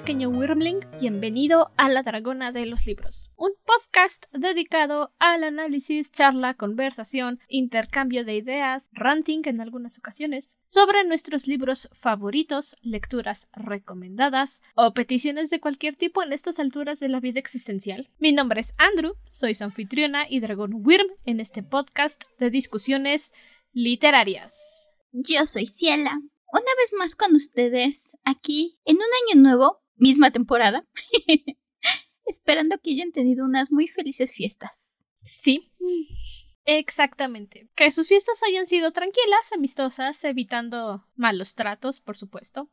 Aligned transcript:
pequeño 0.00 0.30
Wyrmling, 0.30 0.80
bienvenido 0.98 1.72
a 1.76 1.90
La 1.90 2.02
Dragona 2.02 2.52
de 2.52 2.64
los 2.64 2.86
Libros, 2.86 3.32
un 3.36 3.50
podcast 3.66 4.24
dedicado 4.32 5.12
al 5.18 5.44
análisis, 5.44 6.10
charla, 6.10 6.54
conversación, 6.54 7.38
intercambio 7.48 8.24
de 8.24 8.34
ideas, 8.34 8.88
ranting 8.92 9.42
en 9.44 9.60
algunas 9.60 9.98
ocasiones, 9.98 10.56
sobre 10.66 11.04
nuestros 11.04 11.46
libros 11.46 11.90
favoritos, 11.92 12.76
lecturas 12.80 13.50
recomendadas 13.52 14.62
o 14.74 14.94
peticiones 14.94 15.50
de 15.50 15.60
cualquier 15.60 15.96
tipo 15.96 16.22
en 16.22 16.32
estas 16.32 16.60
alturas 16.60 16.98
de 16.98 17.10
la 17.10 17.20
vida 17.20 17.38
existencial. 17.38 18.08
Mi 18.18 18.32
nombre 18.32 18.60
es 18.60 18.72
Andrew, 18.78 19.16
soy 19.28 19.54
su 19.54 19.64
anfitriona 19.64 20.24
y 20.26 20.40
dragón 20.40 20.72
Wyrm 20.82 21.08
en 21.26 21.40
este 21.40 21.62
podcast 21.62 22.24
de 22.38 22.48
discusiones 22.48 23.34
literarias. 23.74 24.92
Yo 25.12 25.44
soy 25.44 25.66
Ciela, 25.66 26.18
una 26.52 26.74
vez 26.78 26.94
más 26.98 27.14
con 27.14 27.36
ustedes, 27.36 28.16
aquí, 28.24 28.80
en 28.84 28.96
un 28.96 29.02
año 29.02 29.42
nuevo, 29.42 29.80
misma 30.00 30.30
temporada, 30.30 30.84
esperando 32.26 32.76
que 32.82 32.92
hayan 32.92 33.12
tenido 33.12 33.44
unas 33.44 33.70
muy 33.70 33.86
felices 33.86 34.34
fiestas. 34.34 35.04
Sí, 35.22 35.72
exactamente. 36.64 37.68
Que 37.76 37.90
sus 37.92 38.08
fiestas 38.08 38.42
hayan 38.42 38.66
sido 38.66 38.90
tranquilas, 38.90 39.52
amistosas, 39.54 40.24
evitando 40.24 41.06
malos 41.14 41.54
tratos, 41.54 42.00
por 42.00 42.16
supuesto, 42.16 42.68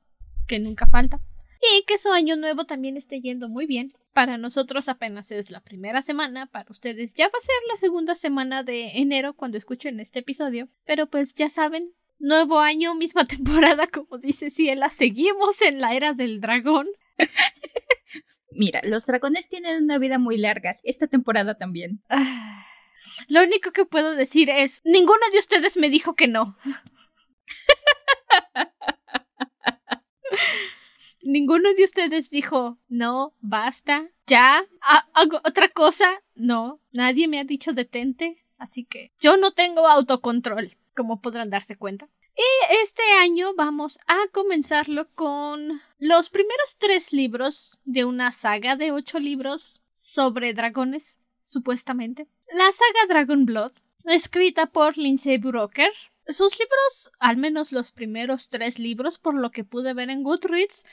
que 0.47 0.59
nunca 0.59 0.87
falta. 0.87 1.21
Y 1.73 1.83
que 1.83 1.97
su 1.97 2.11
año 2.11 2.35
nuevo 2.35 2.65
también 2.65 2.97
esté 2.97 3.19
yendo 3.19 3.49
muy 3.49 3.65
bien. 3.65 3.91
Para 4.13 4.37
nosotros 4.37 4.89
apenas 4.89 5.31
es 5.31 5.51
la 5.51 5.59
primera 5.59 6.01
semana, 6.01 6.45
para 6.47 6.69
ustedes 6.69 7.13
ya 7.13 7.25
va 7.25 7.37
a 7.37 7.41
ser 7.41 7.55
la 7.67 7.77
segunda 7.77 8.15
semana 8.15 8.63
de 8.63 8.99
enero 8.99 9.33
cuando 9.33 9.57
escuchen 9.57 9.99
este 9.99 10.19
episodio. 10.19 10.69
Pero 10.85 11.07
pues 11.07 11.33
ya 11.33 11.49
saben, 11.49 11.93
Nuevo 12.19 12.59
año, 12.59 12.95
misma 12.95 13.25
temporada, 13.27 13.87
como 13.87 14.17
dice 14.17 14.49
Ciela, 14.49 14.89
seguimos 14.89 15.61
en 15.61 15.79
la 15.79 15.95
era 15.95 16.13
del 16.13 16.41
dragón. 16.41 16.87
Mira, 18.51 18.81
los 18.83 19.05
dragones 19.05 19.49
tienen 19.49 19.83
una 19.83 19.97
vida 19.97 20.17
muy 20.17 20.37
larga, 20.37 20.75
esta 20.83 21.07
temporada 21.07 21.57
también. 21.57 22.01
Ah, 22.09 22.65
lo 23.29 23.43
único 23.43 23.71
que 23.71 23.85
puedo 23.85 24.15
decir 24.15 24.49
es, 24.49 24.81
ninguno 24.83 25.21
de 25.31 25.37
ustedes 25.37 25.77
me 25.77 25.89
dijo 25.89 26.15
que 26.15 26.27
no. 26.27 26.57
ninguno 31.21 31.73
de 31.73 31.83
ustedes 31.83 32.29
dijo, 32.29 32.77
no, 32.87 33.33
basta, 33.41 34.09
ya, 34.25 34.65
hago 35.13 35.41
otra 35.43 35.69
cosa. 35.69 36.09
No, 36.35 36.79
nadie 36.91 37.27
me 37.27 37.39
ha 37.39 37.43
dicho 37.43 37.73
detente, 37.73 38.43
así 38.57 38.85
que 38.85 39.11
yo 39.19 39.37
no 39.37 39.51
tengo 39.51 39.87
autocontrol 39.87 40.77
como 40.95 41.21
podrán 41.21 41.49
darse 41.49 41.77
cuenta. 41.77 42.09
Y 42.37 42.75
este 42.83 43.01
año 43.19 43.55
vamos 43.55 43.97
a 44.05 44.27
comenzarlo 44.31 45.09
con 45.15 45.81
los 45.97 46.29
primeros 46.29 46.77
tres 46.77 47.11
libros 47.11 47.79
de 47.83 48.05
una 48.05 48.31
saga 48.31 48.75
de 48.75 48.91
ocho 48.91 49.17
libros 49.17 49.81
sobre 49.97 50.53
dragones, 50.53 51.17
supuestamente. 51.43 52.27
La 52.53 52.71
saga 52.71 53.07
Dragon 53.07 53.43
Blood, 53.47 53.71
escrita 54.05 54.67
por 54.67 54.99
Lindsay 54.99 55.39
Broker. 55.39 55.91
Sus 56.27 56.59
libros, 56.59 57.11
al 57.19 57.37
menos 57.37 57.71
los 57.71 57.91
primeros 57.91 58.49
tres 58.49 58.77
libros, 58.77 59.17
por 59.17 59.33
lo 59.33 59.49
que 59.49 59.63
pude 59.63 59.95
ver 59.95 60.11
en 60.11 60.21
Goodreads, 60.21 60.85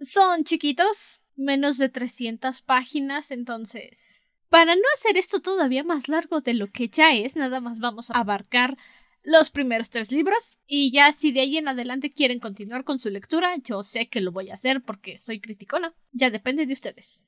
son 0.00 0.44
chiquitos, 0.44 1.20
menos 1.34 1.78
de 1.78 1.88
300 1.88 2.62
páginas, 2.62 3.32
entonces... 3.32 4.20
Para 4.48 4.76
no 4.76 4.82
hacer 4.94 5.16
esto 5.16 5.40
todavía 5.40 5.82
más 5.82 6.06
largo 6.06 6.40
de 6.40 6.54
lo 6.54 6.68
que 6.68 6.88
ya 6.88 7.12
es, 7.12 7.34
nada 7.34 7.60
más 7.60 7.80
vamos 7.80 8.12
a 8.12 8.20
abarcar 8.20 8.78
los 9.24 9.50
primeros 9.50 9.90
tres 9.90 10.12
libros 10.12 10.58
y 10.66 10.92
ya 10.92 11.10
si 11.10 11.32
de 11.32 11.40
ahí 11.40 11.56
en 11.56 11.68
adelante 11.68 12.12
quieren 12.12 12.38
continuar 12.38 12.84
con 12.84 13.00
su 13.00 13.10
lectura, 13.10 13.56
yo 13.56 13.82
sé 13.82 14.08
que 14.08 14.20
lo 14.20 14.30
voy 14.30 14.50
a 14.50 14.54
hacer 14.54 14.82
porque 14.82 15.18
soy 15.18 15.40
criticona. 15.40 15.94
Ya 16.12 16.30
depende 16.30 16.66
de 16.66 16.72
ustedes. 16.74 17.24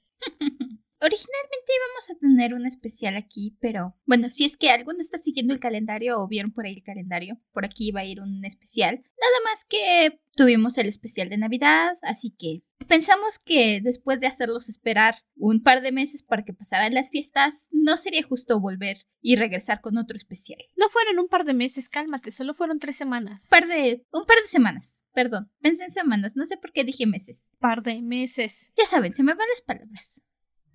Originalmente 1.01 1.73
íbamos 1.77 2.11
a 2.11 2.19
tener 2.19 2.55
un 2.55 2.67
especial 2.67 3.17
aquí, 3.17 3.57
pero 3.61 3.95
bueno, 4.07 4.31
si 4.31 4.45
es 4.45 4.57
que 4.57 4.71
alguno 4.71 5.01
está 5.01 5.19
siguiendo 5.19 5.53
el 5.53 5.61
calendario 5.61 6.19
o 6.19 6.29
vieron 6.29 6.53
por 6.53 6.65
ahí 6.65 6.73
el 6.73 6.83
calendario, 6.83 7.39
por 7.53 7.65
aquí 7.67 7.89
iba 7.89 8.01
a 8.01 8.05
ir 8.05 8.21
un 8.21 8.45
especial. 8.45 8.97
Nada 8.97 9.37
más 9.45 9.65
que 9.65 10.21
tuvimos 10.37 10.79
el 10.79 10.89
especial 10.89 11.29
de 11.29 11.37
Navidad, 11.39 11.97
así 12.03 12.31
que 12.31 12.63
pensamos 12.89 13.39
que 13.39 13.81
después 13.83 14.21
de 14.21 14.27
hacerlos 14.27 14.69
esperar 14.69 15.17
un 15.37 15.63
par 15.63 15.83
de 15.83 15.93
meses 15.93 16.23
para 16.23 16.45
que 16.45 16.55
pasaran 16.55 16.95
las 16.95 17.11
fiestas, 17.11 17.69
no 17.73 17.97
sería 17.97 18.23
justo 18.23 18.61
volver 18.61 18.97
y 19.21 19.37
regresar 19.37 19.81
con 19.81 19.99
otro 19.99 20.17
especial. 20.17 20.61
No 20.77 20.89
fueron 20.89 21.19
un 21.19 21.29
par 21.29 21.45
de 21.45 21.55
meses, 21.55 21.89
cálmate, 21.89 22.31
solo 22.31 22.55
fueron 22.55 22.79
tres 22.79 22.97
semanas. 22.97 23.49
Par 23.51 23.67
de, 23.67 24.07
un 24.13 24.25
par 24.25 24.39
de 24.41 24.49
semanas, 24.49 25.05
perdón, 25.13 25.51
pensé 25.61 25.85
en 25.85 25.91
semanas, 25.91 26.37
no 26.37 26.47
sé 26.47 26.57
por 26.57 26.73
qué 26.73 26.85
dije 26.85 27.07
meses. 27.07 27.51
Par 27.59 27.83
de 27.83 28.01
meses. 28.03 28.73
Ya 28.77 28.87
saben, 28.87 29.15
se 29.15 29.23
me 29.23 29.35
van 29.35 29.49
las 29.49 29.63
palabras. 29.63 30.27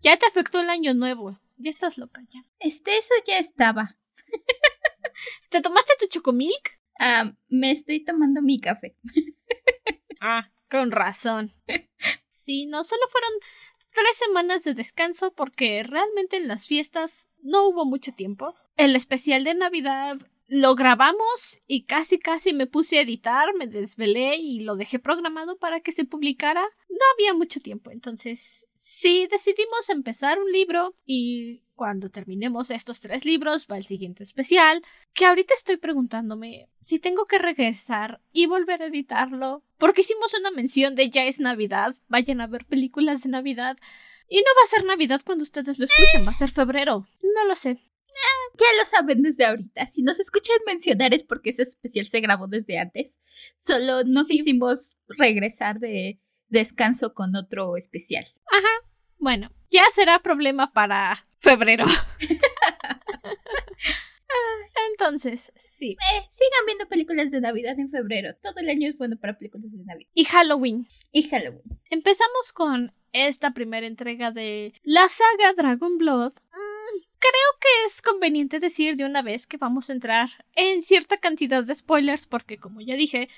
Ya 0.01 0.17
te 0.17 0.25
afectó 0.25 0.59
el 0.59 0.69
año 0.69 0.93
nuevo. 0.93 1.39
Ya 1.57 1.69
estás 1.69 1.97
loca 1.97 2.21
ya. 2.29 2.43
Este, 2.59 2.97
eso 2.97 3.13
ya 3.25 3.37
estaba. 3.37 3.97
¿Te 5.49 5.61
tomaste 5.61 5.93
tu 5.99 6.07
chocomilk? 6.07 6.79
Ah, 6.99 7.31
me 7.49 7.71
estoy 7.71 8.03
tomando 8.03 8.41
mi 8.41 8.59
café. 8.59 8.95
ah, 10.21 10.49
con 10.69 10.91
razón. 10.91 11.51
Sí, 12.31 12.65
no, 12.65 12.83
solo 12.83 13.01
fueron 13.09 13.31
tres 13.93 14.17
semanas 14.17 14.63
de 14.63 14.73
descanso 14.73 15.33
porque 15.35 15.83
realmente 15.83 16.37
en 16.37 16.47
las 16.47 16.65
fiestas 16.65 17.29
no 17.43 17.67
hubo 17.67 17.85
mucho 17.85 18.11
tiempo. 18.13 18.55
El 18.77 18.95
especial 18.95 19.43
de 19.43 19.53
Navidad 19.53 20.17
lo 20.51 20.75
grabamos 20.75 21.61
y 21.65 21.83
casi 21.83 22.19
casi 22.19 22.53
me 22.53 22.67
puse 22.67 22.97
a 22.97 23.03
editar, 23.03 23.55
me 23.57 23.67
desvelé 23.67 24.35
y 24.35 24.63
lo 24.63 24.75
dejé 24.75 24.99
programado 24.99 25.57
para 25.57 25.79
que 25.79 25.93
se 25.93 26.03
publicara. 26.03 26.61
No 26.89 26.99
había 27.13 27.33
mucho 27.33 27.61
tiempo, 27.61 27.89
entonces 27.89 28.67
sí 28.75 29.29
decidimos 29.31 29.87
empezar 29.89 30.39
un 30.39 30.51
libro 30.51 30.93
y 31.05 31.61
cuando 31.73 32.09
terminemos 32.09 32.69
estos 32.69 32.99
tres 32.99 33.23
libros 33.23 33.65
va 33.71 33.77
el 33.77 33.85
siguiente 33.85 34.23
especial, 34.23 34.83
que 35.13 35.25
ahorita 35.25 35.53
estoy 35.53 35.77
preguntándome 35.77 36.67
si 36.81 36.99
tengo 36.99 37.23
que 37.23 37.39
regresar 37.39 38.19
y 38.33 38.47
volver 38.47 38.81
a 38.81 38.87
editarlo, 38.87 39.63
porque 39.77 40.01
hicimos 40.01 40.33
una 40.37 40.51
mención 40.51 40.95
de 40.95 41.09
ya 41.09 41.23
es 41.23 41.39
Navidad, 41.39 41.95
vayan 42.09 42.41
a 42.41 42.47
ver 42.47 42.65
películas 42.65 43.23
de 43.23 43.29
Navidad. 43.29 43.77
Y 44.27 44.37
no 44.37 44.43
va 44.57 44.63
a 44.65 44.67
ser 44.67 44.83
Navidad 44.83 45.21
cuando 45.25 45.43
ustedes 45.43 45.79
lo 45.79 45.85
escuchen, 45.85 46.25
va 46.27 46.31
a 46.31 46.33
ser 46.33 46.51
febrero. 46.51 47.07
No 47.21 47.45
lo 47.45 47.55
sé 47.55 47.77
ya 48.57 48.65
lo 48.77 48.85
saben 48.85 49.21
desde 49.21 49.45
ahorita. 49.45 49.87
Si 49.87 50.03
nos 50.03 50.19
escuchan 50.19 50.57
mencionar 50.65 51.13
es 51.13 51.23
porque 51.23 51.51
ese 51.51 51.63
especial 51.63 52.05
se 52.05 52.21
grabó 52.21 52.47
desde 52.47 52.79
antes. 52.79 53.19
Solo 53.59 54.03
no 54.05 54.25
quisimos 54.25 54.97
regresar 55.07 55.79
de 55.79 56.19
descanso 56.49 57.13
con 57.13 57.35
otro 57.35 57.77
especial. 57.77 58.25
Ajá. 58.51 58.87
Bueno, 59.17 59.51
ya 59.69 59.83
será 59.93 60.19
problema 60.19 60.73
para 60.73 61.27
febrero. 61.37 61.85
Entonces, 64.91 65.51
sí. 65.55 65.91
Eh, 65.91 66.27
sigan 66.29 66.65
viendo 66.65 66.87
películas 66.87 67.31
de 67.31 67.41
Navidad 67.41 67.79
en 67.79 67.89
febrero. 67.89 68.29
Todo 68.41 68.59
el 68.59 68.69
año 68.69 68.89
es 68.89 68.97
bueno 68.97 69.17
para 69.17 69.37
películas 69.37 69.71
de 69.71 69.83
Navidad. 69.83 70.09
Y 70.13 70.25
Halloween. 70.25 70.87
Y 71.11 71.23
Halloween. 71.23 71.81
Empezamos 71.89 72.53
con 72.53 72.93
esta 73.13 73.51
primera 73.51 73.87
entrega 73.87 74.31
de 74.31 74.73
la 74.83 75.07
saga 75.09 75.53
Dragon 75.55 75.97
Blood. 75.97 76.33
Mm, 76.33 76.97
creo 77.19 77.51
que 77.59 77.85
es 77.85 78.01
conveniente 78.01 78.59
decir 78.59 78.95
de 78.95 79.05
una 79.05 79.21
vez 79.21 79.47
que 79.47 79.57
vamos 79.57 79.89
a 79.89 79.93
entrar 79.93 80.29
en 80.53 80.81
cierta 80.81 81.17
cantidad 81.17 81.63
de 81.63 81.75
spoilers 81.75 82.25
porque, 82.25 82.57
como 82.57 82.81
ya 82.81 82.95
dije, 82.95 83.29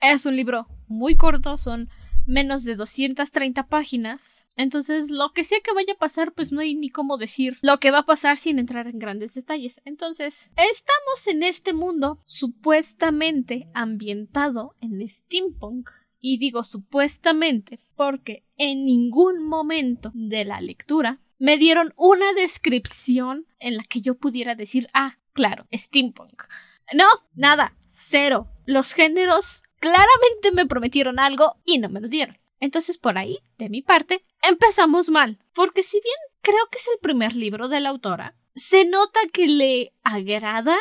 es 0.00 0.26
un 0.26 0.36
libro 0.36 0.66
muy 0.88 1.16
corto, 1.16 1.56
son 1.56 1.88
menos 2.30 2.64
de 2.64 2.76
230 2.76 3.66
páginas. 3.66 4.48
Entonces, 4.56 5.10
lo 5.10 5.32
que 5.32 5.44
sea 5.44 5.58
que 5.60 5.74
vaya 5.74 5.94
a 5.94 5.98
pasar, 5.98 6.32
pues 6.32 6.52
no 6.52 6.60
hay 6.60 6.74
ni 6.74 6.88
cómo 6.88 7.18
decir 7.18 7.58
lo 7.60 7.78
que 7.78 7.90
va 7.90 7.98
a 7.98 8.06
pasar 8.06 8.36
sin 8.36 8.58
entrar 8.58 8.86
en 8.86 8.98
grandes 8.98 9.34
detalles. 9.34 9.80
Entonces, 9.84 10.52
estamos 10.56 11.26
en 11.26 11.42
este 11.42 11.72
mundo 11.72 12.20
supuestamente 12.24 13.68
ambientado 13.74 14.76
en 14.80 15.06
steampunk. 15.06 15.90
Y 16.22 16.38
digo 16.38 16.62
supuestamente 16.62 17.80
porque 17.96 18.44
en 18.56 18.84
ningún 18.84 19.42
momento 19.42 20.12
de 20.14 20.44
la 20.44 20.60
lectura 20.60 21.18
me 21.38 21.56
dieron 21.56 21.94
una 21.96 22.34
descripción 22.34 23.46
en 23.58 23.78
la 23.78 23.82
que 23.84 24.02
yo 24.02 24.16
pudiera 24.16 24.54
decir, 24.54 24.86
ah, 24.92 25.16
claro, 25.32 25.66
steampunk. 25.72 26.44
No, 26.92 27.06
nada, 27.34 27.74
cero. 27.88 28.48
Los 28.66 28.92
géneros 28.92 29.62
claramente 29.80 30.52
me 30.52 30.66
prometieron 30.66 31.18
algo 31.18 31.56
y 31.64 31.78
no 31.78 31.88
me 31.88 32.00
lo 32.00 32.08
dieron. 32.08 32.38
Entonces 32.60 32.98
por 32.98 33.18
ahí, 33.18 33.38
de 33.58 33.68
mi 33.68 33.82
parte, 33.82 34.24
empezamos 34.42 35.10
mal, 35.10 35.38
porque 35.54 35.82
si 35.82 36.00
bien 36.00 36.16
creo 36.42 36.66
que 36.70 36.78
es 36.78 36.88
el 36.92 37.00
primer 37.00 37.34
libro 37.34 37.68
de 37.68 37.80
la 37.80 37.88
autora, 37.88 38.36
se 38.54 38.84
nota 38.84 39.20
que 39.32 39.48
le 39.48 39.94
agrada 40.02 40.76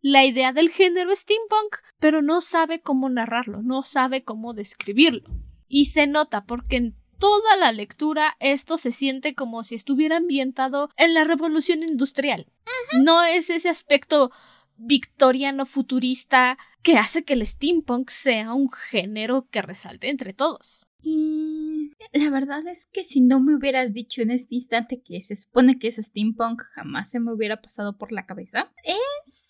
la 0.00 0.24
idea 0.24 0.52
del 0.52 0.70
género 0.70 1.14
steampunk, 1.14 1.76
pero 1.98 2.22
no 2.22 2.40
sabe 2.40 2.80
cómo 2.80 3.08
narrarlo, 3.10 3.62
no 3.62 3.82
sabe 3.82 4.24
cómo 4.24 4.54
describirlo. 4.54 5.28
Y 5.66 5.86
se 5.86 6.06
nota 6.06 6.44
porque 6.44 6.76
en 6.76 6.96
toda 7.18 7.56
la 7.56 7.72
lectura 7.72 8.36
esto 8.40 8.78
se 8.78 8.92
siente 8.92 9.34
como 9.34 9.64
si 9.64 9.74
estuviera 9.74 10.16
ambientado 10.16 10.88
en 10.96 11.14
la 11.14 11.24
revolución 11.24 11.82
industrial. 11.82 12.46
No 13.02 13.22
es 13.24 13.50
ese 13.50 13.68
aspecto 13.68 14.30
victoriano 14.76 15.66
futurista 15.66 16.56
que 16.88 16.96
hace 16.96 17.22
que 17.22 17.34
el 17.34 17.46
steampunk 17.46 18.08
sea 18.08 18.54
un 18.54 18.70
género 18.70 19.46
que 19.50 19.60
resalte 19.60 20.08
entre 20.08 20.32
todos. 20.32 20.86
Y 21.02 21.90
la 22.14 22.30
verdad 22.30 22.66
es 22.66 22.86
que 22.86 23.04
si 23.04 23.20
no 23.20 23.40
me 23.40 23.54
hubieras 23.54 23.92
dicho 23.92 24.22
en 24.22 24.30
este 24.30 24.54
instante 24.54 25.02
que 25.02 25.20
se 25.20 25.36
supone 25.36 25.78
que 25.78 25.88
es 25.88 25.96
steampunk, 25.96 26.62
jamás 26.74 27.10
se 27.10 27.20
me 27.20 27.34
hubiera 27.34 27.60
pasado 27.60 27.98
por 27.98 28.10
la 28.10 28.24
cabeza. 28.24 28.72
Es 28.84 29.47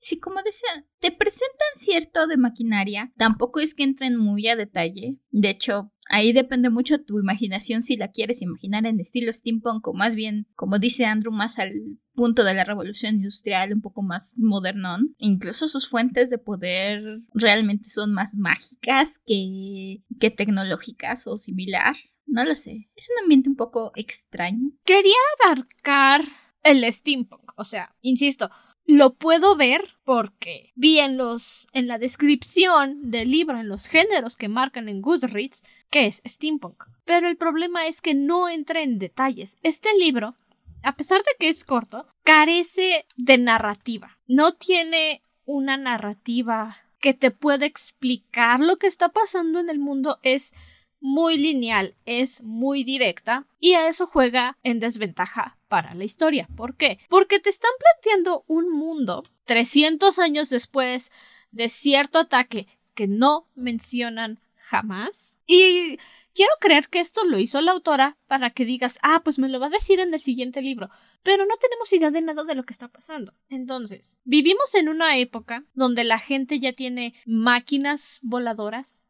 Sí, 0.00 0.20
como 0.20 0.40
decía, 0.42 0.86
te 1.00 1.10
presentan 1.10 1.68
cierto 1.74 2.28
de 2.28 2.36
maquinaria, 2.36 3.12
tampoco 3.16 3.58
es 3.58 3.74
que 3.74 3.82
entren 3.82 4.16
muy 4.16 4.46
a 4.46 4.54
detalle. 4.54 5.18
De 5.32 5.50
hecho, 5.50 5.92
ahí 6.08 6.32
depende 6.32 6.70
mucho 6.70 7.02
tu 7.04 7.18
imaginación 7.18 7.82
si 7.82 7.96
la 7.96 8.12
quieres 8.12 8.40
imaginar 8.40 8.86
en 8.86 9.00
estilo 9.00 9.32
steampunk 9.32 9.88
o 9.88 9.94
más 9.94 10.14
bien, 10.14 10.46
como 10.54 10.78
dice 10.78 11.04
Andrew, 11.04 11.32
más 11.32 11.58
al 11.58 11.72
punto 12.14 12.44
de 12.44 12.54
la 12.54 12.64
revolución 12.64 13.16
industrial, 13.16 13.72
un 13.72 13.80
poco 13.80 14.02
más 14.02 14.34
modernón. 14.38 15.16
Incluso 15.18 15.66
sus 15.66 15.88
fuentes 15.88 16.30
de 16.30 16.38
poder 16.38 17.02
realmente 17.34 17.88
son 17.88 18.12
más 18.12 18.36
mágicas 18.36 19.20
que, 19.26 20.04
que 20.20 20.30
tecnológicas 20.30 21.26
o 21.26 21.36
similar. 21.36 21.96
No 22.28 22.44
lo 22.44 22.54
sé. 22.54 22.88
Es 22.94 23.08
un 23.10 23.24
ambiente 23.24 23.48
un 23.48 23.56
poco 23.56 23.90
extraño. 23.96 24.70
Quería 24.84 25.14
abarcar 25.42 26.24
el 26.62 26.92
steampunk. 26.92 27.52
O 27.56 27.64
sea, 27.64 27.96
insisto, 28.00 28.50
lo 28.88 29.12
puedo 29.12 29.54
ver 29.54 29.82
porque 30.04 30.72
vi 30.74 30.98
en 30.98 31.18
los 31.18 31.68
en 31.74 31.86
la 31.88 31.98
descripción 31.98 33.10
del 33.10 33.30
libro 33.30 33.60
en 33.60 33.68
los 33.68 33.86
géneros 33.86 34.34
que 34.34 34.48
marcan 34.48 34.88
en 34.88 35.02
Goodreads 35.02 35.64
que 35.90 36.06
es 36.06 36.22
steampunk. 36.26 36.84
Pero 37.04 37.28
el 37.28 37.36
problema 37.36 37.86
es 37.86 38.00
que 38.00 38.14
no 38.14 38.48
entra 38.48 38.80
en 38.80 38.98
detalles. 38.98 39.58
Este 39.62 39.90
libro, 39.98 40.36
a 40.82 40.96
pesar 40.96 41.18
de 41.18 41.32
que 41.38 41.50
es 41.50 41.64
corto, 41.64 42.06
carece 42.24 43.04
de 43.16 43.36
narrativa. 43.36 44.16
No 44.26 44.54
tiene 44.54 45.20
una 45.44 45.76
narrativa 45.76 46.74
que 46.98 47.12
te 47.12 47.30
pueda 47.30 47.66
explicar 47.66 48.60
lo 48.60 48.76
que 48.76 48.86
está 48.86 49.10
pasando 49.10 49.60
en 49.60 49.68
el 49.68 49.78
mundo. 49.78 50.18
Es 50.22 50.54
muy 51.00 51.38
lineal, 51.38 51.94
es 52.04 52.42
muy 52.42 52.84
directa 52.84 53.46
y 53.60 53.74
a 53.74 53.88
eso 53.88 54.06
juega 54.06 54.56
en 54.62 54.80
desventaja 54.80 55.58
para 55.68 55.94
la 55.94 56.04
historia. 56.04 56.48
¿Por 56.56 56.76
qué? 56.76 56.98
Porque 57.08 57.38
te 57.38 57.50
están 57.50 57.70
planteando 57.78 58.44
un 58.46 58.70
mundo 58.70 59.24
300 59.44 60.18
años 60.18 60.50
después 60.50 61.12
de 61.50 61.68
cierto 61.68 62.18
ataque 62.18 62.66
que 62.94 63.06
no 63.06 63.46
mencionan 63.54 64.40
jamás. 64.68 65.38
Y 65.46 65.98
quiero 66.34 66.52
creer 66.60 66.88
que 66.88 67.00
esto 67.00 67.24
lo 67.24 67.38
hizo 67.38 67.60
la 67.60 67.72
autora 67.72 68.16
para 68.26 68.50
que 68.50 68.64
digas, 68.64 68.98
ah, 69.02 69.22
pues 69.24 69.38
me 69.38 69.48
lo 69.48 69.58
va 69.58 69.66
a 69.66 69.70
decir 69.70 69.98
en 69.98 70.12
el 70.12 70.20
siguiente 70.20 70.62
libro. 70.62 70.90
Pero 71.22 71.46
no 71.46 71.56
tenemos 71.56 71.92
idea 71.92 72.10
de 72.10 72.22
nada 72.22 72.44
de 72.44 72.54
lo 72.54 72.64
que 72.64 72.72
está 72.72 72.88
pasando. 72.88 73.34
Entonces, 73.48 74.18
vivimos 74.24 74.74
en 74.74 74.88
una 74.88 75.16
época 75.16 75.64
donde 75.74 76.04
la 76.04 76.18
gente 76.18 76.60
ya 76.60 76.72
tiene 76.72 77.14
máquinas 77.26 78.20
voladoras, 78.22 79.07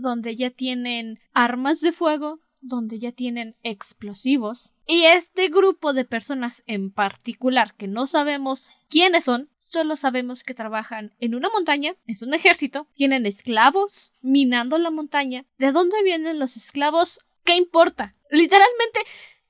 donde 0.00 0.36
ya 0.36 0.50
tienen 0.50 1.18
armas 1.32 1.80
de 1.80 1.92
fuego, 1.92 2.40
donde 2.60 2.98
ya 2.98 3.12
tienen 3.12 3.56
explosivos. 3.62 4.72
Y 4.86 5.04
este 5.04 5.48
grupo 5.48 5.92
de 5.92 6.04
personas 6.04 6.62
en 6.66 6.90
particular, 6.90 7.74
que 7.74 7.88
no 7.88 8.06
sabemos 8.06 8.72
quiénes 8.88 9.24
son, 9.24 9.50
solo 9.58 9.96
sabemos 9.96 10.42
que 10.42 10.54
trabajan 10.54 11.14
en 11.18 11.34
una 11.34 11.50
montaña, 11.50 11.94
es 12.06 12.22
un 12.22 12.34
ejército, 12.34 12.88
tienen 12.94 13.26
esclavos 13.26 14.12
minando 14.22 14.78
la 14.78 14.90
montaña. 14.90 15.44
¿De 15.58 15.72
dónde 15.72 16.02
vienen 16.02 16.38
los 16.38 16.56
esclavos? 16.56 17.20
¿Qué 17.44 17.56
importa? 17.56 18.14
Literalmente 18.30 19.00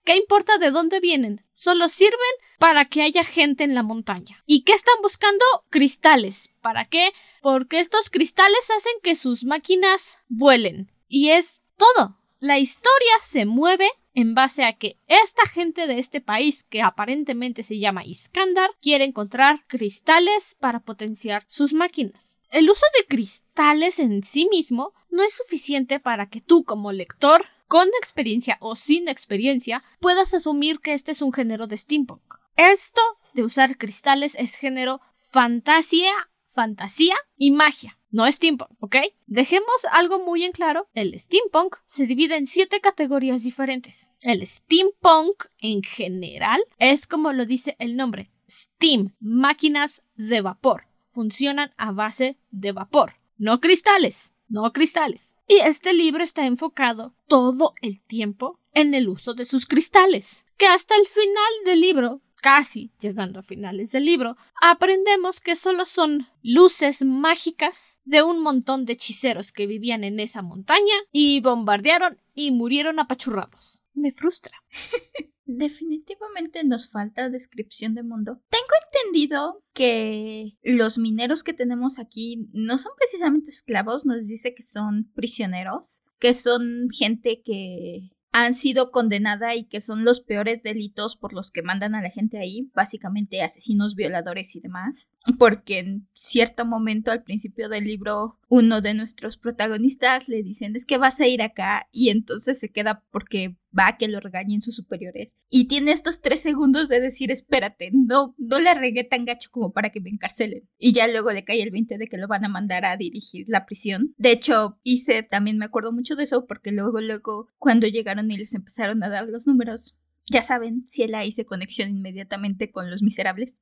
¿Qué 0.08 0.16
importa 0.16 0.56
de 0.56 0.70
dónde 0.70 1.00
vienen? 1.00 1.44
Solo 1.52 1.86
sirven 1.86 2.16
para 2.58 2.86
que 2.86 3.02
haya 3.02 3.24
gente 3.24 3.62
en 3.62 3.74
la 3.74 3.82
montaña. 3.82 4.42
¿Y 4.46 4.62
qué 4.62 4.72
están 4.72 4.94
buscando? 5.02 5.44
Cristales. 5.68 6.54
¿Para 6.62 6.86
qué? 6.86 7.12
Porque 7.42 7.78
estos 7.78 8.08
cristales 8.08 8.70
hacen 8.74 8.94
que 9.02 9.14
sus 9.14 9.44
máquinas 9.44 10.20
vuelen. 10.30 10.90
Y 11.08 11.28
es 11.32 11.60
todo. 11.76 12.16
La 12.40 12.58
historia 12.58 13.12
se 13.20 13.44
mueve 13.44 13.86
en 14.14 14.34
base 14.34 14.64
a 14.64 14.72
que 14.78 14.96
esta 15.08 15.46
gente 15.46 15.86
de 15.86 15.98
este 15.98 16.22
país, 16.22 16.64
que 16.64 16.80
aparentemente 16.80 17.62
se 17.62 17.78
llama 17.78 18.06
Iskandar, 18.06 18.70
quiere 18.80 19.04
encontrar 19.04 19.66
cristales 19.66 20.56
para 20.58 20.80
potenciar 20.80 21.44
sus 21.48 21.74
máquinas. 21.74 22.40
El 22.48 22.70
uso 22.70 22.86
de 22.98 23.06
cristales 23.08 23.98
en 23.98 24.24
sí 24.24 24.48
mismo 24.50 24.94
no 25.10 25.22
es 25.22 25.34
suficiente 25.34 26.00
para 26.00 26.30
que 26.30 26.40
tú 26.40 26.64
como 26.64 26.92
lector 26.92 27.44
con 27.68 27.86
experiencia 28.00 28.56
o 28.60 28.74
sin 28.74 29.08
experiencia, 29.08 29.84
puedas 30.00 30.34
asumir 30.34 30.80
que 30.80 30.94
este 30.94 31.12
es 31.12 31.22
un 31.22 31.32
género 31.32 31.66
de 31.66 31.76
steampunk. 31.76 32.34
Esto 32.56 33.00
de 33.34 33.44
usar 33.44 33.76
cristales 33.76 34.34
es 34.36 34.56
género 34.56 35.00
fantasía, 35.14 36.12
fantasía 36.54 37.14
y 37.36 37.52
magia. 37.52 37.98
No 38.10 38.30
steampunk, 38.32 38.70
¿ok? 38.80 38.96
Dejemos 39.26 39.84
algo 39.92 40.24
muy 40.24 40.42
en 40.44 40.52
claro. 40.52 40.88
El 40.94 41.18
steampunk 41.18 41.76
se 41.86 42.06
divide 42.06 42.36
en 42.36 42.46
siete 42.46 42.80
categorías 42.80 43.42
diferentes. 43.42 44.10
El 44.22 44.46
steampunk 44.46 45.44
en 45.58 45.82
general 45.82 46.60
es 46.78 47.06
como 47.06 47.34
lo 47.34 47.44
dice 47.44 47.76
el 47.78 47.96
nombre. 47.96 48.30
Steam, 48.48 49.14
máquinas 49.20 50.08
de 50.16 50.40
vapor. 50.40 50.84
Funcionan 51.12 51.70
a 51.76 51.92
base 51.92 52.38
de 52.50 52.72
vapor. 52.72 53.12
No 53.36 53.60
cristales, 53.60 54.32
no 54.48 54.72
cristales. 54.72 55.36
Y 55.50 55.60
este 55.60 55.94
libro 55.94 56.22
está 56.22 56.44
enfocado 56.44 57.14
todo 57.26 57.72
el 57.80 58.02
tiempo 58.02 58.60
en 58.74 58.92
el 58.92 59.08
uso 59.08 59.32
de 59.32 59.46
sus 59.46 59.64
cristales, 59.64 60.44
que 60.58 60.66
hasta 60.66 60.94
el 60.94 61.06
final 61.06 61.52
del 61.64 61.80
libro, 61.80 62.20
casi 62.42 62.92
llegando 63.00 63.40
a 63.40 63.42
finales 63.42 63.92
del 63.92 64.04
libro, 64.04 64.36
aprendemos 64.60 65.40
que 65.40 65.56
solo 65.56 65.86
son 65.86 66.26
luces 66.42 67.02
mágicas 67.02 67.98
de 68.04 68.22
un 68.22 68.42
montón 68.42 68.84
de 68.84 68.92
hechiceros 68.92 69.50
que 69.50 69.66
vivían 69.66 70.04
en 70.04 70.20
esa 70.20 70.42
montaña 70.42 70.94
y 71.12 71.40
bombardearon 71.40 72.20
y 72.34 72.50
murieron 72.50 73.00
apachurrados. 73.00 73.82
Me 73.94 74.12
frustra. 74.12 74.62
Definitivamente 75.50 76.62
nos 76.62 76.90
falta 76.90 77.30
descripción 77.30 77.94
de 77.94 78.02
mundo. 78.02 78.42
Tengo 78.50 78.66
entendido 78.84 79.64
que 79.72 80.58
los 80.62 80.98
mineros 80.98 81.42
que 81.42 81.54
tenemos 81.54 81.98
aquí 81.98 82.50
no 82.52 82.76
son 82.76 82.92
precisamente 82.98 83.48
esclavos, 83.48 84.04
nos 84.04 84.26
dice 84.26 84.54
que 84.54 84.62
son 84.62 85.10
prisioneros, 85.14 86.02
que 86.18 86.34
son 86.34 86.86
gente 86.90 87.40
que 87.42 88.10
han 88.30 88.52
sido 88.52 88.90
condenada 88.90 89.56
y 89.56 89.64
que 89.64 89.80
son 89.80 90.04
los 90.04 90.20
peores 90.20 90.62
delitos 90.62 91.16
por 91.16 91.32
los 91.32 91.50
que 91.50 91.62
mandan 91.62 91.94
a 91.94 92.02
la 92.02 92.10
gente 92.10 92.38
ahí, 92.38 92.70
básicamente 92.74 93.42
asesinos, 93.42 93.94
violadores 93.94 94.54
y 94.54 94.60
demás, 94.60 95.12
porque 95.36 95.80
en 95.80 96.08
cierto 96.12 96.64
momento 96.64 97.10
al 97.10 97.22
principio 97.22 97.68
del 97.68 97.84
libro 97.84 98.38
uno 98.48 98.80
de 98.80 98.94
nuestros 98.94 99.36
protagonistas 99.36 100.28
le 100.28 100.42
dicen 100.42 100.74
es 100.74 100.86
que 100.86 100.98
vas 100.98 101.20
a 101.20 101.26
ir 101.26 101.42
acá 101.42 101.86
y 101.92 102.08
entonces 102.08 102.58
se 102.58 102.70
queda 102.70 103.04
porque 103.10 103.56
va 103.76 103.88
a 103.88 103.96
que 103.98 104.08
lo 104.08 104.20
regañen 104.20 104.60
sus 104.60 104.76
superiores. 104.76 105.34
Y 105.50 105.68
tiene 105.68 105.92
estos 105.92 106.20
tres 106.22 106.40
segundos 106.40 106.88
de 106.88 107.00
decir, 107.00 107.30
espérate, 107.30 107.90
no, 107.92 108.34
no 108.38 108.60
le 108.60 108.74
regué 108.74 109.04
tan 109.04 109.24
gacho 109.24 109.50
como 109.50 109.72
para 109.72 109.90
que 109.90 110.00
me 110.00 110.10
encarcelen. 110.10 110.68
Y 110.78 110.92
ya 110.92 111.06
luego 111.06 111.32
le 111.32 111.44
cae 111.44 111.62
el 111.62 111.70
20 111.70 111.98
de 111.98 112.06
que 112.06 112.18
lo 112.18 112.28
van 112.28 112.44
a 112.44 112.48
mandar 112.48 112.84
a 112.84 112.96
dirigir 112.96 113.44
la 113.48 113.66
prisión. 113.66 114.14
De 114.16 114.32
hecho, 114.32 114.78
hice, 114.82 115.22
también 115.22 115.58
me 115.58 115.66
acuerdo 115.66 115.92
mucho 115.92 116.16
de 116.16 116.24
eso, 116.24 116.46
porque 116.46 116.72
luego, 116.72 117.00
luego, 117.00 117.48
cuando 117.58 117.86
llegaron 117.86 118.30
y 118.30 118.36
les 118.38 118.54
empezaron 118.54 119.02
a 119.02 119.08
dar 119.08 119.28
los 119.28 119.46
números, 119.46 120.00
ya 120.30 120.42
saben, 120.42 120.84
Ciela 120.86 121.24
hice 121.24 121.44
conexión 121.44 121.90
inmediatamente 121.90 122.70
con 122.70 122.90
los 122.90 123.02
miserables. 123.02 123.60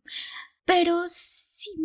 Pero 0.64 1.04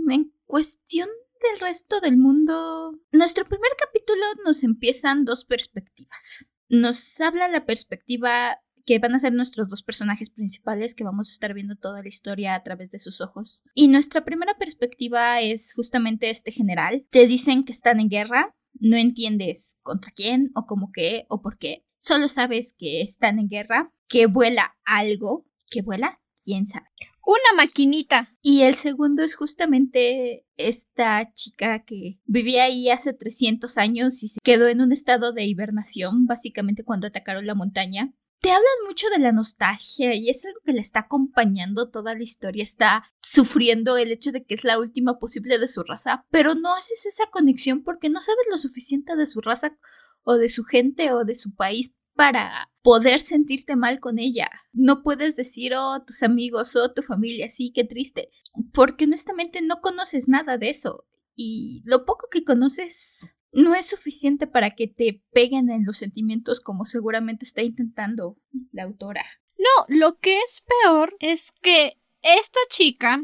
en 0.09 0.33
cuestión 0.45 1.09
del 1.41 1.59
resto 1.59 1.99
del 2.01 2.17
mundo, 2.17 2.99
nuestro 3.11 3.45
primer 3.45 3.71
capítulo 3.77 4.21
nos 4.45 4.63
empiezan 4.63 5.25
dos 5.25 5.45
perspectivas 5.45 6.51
nos 6.71 7.19
habla 7.19 7.49
la 7.49 7.65
perspectiva 7.65 8.57
que 8.85 8.97
van 8.97 9.13
a 9.13 9.19
ser 9.19 9.33
nuestros 9.33 9.69
dos 9.69 9.83
personajes 9.83 10.29
principales 10.29 10.95
que 10.95 11.03
vamos 11.03 11.29
a 11.29 11.33
estar 11.33 11.53
viendo 11.53 11.75
toda 11.75 12.01
la 12.01 12.07
historia 12.07 12.55
a 12.55 12.63
través 12.63 12.89
de 12.89 12.97
sus 12.97 13.21
ojos. 13.21 13.63
Y 13.75 13.89
nuestra 13.89 14.25
primera 14.25 14.57
perspectiva 14.57 15.39
es 15.41 15.73
justamente 15.75 16.29
este 16.29 16.51
general. 16.51 17.05
Te 17.11 17.27
dicen 17.27 17.63
que 17.63 17.73
están 17.73 17.99
en 17.99 18.09
guerra, 18.09 18.55
no 18.79 18.97
entiendes 18.97 19.79
contra 19.83 20.11
quién 20.15 20.51
o 20.55 20.65
cómo 20.65 20.91
qué 20.93 21.25
o 21.29 21.41
por 21.41 21.57
qué. 21.57 21.85
Solo 21.99 22.27
sabes 22.27 22.73
que 22.75 23.01
están 23.01 23.37
en 23.37 23.49
guerra, 23.49 23.93
que 24.07 24.25
vuela 24.25 24.73
algo, 24.85 25.45
que 25.69 25.83
vuela, 25.83 26.19
quién 26.43 26.65
sabe. 26.65 26.87
Una 27.23 27.63
maquinita. 27.63 28.35
Y 28.41 28.61
el 28.61 28.75
segundo 28.75 29.23
es 29.23 29.35
justamente 29.35 30.45
esta 30.57 31.31
chica 31.33 31.83
que 31.83 32.19
vivía 32.25 32.63
ahí 32.63 32.89
hace 32.89 33.13
300 33.13 33.77
años 33.77 34.23
y 34.23 34.29
se 34.29 34.39
quedó 34.43 34.67
en 34.67 34.81
un 34.81 34.91
estado 34.91 35.31
de 35.31 35.45
hibernación, 35.45 36.25
básicamente 36.25 36.83
cuando 36.83 37.07
atacaron 37.07 37.45
la 37.45 37.55
montaña. 37.55 38.13
Te 38.41 38.49
hablan 38.49 38.87
mucho 38.87 39.07
de 39.09 39.19
la 39.19 39.31
nostalgia 39.31 40.15
y 40.15 40.29
es 40.29 40.43
algo 40.45 40.59
que 40.65 40.73
le 40.73 40.81
está 40.81 41.01
acompañando 41.01 41.91
toda 41.91 42.15
la 42.15 42.23
historia. 42.23 42.63
Está 42.63 43.03
sufriendo 43.21 43.97
el 43.97 44.11
hecho 44.11 44.31
de 44.31 44.43
que 44.43 44.55
es 44.55 44.63
la 44.63 44.79
última 44.79 45.19
posible 45.19 45.59
de 45.59 45.67
su 45.67 45.83
raza, 45.83 46.25
pero 46.31 46.55
no 46.55 46.73
haces 46.73 47.05
esa 47.05 47.27
conexión 47.29 47.83
porque 47.83 48.09
no 48.09 48.19
sabes 48.19 48.45
lo 48.49 48.57
suficiente 48.57 49.15
de 49.15 49.27
su 49.27 49.41
raza 49.41 49.77
o 50.23 50.35
de 50.35 50.49
su 50.49 50.63
gente 50.63 51.13
o 51.13 51.23
de 51.23 51.35
su 51.35 51.53
país 51.55 51.97
para 52.21 52.71
poder 52.83 53.19
sentirte 53.19 53.75
mal 53.75 53.99
con 53.99 54.19
ella. 54.19 54.47
No 54.73 55.01
puedes 55.01 55.35
decir, 55.35 55.73
oh, 55.75 56.03
tus 56.05 56.21
amigos, 56.21 56.75
oh, 56.75 56.93
tu 56.93 57.01
familia, 57.01 57.49
sí, 57.49 57.71
qué 57.73 57.83
triste, 57.83 58.29
porque 58.73 59.05
honestamente 59.05 59.59
no 59.63 59.77
conoces 59.81 60.27
nada 60.27 60.59
de 60.59 60.69
eso. 60.69 61.07
Y 61.35 61.81
lo 61.83 62.05
poco 62.05 62.27
que 62.29 62.43
conoces 62.43 63.37
no 63.53 63.73
es 63.73 63.87
suficiente 63.87 64.45
para 64.45 64.69
que 64.69 64.85
te 64.85 65.23
peguen 65.31 65.71
en 65.71 65.83
los 65.83 65.97
sentimientos 65.97 66.59
como 66.59 66.85
seguramente 66.85 67.43
está 67.43 67.63
intentando 67.63 68.37
la 68.71 68.83
autora. 68.83 69.25
No, 69.57 69.85
lo 69.87 70.19
que 70.19 70.37
es 70.41 70.63
peor 70.83 71.15
es 71.19 71.49
que 71.63 71.99
esta 72.21 72.59
chica, 72.69 73.19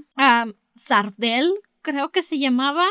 Sardel, 0.74 1.54
creo 1.88 2.10
que 2.10 2.22
se 2.22 2.38
llamaba, 2.38 2.86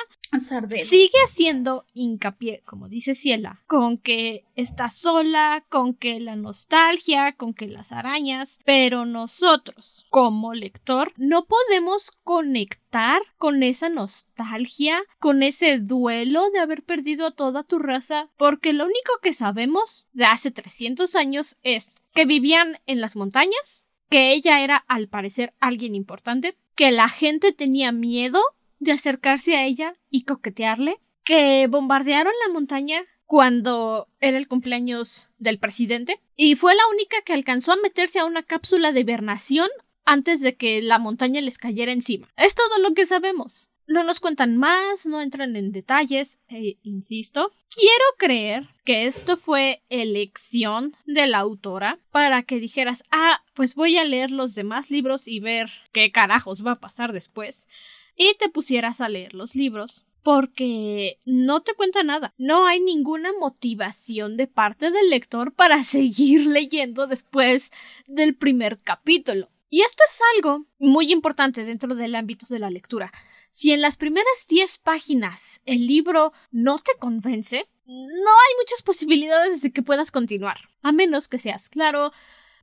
Sigue 0.89 1.19
haciendo 1.23 1.85
hincapié, 1.93 2.63
como 2.65 2.89
dice 2.89 3.15
Ciela, 3.15 3.63
con 3.67 3.99
que 3.99 4.47
está 4.55 4.89
sola, 4.89 5.67
con 5.69 5.93
que 5.93 6.19
la 6.19 6.35
nostalgia, 6.35 7.35
con 7.35 7.53
que 7.53 7.69
las 7.69 7.93
arañas, 7.93 8.59
pero 8.65 9.05
nosotros, 9.05 10.07
como 10.09 10.55
lector, 10.55 11.13
no 11.19 11.45
podemos 11.45 12.11
conectar 12.11 13.21
con 13.37 13.63
esa 13.63 13.91
nostalgia, 13.91 15.03
con 15.19 15.43
ese 15.43 15.79
duelo 15.79 16.49
de 16.51 16.61
haber 16.61 16.83
perdido 16.83 17.27
a 17.27 17.33
toda 17.33 17.63
tu 17.63 17.79
raza, 17.79 18.31
porque 18.39 18.73
lo 18.73 18.85
único 18.85 19.13
que 19.23 19.35
sabemos 19.35 20.07
de 20.15 20.25
hace 20.25 20.51
300 20.51 21.15
años 21.17 21.59
es 21.63 22.03
que 22.15 22.25
vivían 22.25 22.79
en 22.87 23.03
las 23.03 23.15
montañas, 23.15 23.91
que 24.09 24.33
ella 24.33 24.65
era 24.65 24.77
al 24.89 25.09
parecer 25.09 25.53
alguien 25.61 25.95
importante, 25.95 26.57
que 26.75 26.93
la 26.93 27.09
gente 27.09 27.53
tenía 27.53 27.91
miedo 27.91 28.41
de 28.79 28.93
acercarse 28.93 29.57
a 29.57 29.65
ella 29.65 29.95
y 30.11 30.25
coquetearle, 30.25 30.99
que 31.25 31.67
bombardearon 31.69 32.33
la 32.47 32.53
montaña 32.53 33.03
cuando 33.27 34.09
era 34.21 34.39
el 34.39 34.49
cumpleaños 34.49 35.31
del 35.39 35.59
presidente 35.59 36.21
y 36.37 36.55
fue 36.55 36.75
la 36.75 36.87
única 36.93 37.17
que 37.23 37.33
alcanzó 37.33 37.73
a 37.73 37.83
meterse 37.83 38.21
a 38.21 38.25
una 38.25 38.43
cápsula 38.43 38.93
de 38.93 39.01
hibernación 39.01 39.69
antes 40.05 40.41
de 40.41 40.55
que 40.55 40.81
la 40.83 40.99
montaña 40.99 41.41
les 41.41 41.59
cayera 41.59 41.93
encima. 41.93 42.29
Es 42.37 42.55
todo 42.55 42.79
lo 42.79 42.95
que 42.95 43.07
sabemos. 43.07 43.69
No 43.89 44.03
nos 44.03 44.19
cuentan 44.19 44.57
más, 44.57 45.07
no 45.07 45.21
entran 45.21 45.55
en 45.55 45.71
detalles, 45.71 46.41
e 46.49 46.77
insisto. 46.83 47.53
Quiero 47.73 48.05
creer 48.19 48.69
que 48.85 49.07
esto 49.07 49.37
fue 49.37 49.83
elección 49.89 50.97
de 51.07 51.27
la 51.27 51.39
autora 51.39 51.99
para 52.11 52.43
que 52.43 52.59
dijeras, 52.59 53.05
ah, 53.13 53.45
pues 53.55 53.77
voy 53.77 53.97
a 53.97 54.05
leer 54.05 54.31
los 54.33 54.55
demás 54.55 54.91
libros 54.91 55.29
y 55.29 55.39
ver 55.39 55.71
qué 55.93 56.11
carajos 56.11 56.67
va 56.67 56.73
a 56.73 56.81
pasar 56.81 57.13
después 57.13 57.69
y 58.17 58.35
te 58.39 58.49
pusieras 58.49 59.01
a 59.01 59.09
leer 59.09 59.35
los 59.35 59.55
libros 59.55 60.07
porque 60.23 61.21
no 61.25 61.63
te 61.63 61.75
cuenta 61.75 62.03
nada. 62.03 62.35
No 62.37 62.67
hay 62.67 62.81
ninguna 62.81 63.31
motivación 63.39 64.37
de 64.37 64.49
parte 64.49 64.91
del 64.91 65.09
lector 65.09 65.55
para 65.55 65.83
seguir 65.85 66.47
leyendo 66.47 67.07
después 67.07 67.71
del 68.09 68.37
primer 68.37 68.79
capítulo. 68.79 69.49
Y 69.69 69.83
esto 69.83 70.03
es 70.09 70.21
algo 70.37 70.67
muy 70.79 71.13
importante 71.13 71.65
dentro 71.65 71.95
del 71.95 72.15
ámbito 72.15 72.47
de 72.49 72.59
la 72.59 72.71
lectura. 72.71 73.13
Si 73.51 73.73
en 73.73 73.81
las 73.81 73.97
primeras 73.97 74.47
10 74.49 74.79
páginas 74.79 75.61
el 75.65 75.87
libro 75.87 76.33
no 76.51 76.79
te 76.79 76.93
convence, 76.99 77.69
no 77.85 77.95
hay 77.95 78.55
muchas 78.59 78.83
posibilidades 78.85 79.63
de 79.63 79.73
que 79.73 79.83
puedas 79.83 80.11
continuar. 80.11 80.59
A 80.83 80.93
menos 80.93 81.29
que 81.29 81.39
seas 81.39 81.69
claro, 81.69 82.13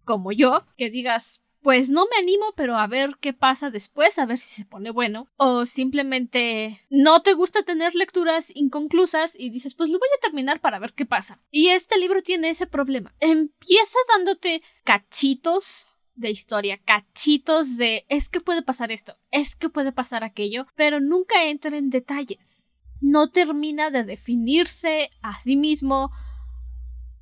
como 0.04 0.32
yo, 0.32 0.66
que 0.78 0.90
digas, 0.90 1.43
pues 1.64 1.90
no 1.90 2.06
me 2.06 2.18
animo, 2.22 2.46
pero 2.56 2.76
a 2.76 2.88
ver 2.88 3.12
qué 3.22 3.32
pasa 3.32 3.70
después, 3.70 4.20
a 4.20 4.26
ver 4.26 4.38
si 4.38 4.62
se 4.62 4.66
pone 4.66 4.92
bueno. 4.92 5.28
O 5.38 5.66
simplemente 5.66 6.82
no 6.90 7.22
te 7.22 7.34
gusta 7.34 7.64
tener 7.64 7.96
lecturas 7.96 8.52
inconclusas 8.54 9.34
y 9.38 9.50
dices, 9.50 9.74
pues 9.74 9.90
lo 9.90 9.98
voy 9.98 10.10
a 10.16 10.22
terminar 10.22 10.60
para 10.60 10.78
ver 10.80 10.94
qué 10.94 11.06
pasa. 11.06 11.42
Y 11.50 11.70
este 11.70 11.98
libro 11.98 12.22
tiene 12.22 12.50
ese 12.50 12.68
problema. 12.68 13.16
Empieza 13.22 13.98
dándote 14.14 14.62
cachitos 14.84 15.88
de 16.16 16.32
historia, 16.32 16.80
cachitos 16.84 17.78
de 17.78 18.06
es 18.10 18.30
que 18.30 18.42
puede 18.42 18.62
pasar 18.62 18.92
esto, 18.92 19.18
es 19.32 19.56
que 19.56 19.70
puede 19.70 19.92
pasar 19.92 20.24
aquello, 20.24 20.68
pero 20.76 21.00
nunca 21.00 21.46
entra 21.46 21.78
en 21.78 21.90
detalles. 21.90 22.72
No 23.00 23.30
termina 23.30 23.90
de 23.90 24.04
definirse 24.04 25.10
a 25.22 25.40
sí 25.40 25.56
mismo 25.56 26.12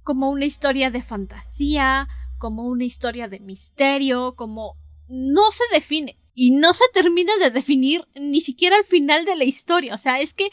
como 0.03 0.29
una 0.29 0.45
historia 0.45 0.89
de 0.89 1.01
fantasía, 1.01 2.07
como 2.41 2.65
una 2.65 2.85
historia 2.85 3.27
de 3.27 3.39
misterio, 3.39 4.33
como 4.35 4.75
no 5.07 5.51
se 5.51 5.63
define 5.71 6.17
y 6.33 6.49
no 6.49 6.73
se 6.73 6.85
termina 6.91 7.31
de 7.37 7.51
definir 7.51 8.07
ni 8.15 8.41
siquiera 8.41 8.77
al 8.77 8.83
final 8.83 9.25
de 9.25 9.35
la 9.35 9.43
historia. 9.43 9.93
O 9.93 9.97
sea, 9.97 10.21
es 10.21 10.33
que 10.33 10.49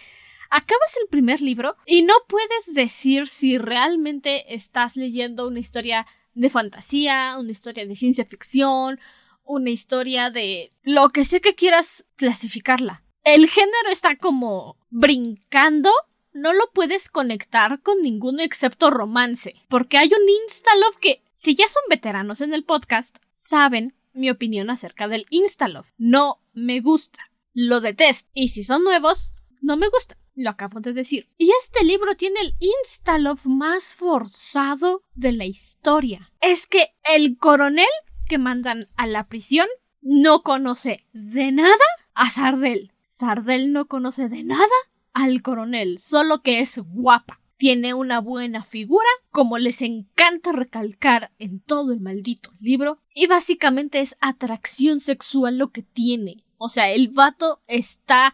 acabas 0.50 0.98
el 1.02 1.08
primer 1.08 1.40
libro 1.40 1.76
y 1.86 2.02
no 2.02 2.12
puedes 2.28 2.74
decir 2.74 3.26
si 3.26 3.56
realmente 3.56 4.54
estás 4.54 4.96
leyendo 4.96 5.48
una 5.48 5.60
historia 5.60 6.06
de 6.34 6.50
fantasía, 6.50 7.38
una 7.40 7.52
historia 7.52 7.86
de 7.86 7.96
ciencia 7.96 8.26
ficción, 8.26 9.00
una 9.44 9.70
historia 9.70 10.28
de 10.28 10.70
lo 10.82 11.08
que 11.08 11.24
sé 11.24 11.40
que 11.40 11.54
quieras 11.54 12.04
clasificarla. 12.16 13.02
El 13.24 13.48
género 13.48 13.88
está 13.90 14.14
como 14.16 14.76
brincando 14.90 15.90
no 16.34 16.52
lo 16.52 16.70
puedes 16.72 17.08
conectar 17.08 17.80
con 17.82 18.00
ninguno 18.00 18.42
excepto 18.42 18.90
romance, 18.90 19.54
porque 19.68 19.98
hay 19.98 20.08
un 20.08 20.28
Instalove 20.44 20.98
que 21.00 21.22
si 21.38 21.54
ya 21.54 21.68
son 21.68 21.84
veteranos 21.88 22.40
en 22.40 22.52
el 22.52 22.64
podcast, 22.64 23.18
saben 23.30 23.94
mi 24.12 24.28
opinión 24.28 24.70
acerca 24.70 25.06
del 25.06 25.24
Instalove. 25.30 25.86
No 25.96 26.42
me 26.52 26.80
gusta. 26.80 27.22
Lo 27.54 27.80
detesto. 27.80 28.28
Y 28.34 28.48
si 28.48 28.64
son 28.64 28.82
nuevos, 28.82 29.34
no 29.60 29.76
me 29.76 29.88
gusta. 29.88 30.16
Lo 30.34 30.50
acabo 30.50 30.80
de 30.80 30.92
decir. 30.92 31.28
Y 31.38 31.52
este 31.62 31.84
libro 31.84 32.16
tiene 32.16 32.40
el 32.40 32.56
Instalove 32.58 33.42
más 33.44 33.94
forzado 33.94 35.04
de 35.14 35.30
la 35.30 35.44
historia. 35.44 36.32
Es 36.40 36.66
que 36.66 36.88
el 37.14 37.38
coronel 37.38 37.86
que 38.28 38.38
mandan 38.38 38.88
a 38.96 39.06
la 39.06 39.28
prisión 39.28 39.68
no 40.02 40.42
conoce 40.42 41.06
de 41.12 41.52
nada 41.52 41.76
a 42.14 42.28
Sardel. 42.30 42.90
Sardel 43.06 43.72
no 43.72 43.86
conoce 43.86 44.28
de 44.28 44.42
nada 44.42 44.66
al 45.12 45.40
coronel, 45.42 46.00
solo 46.00 46.42
que 46.42 46.58
es 46.58 46.78
guapa 46.78 47.40
tiene 47.58 47.92
una 47.92 48.20
buena 48.20 48.64
figura, 48.64 49.08
como 49.30 49.58
les 49.58 49.82
encanta 49.82 50.52
recalcar 50.52 51.32
en 51.38 51.60
todo 51.60 51.92
el 51.92 52.00
maldito 52.00 52.52
libro, 52.60 53.00
y 53.12 53.26
básicamente 53.26 54.00
es 54.00 54.16
atracción 54.20 55.00
sexual 55.00 55.58
lo 55.58 55.70
que 55.70 55.82
tiene. 55.82 56.44
O 56.56 56.68
sea, 56.68 56.90
el 56.90 57.08
vato 57.08 57.60
está 57.66 58.32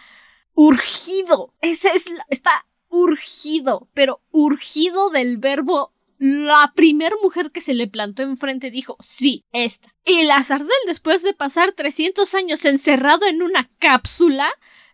urgido. 0.54 1.54
Ese 1.60 1.88
es 1.94 2.06
está 2.28 2.66
urgido, 2.88 3.88
pero 3.92 4.20
urgido 4.30 5.10
del 5.10 5.38
verbo 5.38 5.92
la 6.18 6.72
primera 6.74 7.16
mujer 7.22 7.50
que 7.50 7.60
se 7.60 7.74
le 7.74 7.88
plantó 7.88 8.22
enfrente 8.22 8.70
dijo, 8.70 8.96
sí, 9.00 9.44
esta. 9.52 9.92
Y 10.04 10.24
la 10.24 10.42
Sardel, 10.42 10.70
después 10.86 11.22
de 11.22 11.34
pasar 11.34 11.72
300 11.72 12.34
años 12.34 12.64
encerrado 12.64 13.26
en 13.26 13.42
una 13.42 13.68
cápsula, 13.78 14.48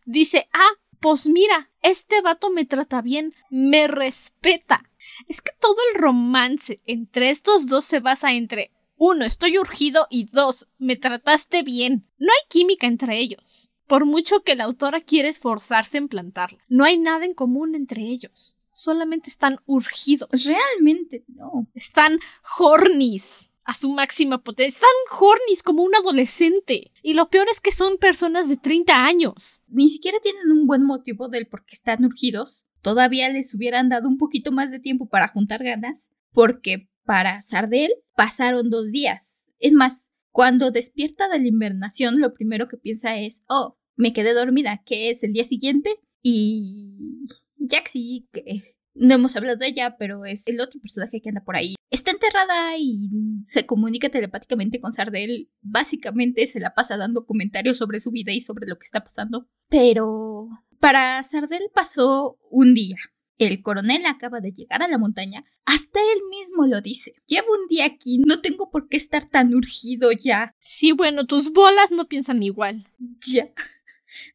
dice, 0.06 0.48
ah, 0.52 0.72
pues 1.00 1.28
mira, 1.28 1.70
este 1.82 2.20
vato 2.20 2.50
me 2.50 2.64
trata 2.66 3.02
bien, 3.02 3.34
me 3.50 3.88
respeta. 3.88 4.84
Es 5.28 5.40
que 5.40 5.52
todo 5.60 5.76
el 5.92 6.00
romance 6.00 6.80
entre 6.86 7.30
estos 7.30 7.68
dos 7.68 7.84
se 7.84 8.00
basa 8.00 8.32
entre 8.32 8.70
uno, 8.96 9.24
estoy 9.24 9.58
urgido 9.58 10.06
y 10.10 10.26
dos, 10.26 10.68
me 10.78 10.94
trataste 10.96 11.62
bien. 11.62 12.06
No 12.18 12.28
hay 12.30 12.48
química 12.50 12.86
entre 12.86 13.18
ellos. 13.18 13.72
Por 13.86 14.04
mucho 14.04 14.42
que 14.42 14.54
la 14.54 14.64
autora 14.64 15.00
quiere 15.00 15.28
esforzarse 15.28 15.96
en 15.96 16.08
plantarla, 16.08 16.58
no 16.68 16.84
hay 16.84 16.98
nada 16.98 17.24
en 17.24 17.34
común 17.34 17.74
entre 17.74 18.02
ellos. 18.02 18.56
Solamente 18.70 19.30
están 19.30 19.58
urgidos. 19.66 20.44
Realmente 20.44 21.24
no. 21.28 21.66
Están 21.74 22.20
hornies 22.58 23.49
a 23.64 23.74
su 23.74 23.90
máxima 23.90 24.42
potencia. 24.42 24.76
Están 24.76 24.90
hornies 25.20 25.62
como 25.62 25.82
un 25.82 25.94
adolescente. 25.94 26.92
Y 27.02 27.14
lo 27.14 27.28
peor 27.30 27.48
es 27.50 27.60
que 27.60 27.72
son 27.72 27.98
personas 27.98 28.48
de 28.48 28.56
30 28.56 29.04
años. 29.04 29.62
Ni 29.68 29.88
siquiera 29.88 30.18
tienen 30.22 30.50
un 30.50 30.66
buen 30.66 30.82
motivo 30.82 31.28
del 31.28 31.46
por 31.46 31.64
qué 31.64 31.74
están 31.74 32.04
urgidos. 32.04 32.66
Todavía 32.82 33.28
les 33.28 33.54
hubieran 33.54 33.88
dado 33.88 34.08
un 34.08 34.18
poquito 34.18 34.52
más 34.52 34.70
de 34.70 34.80
tiempo 34.80 35.08
para 35.08 35.28
juntar 35.28 35.62
ganas. 35.62 36.10
Porque 36.32 36.88
para 37.04 37.40
Sardel 37.40 37.90
pasaron 38.16 38.70
dos 38.70 38.90
días. 38.90 39.48
Es 39.58 39.72
más, 39.72 40.10
cuando 40.32 40.70
despierta 40.70 41.28
de 41.28 41.38
la 41.38 41.48
invernación, 41.48 42.20
lo 42.20 42.34
primero 42.34 42.68
que 42.68 42.76
piensa 42.76 43.18
es, 43.18 43.42
oh, 43.48 43.78
me 43.96 44.12
quedé 44.12 44.32
dormida, 44.32 44.82
que 44.84 45.10
es 45.10 45.22
el 45.24 45.32
día 45.32 45.44
siguiente. 45.44 45.90
Y 46.22 47.24
Jaxi, 47.68 48.28
que 48.32 48.62
no 48.94 49.14
hemos 49.14 49.36
hablado 49.36 49.58
de 49.58 49.68
ella, 49.68 49.96
pero 49.98 50.24
es 50.24 50.46
el 50.48 50.60
otro 50.60 50.80
personaje 50.80 51.20
que 51.20 51.28
anda 51.28 51.44
por 51.44 51.56
ahí. 51.56 51.74
Está 51.90 52.12
enterrada 52.12 52.76
y 52.78 53.10
se 53.44 53.66
comunica 53.66 54.08
telepáticamente 54.08 54.80
con 54.80 54.92
Sardel. 54.92 55.50
Básicamente 55.60 56.46
se 56.46 56.60
la 56.60 56.72
pasa 56.72 56.96
dando 56.96 57.26
comentarios 57.26 57.78
sobre 57.78 58.00
su 58.00 58.12
vida 58.12 58.32
y 58.32 58.40
sobre 58.40 58.68
lo 58.68 58.76
que 58.76 58.84
está 58.84 59.02
pasando. 59.02 59.48
Pero 59.68 60.48
para 60.78 61.22
Sardel 61.24 61.68
pasó 61.74 62.38
un 62.50 62.74
día. 62.74 62.96
El 63.38 63.62
coronel 63.62 64.04
acaba 64.06 64.40
de 64.40 64.52
llegar 64.52 64.82
a 64.82 64.88
la 64.88 64.98
montaña. 64.98 65.44
Hasta 65.64 65.98
él 65.98 66.20
mismo 66.30 66.66
lo 66.66 66.80
dice. 66.80 67.14
Llevo 67.26 67.48
un 67.60 67.68
día 67.68 67.86
aquí, 67.86 68.18
no 68.18 68.40
tengo 68.40 68.70
por 68.70 68.88
qué 68.88 68.96
estar 68.96 69.24
tan 69.24 69.54
urgido 69.54 70.10
ya. 70.12 70.54
Sí, 70.60 70.92
bueno, 70.92 71.26
tus 71.26 71.52
bolas 71.52 71.90
no 71.90 72.06
piensan 72.06 72.42
igual. 72.42 72.86
Ya. 73.26 73.52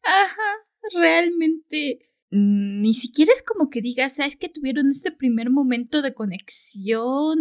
Ajá, 0.02 0.66
realmente 0.94 2.00
ni 2.30 2.94
siquiera 2.94 3.32
es 3.32 3.42
como 3.42 3.70
que 3.70 3.80
digas, 3.80 4.16
¿sabes 4.16 4.34
ah, 4.34 4.38
que 4.40 4.48
tuvieron 4.48 4.88
este 4.88 5.12
primer 5.12 5.50
momento 5.50 6.02
de 6.02 6.14
conexión? 6.14 7.38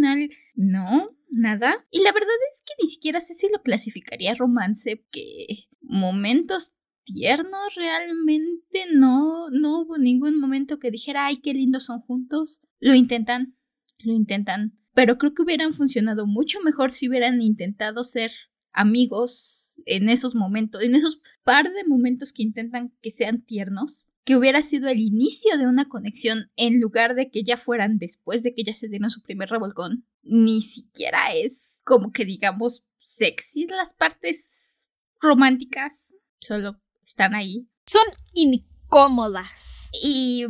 No, 0.54 1.18
nada. 1.32 1.86
Y 1.92 2.01
la 2.01 2.12
verdad 2.12 2.36
es 2.51 2.63
que 2.65 2.74
ni 2.82 2.88
siquiera 2.88 3.20
sé 3.20 3.34
si 3.34 3.48
lo 3.48 3.62
clasificaría 3.63 4.36
romance, 4.36 5.06
que 5.12 5.48
momentos 5.82 6.77
tiernos 7.04 7.75
realmente. 7.75 8.86
No, 8.94 9.50
no 9.51 9.82
hubo 9.82 9.98
ningún 9.98 10.39
momento 10.39 10.77
que 10.77 10.92
dijera, 10.92 11.27
ay, 11.27 11.42
qué 11.42 11.54
lindos 11.54 11.86
son 11.86 12.01
juntos. 12.01 12.68
Lo 12.80 12.94
intentan, 12.94 13.58
lo 14.04 14.13
intentan. 14.13 14.77
Pero 14.94 15.18
creo 15.18 15.34
que 15.34 15.44
hubieran 15.44 15.74
funcionado 15.74 16.27
mucho 16.27 16.62
mejor 16.62 16.92
si 16.92 17.10
hubieran 17.10 17.42
intentado 17.42 18.04
ser 18.04 18.32
amigos 18.72 19.82
en 19.86 20.10
esos 20.10 20.36
momentos, 20.36 20.84
en 20.84 20.96
esos 20.96 21.22
par 21.44 21.72
de 21.72 21.86
momentos 21.86 22.34
que 22.34 22.44
intentan 22.44 22.94
que 23.01 23.12
sean 23.12 23.42
tiernos, 23.42 24.12
que 24.25 24.36
hubiera 24.36 24.62
sido 24.63 24.89
el 24.89 25.00
inicio 25.00 25.58
de 25.58 25.67
una 25.67 25.88
conexión 25.88 26.51
en 26.55 26.82
lugar 26.82 27.13
de 27.15 27.29
que 27.29 27.44
ya 27.44 27.58
fueran 27.58 28.00
después 28.00 28.41
de 28.44 28.53
que 28.55 28.63
ya 28.63 28.74
se 28.74 28.89
dieron 28.89 29.10
su 29.12 29.22
primer 29.22 29.50
revolcón. 29.50 30.08
Ni 30.24 30.62
siquiera 30.62 31.34
es 31.34 31.82
como 31.86 32.12
que 32.12 32.25
digamos 32.25 32.89
sexy 32.98 33.67
las 33.67 33.94
partes 33.94 34.96
románticas, 35.22 36.15
solo 36.39 36.82
están 37.03 37.36
ahí. 37.36 37.70
Son 37.86 38.05
incómodas. 38.34 39.89
Y, 40.01 40.46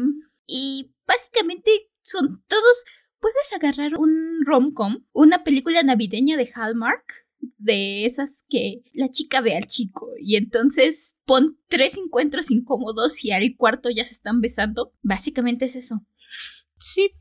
y 0.47 0.95
básicamente 1.05 1.69
son 2.01 2.43
todos... 2.47 2.85
Puedes 3.19 3.53
agarrar 3.53 3.97
un 3.97 4.45
rom-com, 4.45 5.03
una 5.11 5.43
película 5.43 5.81
navideña 5.81 6.37
de 6.37 6.47
Hallmark, 6.53 7.05
de 7.57 8.05
esas 8.05 8.43
que 8.49 8.81
la 8.93 9.09
chica 9.09 9.41
ve 9.41 9.55
al 9.55 9.65
chico 9.65 10.07
y 10.19 10.35
entonces 10.35 11.17
pon 11.25 11.59
tres 11.67 11.97
encuentros 11.97 12.51
incómodos 12.51 13.23
y 13.23 13.31
al 13.31 13.55
cuarto 13.57 13.89
ya 13.89 14.05
se 14.05 14.13
están 14.13 14.41
besando. 14.41 14.93
Básicamente 15.01 15.65
es 15.65 15.75
eso. 15.75 16.05
Sí. 16.79 17.11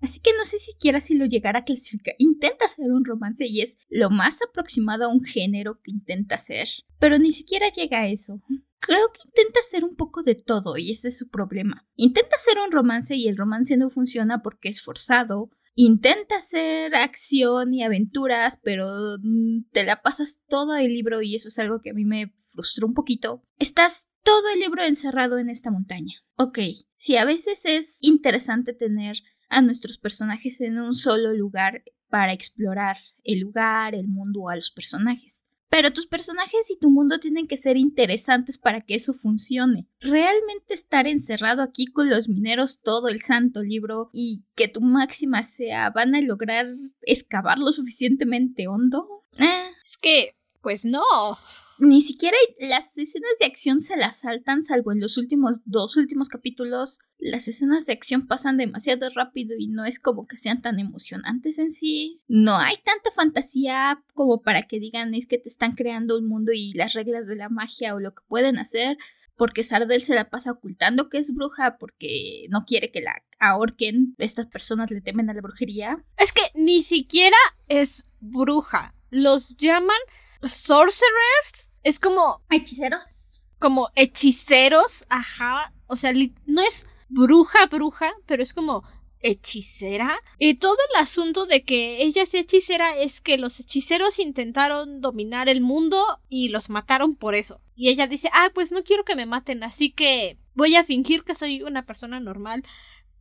Así 0.00 0.20
que 0.20 0.32
no 0.36 0.44
sé 0.44 0.58
siquiera 0.58 1.00
si 1.00 1.16
lo 1.16 1.26
llegara 1.26 1.60
a 1.60 1.64
clasificar. 1.64 2.14
Intenta 2.18 2.64
hacer 2.64 2.90
un 2.90 3.04
romance 3.04 3.46
y 3.46 3.60
es 3.60 3.78
lo 3.88 4.10
más 4.10 4.40
aproximado 4.42 5.04
a 5.04 5.08
un 5.08 5.22
género 5.22 5.80
que 5.80 5.92
intenta 5.94 6.34
hacer. 6.34 6.68
Pero 6.98 7.18
ni 7.18 7.30
siquiera 7.30 7.68
llega 7.70 8.00
a 8.00 8.08
eso. 8.08 8.42
Creo 8.80 9.12
que 9.12 9.20
intenta 9.24 9.60
hacer 9.60 9.84
un 9.84 9.94
poco 9.94 10.22
de 10.22 10.34
todo 10.34 10.76
y 10.76 10.90
ese 10.90 11.08
es 11.08 11.18
su 11.18 11.28
problema. 11.30 11.86
Intenta 11.94 12.34
hacer 12.34 12.58
un 12.58 12.72
romance 12.72 13.14
y 13.14 13.28
el 13.28 13.36
romance 13.36 13.76
no 13.76 13.88
funciona 13.90 14.42
porque 14.42 14.70
es 14.70 14.82
forzado, 14.82 15.50
intenta 15.74 16.36
hacer 16.36 16.94
acción 16.94 17.72
y 17.74 17.82
aventuras, 17.82 18.60
pero 18.62 18.86
mm, 19.22 19.70
te 19.72 19.84
la 19.84 20.02
pasas 20.02 20.42
todo 20.48 20.76
el 20.76 20.92
libro 20.92 21.22
y 21.22 21.36
eso 21.36 21.48
es 21.48 21.58
algo 21.58 21.80
que 21.80 21.90
a 21.90 21.94
mí 21.94 22.04
me 22.04 22.32
frustró 22.52 22.86
un 22.86 22.94
poquito. 22.94 23.42
Estás 23.58 24.10
todo 24.22 24.48
el 24.54 24.60
libro 24.60 24.82
encerrado 24.84 25.38
en 25.38 25.50
esta 25.50 25.70
montaña. 25.70 26.14
Ok, 26.36 26.58
si 26.94 27.16
a 27.16 27.24
veces 27.24 27.64
es 27.64 27.98
interesante 28.00 28.72
tener 28.72 29.16
a 29.48 29.60
nuestros 29.62 29.98
personajes 29.98 30.60
en 30.60 30.78
un 30.78 30.94
solo 30.94 31.32
lugar 31.32 31.82
para 32.08 32.32
explorar 32.32 32.96
el 33.24 33.40
lugar, 33.40 33.94
el 33.94 34.08
mundo 34.08 34.48
a 34.48 34.56
los 34.56 34.70
personajes. 34.70 35.44
Pero 35.72 35.90
tus 35.90 36.06
personajes 36.06 36.70
y 36.70 36.78
tu 36.78 36.90
mundo 36.90 37.18
tienen 37.18 37.46
que 37.46 37.56
ser 37.56 37.78
interesantes 37.78 38.58
para 38.58 38.82
que 38.82 38.94
eso 38.94 39.14
funcione. 39.14 39.88
Realmente 40.00 40.74
estar 40.74 41.06
encerrado 41.06 41.62
aquí 41.62 41.86
con 41.86 42.10
los 42.10 42.28
mineros 42.28 42.82
todo 42.82 43.08
el 43.08 43.22
santo 43.22 43.62
libro 43.62 44.10
y 44.12 44.44
que 44.54 44.68
tu 44.68 44.82
máxima 44.82 45.42
sea 45.44 45.88
van 45.88 46.14
a 46.14 46.20
lograr 46.20 46.66
excavar 47.00 47.58
lo 47.58 47.72
suficientemente 47.72 48.68
hondo. 48.68 49.24
Eh. 49.38 49.70
Es 49.82 49.96
que, 49.96 50.36
pues 50.62 50.84
no. 50.84 51.02
Ni 51.78 52.00
siquiera 52.00 52.36
las 52.60 52.96
escenas 52.96 53.32
de 53.40 53.46
acción 53.46 53.80
se 53.80 53.96
las 53.96 54.20
saltan, 54.20 54.62
salvo 54.62 54.92
en 54.92 55.00
los 55.00 55.18
últimos 55.18 55.60
dos 55.64 55.96
últimos 55.96 56.28
capítulos. 56.28 57.00
Las 57.18 57.48
escenas 57.48 57.86
de 57.86 57.92
acción 57.92 58.28
pasan 58.28 58.56
demasiado 58.56 59.08
rápido 59.10 59.56
y 59.58 59.66
no 59.66 59.84
es 59.84 59.98
como 59.98 60.26
que 60.26 60.36
sean 60.36 60.62
tan 60.62 60.78
emocionantes 60.78 61.58
en 61.58 61.72
sí. 61.72 62.22
No 62.28 62.56
hay 62.56 62.76
tanta 62.84 63.10
fantasía 63.10 64.02
como 64.14 64.42
para 64.42 64.62
que 64.62 64.78
digan 64.78 65.14
es 65.14 65.26
que 65.26 65.38
te 65.38 65.48
están 65.48 65.72
creando 65.74 66.18
un 66.18 66.28
mundo 66.28 66.52
y 66.54 66.72
las 66.74 66.92
reglas 66.92 67.26
de 67.26 67.36
la 67.36 67.48
magia 67.48 67.94
o 67.94 68.00
lo 68.00 68.14
que 68.14 68.22
pueden 68.28 68.58
hacer. 68.58 68.96
Porque 69.36 69.64
Sardel 69.64 70.02
se 70.02 70.14
la 70.14 70.30
pasa 70.30 70.52
ocultando 70.52 71.08
que 71.08 71.18
es 71.18 71.34
bruja 71.34 71.78
porque 71.78 72.46
no 72.50 72.64
quiere 72.64 72.92
que 72.92 73.00
la 73.00 73.14
ahorquen. 73.40 74.14
Estas 74.18 74.46
personas 74.46 74.90
le 74.90 75.00
temen 75.00 75.30
a 75.30 75.34
la 75.34 75.40
brujería. 75.40 76.04
Es 76.16 76.32
que 76.32 76.42
ni 76.54 76.82
siquiera 76.82 77.36
es 77.66 78.04
bruja. 78.20 78.94
Los 79.10 79.56
llaman 79.56 79.98
sorcerers 80.42 81.80
es 81.82 81.98
como... 81.98 82.42
Hechiceros. 82.50 83.44
Como 83.58 83.90
hechiceros, 83.94 85.04
ajá. 85.08 85.72
O 85.86 85.96
sea, 85.96 86.12
no 86.46 86.62
es 86.62 86.88
bruja, 87.08 87.66
bruja, 87.66 88.12
pero 88.26 88.42
es 88.42 88.54
como 88.54 88.82
hechicera. 89.22 90.18
Y 90.38 90.56
todo 90.56 90.76
el 90.90 91.00
asunto 91.00 91.46
de 91.46 91.64
que 91.64 92.02
ella 92.02 92.26
sea 92.26 92.40
hechicera 92.40 92.96
es 92.96 93.20
que 93.20 93.38
los 93.38 93.60
hechiceros 93.60 94.18
intentaron 94.18 95.00
dominar 95.00 95.48
el 95.48 95.60
mundo 95.60 96.04
y 96.28 96.48
los 96.48 96.70
mataron 96.70 97.14
por 97.14 97.34
eso. 97.34 97.60
Y 97.74 97.88
ella 97.88 98.06
dice, 98.06 98.28
ah, 98.32 98.50
pues 98.54 98.72
no 98.72 98.82
quiero 98.82 99.04
que 99.04 99.16
me 99.16 99.26
maten, 99.26 99.62
así 99.62 99.92
que 99.92 100.38
voy 100.54 100.76
a 100.76 100.84
fingir 100.84 101.24
que 101.24 101.34
soy 101.34 101.62
una 101.62 101.84
persona 101.84 102.20
normal. 102.20 102.64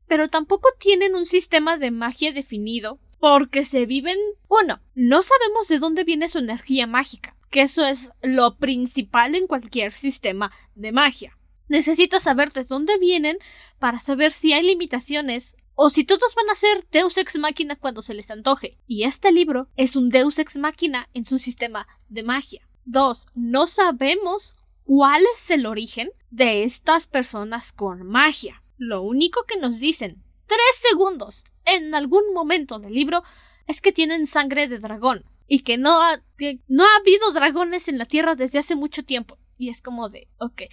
Pero 0.08 0.30
tampoco 0.30 0.70
tienen 0.78 1.16
un 1.16 1.26
sistema 1.26 1.78
de 1.78 1.92
magia 1.92 2.34
definido, 2.34 3.00
porque 3.22 3.64
se 3.64 3.86
viven... 3.86 4.18
Bueno, 4.50 4.82
no 4.96 5.22
sabemos 5.22 5.70
de 5.70 5.80
dónde 5.80 6.04
viene 6.04 6.28
su 6.28 6.40
energía 6.40 6.88
mágica 6.88 7.38
que 7.52 7.62
eso 7.62 7.86
es 7.86 8.12
lo 8.22 8.56
principal 8.56 9.36
en 9.36 9.46
cualquier 9.46 9.92
sistema 9.92 10.52
de 10.74 10.94
magia. 10.94 11.38
Necesitas 11.68 12.24
saber 12.24 12.52
de 12.54 12.64
dónde 12.64 12.98
vienen 12.98 13.38
para 13.78 13.98
saber 13.98 14.32
si 14.32 14.54
hay 14.54 14.64
limitaciones 14.64 15.58
o 15.76 15.90
si 15.90 16.06
todos 16.06 16.34
van 16.34 16.50
a 16.50 16.56
ser 16.56 16.88
Deus 16.92 17.18
ex 17.18 17.38
machina 17.38 17.76
cuando 17.76 18.02
se 18.02 18.14
les 18.14 18.32
antoje. 18.32 18.80
Y 18.88 19.04
este 19.04 19.32
libro 19.32 19.68
es 19.76 19.96
un 19.96 20.10
Deus 20.10 20.40
ex 20.40 20.58
machina 20.58 21.10
en 21.14 21.26
su 21.26 21.38
sistema 21.40 21.88
de 22.08 22.24
magia. 22.24 22.68
2. 22.86 23.28
No 23.36 23.68
sabemos 23.68 24.56
cuál 24.84 25.22
es 25.34 25.52
el 25.52 25.66
origen 25.66 26.10
de 26.30 26.64
estas 26.64 27.06
personas 27.06 27.74
con 27.74 28.04
magia. 28.04 28.64
Lo 28.78 29.02
único 29.02 29.44
que 29.46 29.60
nos 29.60 29.80
dicen 29.80 30.24
tres 30.48 30.90
segundos 30.90 31.44
en 31.66 31.94
algún 31.96 32.34
momento 32.34 32.80
del 32.80 32.94
libro 32.94 33.24
es 33.68 33.82
que 33.82 33.92
tienen 33.92 34.28
sangre 34.28 34.68
de 34.68 34.80
dragón 34.80 35.24
y 35.48 35.64
que 35.64 35.78
no 35.78 36.02
ha, 36.02 36.22
no 36.68 36.86
ha 36.86 36.96
habido 36.98 37.32
dragones 37.34 37.88
en 37.88 37.98
la 37.98 38.06
Tierra 38.06 38.36
desde 38.36 38.60
hace 38.60 38.76
mucho 38.76 39.04
tiempo. 39.04 39.38
Y 39.58 39.70
es 39.70 39.82
como 39.82 40.10
de, 40.10 40.28
ok, 40.40 40.64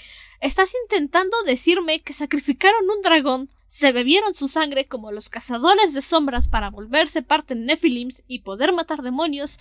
estás 0.40 0.72
intentando 0.84 1.36
decirme 1.42 2.00
que 2.00 2.12
sacrificaron 2.12 2.88
un 2.88 3.02
dragón, 3.02 3.50
se 3.66 3.92
bebieron 3.92 4.34
su 4.34 4.48
sangre 4.48 4.86
como 4.86 5.12
los 5.12 5.28
cazadores 5.28 5.92
de 5.92 6.00
sombras 6.00 6.48
para 6.48 6.70
volverse 6.70 7.22
parte 7.22 7.54
de 7.54 7.60
Nephilims 7.60 8.24
y 8.26 8.40
poder 8.40 8.72
matar 8.72 9.02
demonios, 9.02 9.58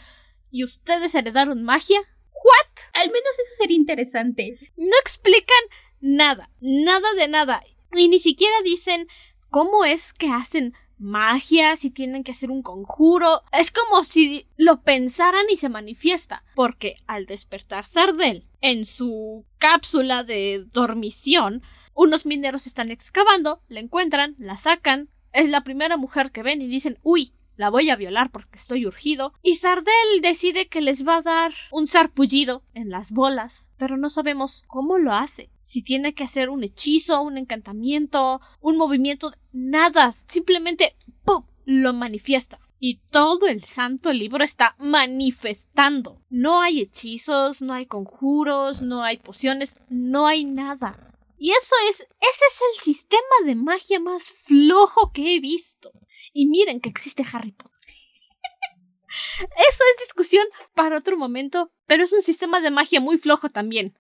y 0.49 0.63
ustedes 0.63 1.13
heredaron 1.13 1.63
magia? 1.63 1.99
¿What? 1.99 2.83
Al 2.93 3.07
menos 3.07 3.39
eso 3.39 3.55
sería 3.57 3.75
interesante. 3.75 4.57
No 4.77 4.95
explican 5.01 5.63
nada, 5.99 6.49
nada 6.61 7.11
de 7.17 7.27
nada, 7.27 7.63
y 7.95 8.07
ni 8.07 8.19
siquiera 8.19 8.55
dicen 8.63 9.07
cómo 9.49 9.83
es 9.83 10.13
que 10.13 10.29
hacen 10.29 10.73
magia, 10.97 11.75
si 11.75 11.91
tienen 11.91 12.23
que 12.23 12.31
hacer 12.31 12.51
un 12.51 12.61
conjuro. 12.61 13.41
Es 13.51 13.71
como 13.71 14.03
si 14.03 14.47
lo 14.57 14.81
pensaran 14.81 15.45
y 15.49 15.57
se 15.57 15.69
manifiesta. 15.69 16.43
Porque 16.55 16.97
al 17.07 17.25
despertar 17.25 17.85
Sardel 17.85 18.45
en 18.61 18.85
su 18.85 19.45
cápsula 19.57 20.23
de 20.23 20.65
dormición, 20.73 21.61
unos 21.93 22.25
mineros 22.25 22.67
están 22.67 22.91
excavando, 22.91 23.61
la 23.67 23.79
encuentran, 23.79 24.35
la 24.37 24.57
sacan. 24.57 25.09
Es 25.33 25.49
la 25.49 25.63
primera 25.63 25.97
mujer 25.97 26.31
que 26.31 26.43
ven 26.43 26.61
y 26.61 26.67
dicen, 26.67 26.97
uy, 27.03 27.33
la 27.57 27.69
voy 27.69 27.89
a 27.89 27.95
violar 27.95 28.31
porque 28.31 28.55
estoy 28.55 28.85
urgido. 28.85 29.33
Y 29.41 29.55
Sardel 29.55 30.21
decide 30.21 30.67
que 30.67 30.81
les 30.81 31.05
va 31.05 31.17
a 31.17 31.21
dar 31.21 31.51
un 31.71 31.87
sarpullido 31.87 32.63
en 32.73 32.89
las 32.89 33.11
bolas, 33.11 33.71
pero 33.77 33.97
no 33.97 34.09
sabemos 34.09 34.63
cómo 34.67 34.97
lo 34.97 35.13
hace. 35.13 35.49
Si 35.63 35.81
tiene 35.81 36.13
que 36.13 36.23
hacer 36.23 36.49
un 36.49 36.63
hechizo, 36.63 37.21
un 37.21 37.37
encantamiento, 37.37 38.39
un 38.61 38.77
movimiento, 38.77 39.33
nada, 39.51 40.13
simplemente 40.27 40.95
lo 41.65 41.91
manifiesta. 41.91 42.59
Y 42.79 42.99
todo 43.09 43.47
el 43.47 43.63
santo 43.63 44.13
libro 44.13 44.43
está 44.43 44.75
manifestando. 44.77 46.21
No 46.29 46.61
hay 46.61 46.81
hechizos, 46.81 47.61
no 47.61 47.73
hay 47.73 47.87
conjuros, 47.87 48.81
no 48.81 49.03
hay 49.03 49.17
pociones, 49.17 49.81
no 49.89 50.27
hay 50.27 50.45
nada. 50.45 50.95
Y 51.39 51.51
eso 51.51 51.75
es, 51.89 52.01
ese 52.01 52.45
es 52.49 52.61
el 52.73 52.83
sistema 52.83 53.35
de 53.45 53.55
magia 53.55 53.99
más 53.99 54.23
flojo 54.45 55.11
que 55.11 55.35
he 55.35 55.39
visto. 55.39 55.91
Y 56.37 56.45
miren 56.45 56.81
que 56.81 56.89
existe 56.89 57.25
Harry 57.33 57.51
Potter. 57.51 57.73
Eso 59.39 59.83
es 59.91 60.03
discusión 60.05 60.45
para 60.75 60.99
otro 60.99 61.17
momento, 61.17 61.71
pero 61.87 62.03
es 62.03 62.13
un 62.13 62.21
sistema 62.21 62.61
de 62.61 62.69
magia 62.69 62.99
muy 62.99 63.17
flojo 63.17 63.49
también. 63.49 63.97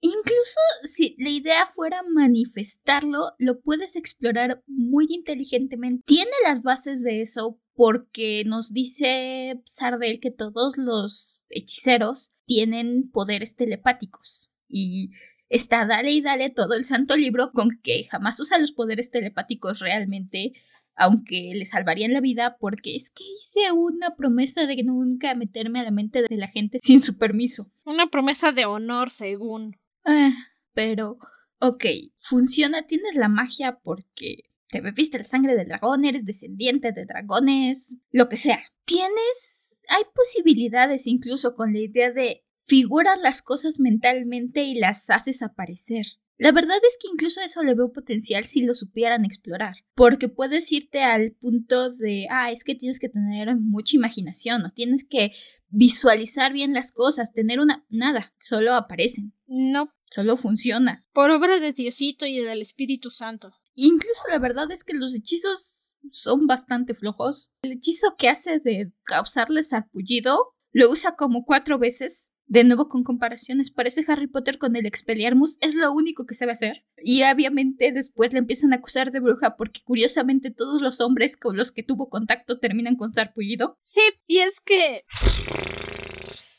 Incluso 0.00 0.58
si 0.84 1.16
la 1.18 1.28
idea 1.28 1.66
fuera 1.66 2.02
manifestarlo, 2.02 3.18
lo 3.40 3.60
puedes 3.60 3.94
explorar 3.96 4.62
muy 4.66 5.04
inteligentemente. 5.10 6.02
Tiene 6.06 6.30
las 6.44 6.62
bases 6.62 7.02
de 7.02 7.20
eso 7.20 7.60
porque 7.74 8.44
nos 8.46 8.72
dice 8.72 9.60
Sardel 9.66 10.20
que 10.20 10.30
todos 10.30 10.78
los 10.78 11.42
hechiceros 11.50 12.32
tienen 12.46 13.10
poderes 13.10 13.54
telepáticos. 13.54 14.54
Y 14.66 15.10
está 15.48 15.86
dale 15.86 16.10
y 16.10 16.20
dale 16.20 16.50
todo 16.50 16.74
el 16.74 16.84
santo 16.84 17.16
libro 17.16 17.50
con 17.52 17.80
que 17.82 18.04
jamás 18.04 18.38
usa 18.40 18.58
los 18.58 18.72
poderes 18.72 19.10
telepáticos 19.10 19.80
realmente 19.80 20.52
aunque 20.98 21.52
le 21.54 21.64
salvarían 21.64 22.12
la 22.12 22.20
vida 22.20 22.56
porque 22.58 22.96
es 22.96 23.10
que 23.10 23.24
hice 23.24 23.72
una 23.72 24.16
promesa 24.16 24.66
de 24.66 24.82
nunca 24.82 25.34
meterme 25.34 25.80
a 25.80 25.84
la 25.84 25.92
mente 25.92 26.22
de 26.22 26.36
la 26.36 26.48
gente 26.48 26.78
sin 26.82 27.00
su 27.00 27.18
permiso. 27.18 27.70
Una 27.86 28.10
promesa 28.10 28.52
de 28.52 28.66
honor, 28.66 29.12
según. 29.12 29.76
Eh, 30.04 30.32
pero, 30.74 31.16
ok, 31.60 31.84
funciona, 32.20 32.82
tienes 32.82 33.14
la 33.14 33.28
magia 33.28 33.78
porque 33.82 34.38
te 34.66 34.80
bebiste 34.80 35.18
la 35.18 35.24
sangre 35.24 35.54
del 35.54 35.68
dragón, 35.68 36.04
eres 36.04 36.24
descendiente 36.24 36.92
de 36.92 37.06
dragones, 37.06 37.98
lo 38.10 38.28
que 38.28 38.36
sea. 38.36 38.58
Tienes, 38.84 39.78
hay 39.88 40.02
posibilidades 40.14 41.06
incluso 41.06 41.54
con 41.54 41.72
la 41.72 41.80
idea 41.80 42.10
de 42.10 42.44
figuras 42.68 43.18
las 43.20 43.42
cosas 43.42 43.80
mentalmente 43.80 44.62
y 44.62 44.74
las 44.74 45.08
haces 45.10 45.42
aparecer. 45.42 46.06
La 46.36 46.52
verdad 46.52 46.76
es 46.86 46.96
que 47.00 47.08
incluso 47.12 47.40
eso 47.40 47.64
le 47.64 47.74
veo 47.74 47.90
potencial 47.90 48.44
si 48.44 48.64
lo 48.64 48.74
supieran 48.76 49.24
explorar, 49.24 49.74
porque 49.96 50.28
puedes 50.28 50.70
irte 50.70 51.02
al 51.02 51.32
punto 51.32 51.90
de, 51.90 52.28
ah, 52.30 52.52
es 52.52 52.62
que 52.62 52.76
tienes 52.76 53.00
que 53.00 53.08
tener 53.08 53.56
mucha 53.56 53.96
imaginación 53.96 54.64
o 54.64 54.70
tienes 54.70 55.04
que 55.08 55.32
visualizar 55.68 56.52
bien 56.52 56.74
las 56.74 56.92
cosas, 56.92 57.32
tener 57.32 57.58
una... 57.58 57.84
Nada, 57.88 58.32
solo 58.38 58.74
aparecen. 58.74 59.34
No. 59.48 59.92
Solo 60.10 60.36
funciona. 60.36 61.04
Por 61.12 61.30
obra 61.30 61.60
de 61.60 61.72
Diosito 61.72 62.24
y 62.24 62.38
del 62.38 62.62
Espíritu 62.62 63.10
Santo. 63.10 63.52
Incluso 63.74 64.22
la 64.30 64.38
verdad 64.38 64.70
es 64.70 64.82
que 64.82 64.96
los 64.96 65.14
hechizos 65.14 65.96
son 66.08 66.46
bastante 66.46 66.94
flojos. 66.94 67.52
El 67.62 67.72
hechizo 67.72 68.14
que 68.16 68.28
hace 68.28 68.58
de 68.58 68.92
causarles 69.04 69.68
sarpullido 69.68 70.54
lo 70.72 70.90
usa 70.90 71.16
como 71.16 71.44
cuatro 71.44 71.78
veces 71.78 72.32
de 72.48 72.64
nuevo 72.64 72.88
con 72.88 73.04
comparaciones, 73.04 73.70
parece 73.70 74.04
Harry 74.10 74.26
Potter 74.26 74.58
con 74.58 74.74
el 74.74 74.86
Expelliarmus, 74.86 75.58
es 75.60 75.74
lo 75.74 75.92
único 75.92 76.26
que 76.26 76.34
sabe 76.34 76.52
hacer. 76.52 76.84
Y 77.02 77.22
obviamente 77.22 77.92
después 77.92 78.32
le 78.32 78.40
empiezan 78.40 78.72
a 78.72 78.76
acusar 78.76 79.10
de 79.10 79.20
bruja 79.20 79.56
porque 79.56 79.82
curiosamente 79.84 80.50
todos 80.50 80.82
los 80.82 81.00
hombres 81.00 81.36
con 81.36 81.56
los 81.56 81.70
que 81.70 81.82
tuvo 81.82 82.08
contacto 82.08 82.58
terminan 82.58 82.96
con 82.96 83.12
sarpullido. 83.12 83.78
Sí, 83.80 84.00
y 84.26 84.38
es 84.38 84.60
que 84.60 85.04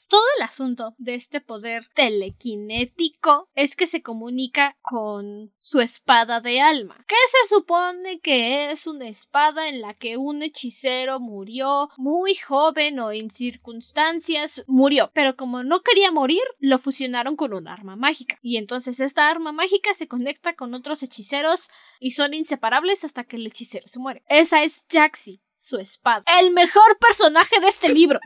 todo 0.09 0.23
el 0.37 0.43
asunto 0.43 0.95
de 0.97 1.15
este 1.15 1.39
poder 1.39 1.87
telequinético 1.93 3.49
es 3.53 3.75
que 3.75 3.87
se 3.87 4.01
comunica 4.01 4.75
con 4.81 5.53
su 5.59 5.79
espada 5.79 6.41
de 6.41 6.59
alma, 6.59 6.97
que 7.07 7.15
se 7.31 7.55
supone 7.55 8.19
que 8.19 8.71
es 8.71 8.87
una 8.87 9.07
espada 9.07 9.69
en 9.69 9.81
la 9.81 9.93
que 9.93 10.17
un 10.17 10.41
hechicero 10.41 11.19
murió 11.19 11.89
muy 11.97 12.35
joven 12.35 12.99
o 12.99 13.11
en 13.11 13.29
circunstancias 13.29 14.63
murió, 14.67 15.11
pero 15.13 15.35
como 15.35 15.63
no 15.63 15.79
quería 15.81 16.11
morir, 16.11 16.41
lo 16.57 16.79
fusionaron 16.79 17.35
con 17.35 17.53
un 17.53 17.67
arma 17.67 17.95
mágica. 17.95 18.39
Y 18.41 18.57
entonces 18.57 18.99
esta 18.99 19.29
arma 19.29 19.51
mágica 19.51 19.93
se 19.93 20.07
conecta 20.07 20.55
con 20.55 20.73
otros 20.73 21.03
hechiceros 21.03 21.69
y 21.99 22.11
son 22.11 22.33
inseparables 22.33 23.03
hasta 23.03 23.23
que 23.25 23.35
el 23.35 23.45
hechicero 23.45 23.87
se 23.87 23.99
muere. 23.99 24.23
Esa 24.27 24.63
es 24.63 24.85
Jaxi, 24.91 25.39
su 25.55 25.77
espada. 25.77 26.23
El 26.41 26.51
mejor 26.51 26.97
personaje 26.99 27.59
de 27.59 27.67
este 27.67 27.89
libro. 27.93 28.19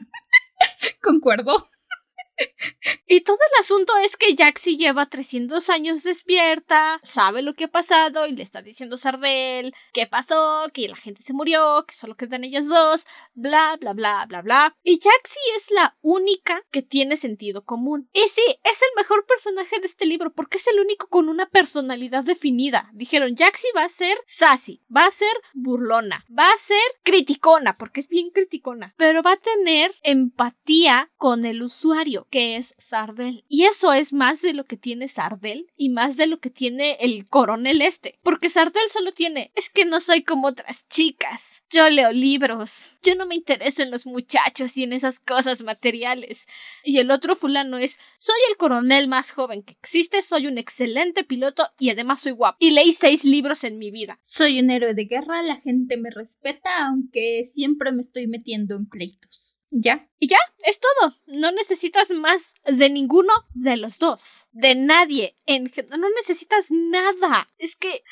Concuerdo. 1.01 1.67
Y 3.07 3.21
todo 3.21 3.37
el 3.53 3.59
asunto 3.59 3.93
es 4.03 4.17
que 4.17 4.35
Jaxi 4.35 4.77
lleva 4.77 5.05
300 5.05 5.69
años 5.69 6.03
despierta, 6.03 6.99
sabe 7.03 7.41
lo 7.41 7.53
que 7.53 7.65
ha 7.65 7.71
pasado 7.71 8.25
y 8.25 8.31
le 8.31 8.41
está 8.41 8.61
diciendo 8.61 8.95
a 8.95 8.97
Sardel 8.97 9.73
qué 9.93 10.07
pasó, 10.07 10.63
que 10.73 10.87
la 10.87 10.95
gente 10.95 11.21
se 11.21 11.33
murió, 11.33 11.85
que 11.87 11.93
solo 11.93 12.15
quedan 12.15 12.43
ellas 12.43 12.67
dos, 12.67 13.05
bla, 13.33 13.77
bla, 13.79 13.93
bla, 13.93 14.25
bla, 14.27 14.41
bla. 14.41 14.75
Y 14.83 14.99
Jaxi 14.99 15.39
es 15.57 15.69
la 15.71 15.95
única 16.01 16.63
que 16.71 16.81
tiene 16.81 17.15
sentido 17.15 17.63
común. 17.63 18.09
Y 18.13 18.21
sí, 18.21 18.43
es 18.63 18.81
el 18.81 18.89
mejor 18.97 19.25
personaje 19.27 19.79
de 19.79 19.85
este 19.85 20.05
libro 20.05 20.33
porque 20.33 20.57
es 20.57 20.67
el 20.67 20.79
único 20.79 21.07
con 21.07 21.29
una 21.29 21.49
personalidad 21.49 22.23
definida. 22.23 22.89
Dijeron, 22.93 23.35
Jaxi 23.35 23.67
va 23.75 23.83
a 23.83 23.89
ser 23.89 24.17
sassy, 24.27 24.81
va 24.95 25.05
a 25.05 25.11
ser 25.11 25.33
burlona, 25.53 26.25
va 26.35 26.51
a 26.51 26.57
ser 26.57 26.81
criticona, 27.03 27.77
porque 27.77 27.99
es 27.99 28.07
bien 28.07 28.31
criticona, 28.31 28.95
pero 28.97 29.21
va 29.21 29.33
a 29.33 29.37
tener 29.37 29.93
empatía 30.01 31.11
con 31.17 31.45
el 31.45 31.61
usuario 31.61 32.22
que 32.29 32.57
es 32.57 32.75
Sardel. 32.77 33.45
Y 33.47 33.63
eso 33.63 33.93
es 33.93 34.13
más 34.13 34.41
de 34.41 34.53
lo 34.53 34.65
que 34.65 34.77
tiene 34.77 35.07
Sardel 35.07 35.67
y 35.75 35.89
más 35.89 36.17
de 36.17 36.27
lo 36.27 36.39
que 36.39 36.49
tiene 36.49 36.97
el 36.99 37.27
coronel 37.27 37.81
este. 37.81 38.19
Porque 38.23 38.49
Sardel 38.49 38.89
solo 38.89 39.11
tiene, 39.11 39.51
es 39.55 39.69
que 39.69 39.85
no 39.85 39.99
soy 40.01 40.23
como 40.23 40.47
otras 40.47 40.87
chicas. 40.89 41.63
Yo 41.69 41.89
leo 41.89 42.11
libros. 42.11 42.97
Yo 43.01 43.15
no 43.15 43.25
me 43.25 43.35
intereso 43.35 43.81
en 43.81 43.91
los 43.91 44.05
muchachos 44.05 44.77
y 44.77 44.83
en 44.83 44.93
esas 44.93 45.19
cosas 45.19 45.63
materiales. 45.63 46.45
Y 46.83 46.99
el 46.99 47.09
otro 47.09 47.35
fulano 47.35 47.77
es, 47.77 47.99
soy 48.17 48.35
el 48.49 48.57
coronel 48.57 49.07
más 49.07 49.31
joven 49.31 49.63
que 49.63 49.73
existe, 49.73 50.21
soy 50.21 50.47
un 50.47 50.57
excelente 50.57 51.23
piloto 51.23 51.63
y 51.79 51.89
además 51.89 52.21
soy 52.21 52.33
guapo. 52.33 52.57
Y 52.59 52.71
leí 52.71 52.91
seis 52.91 53.23
libros 53.25 53.63
en 53.63 53.77
mi 53.77 53.91
vida. 53.91 54.19
Soy 54.21 54.59
un 54.59 54.69
héroe 54.69 54.93
de 54.93 55.05
guerra, 55.05 55.41
la 55.41 55.55
gente 55.55 55.97
me 55.97 56.11
respeta, 56.11 56.69
aunque 56.87 57.43
siempre 57.45 57.91
me 57.91 58.01
estoy 58.01 58.27
metiendo 58.27 58.75
en 58.75 58.87
pleitos. 58.87 59.52
Ya. 59.69 60.09
Y 60.19 60.27
ya, 60.27 60.37
es 60.65 60.79
todo. 60.79 61.15
No 61.25 61.51
necesitas 61.51 62.11
más 62.11 62.53
de 62.65 62.89
ninguno 62.89 63.33
de 63.53 63.77
los 63.77 63.99
dos. 63.99 64.47
De 64.51 64.75
nadie. 64.75 65.37
En... 65.45 65.71
No 65.89 66.09
necesitas 66.09 66.65
nada. 66.69 67.49
Es 67.57 67.75
que... 67.75 68.03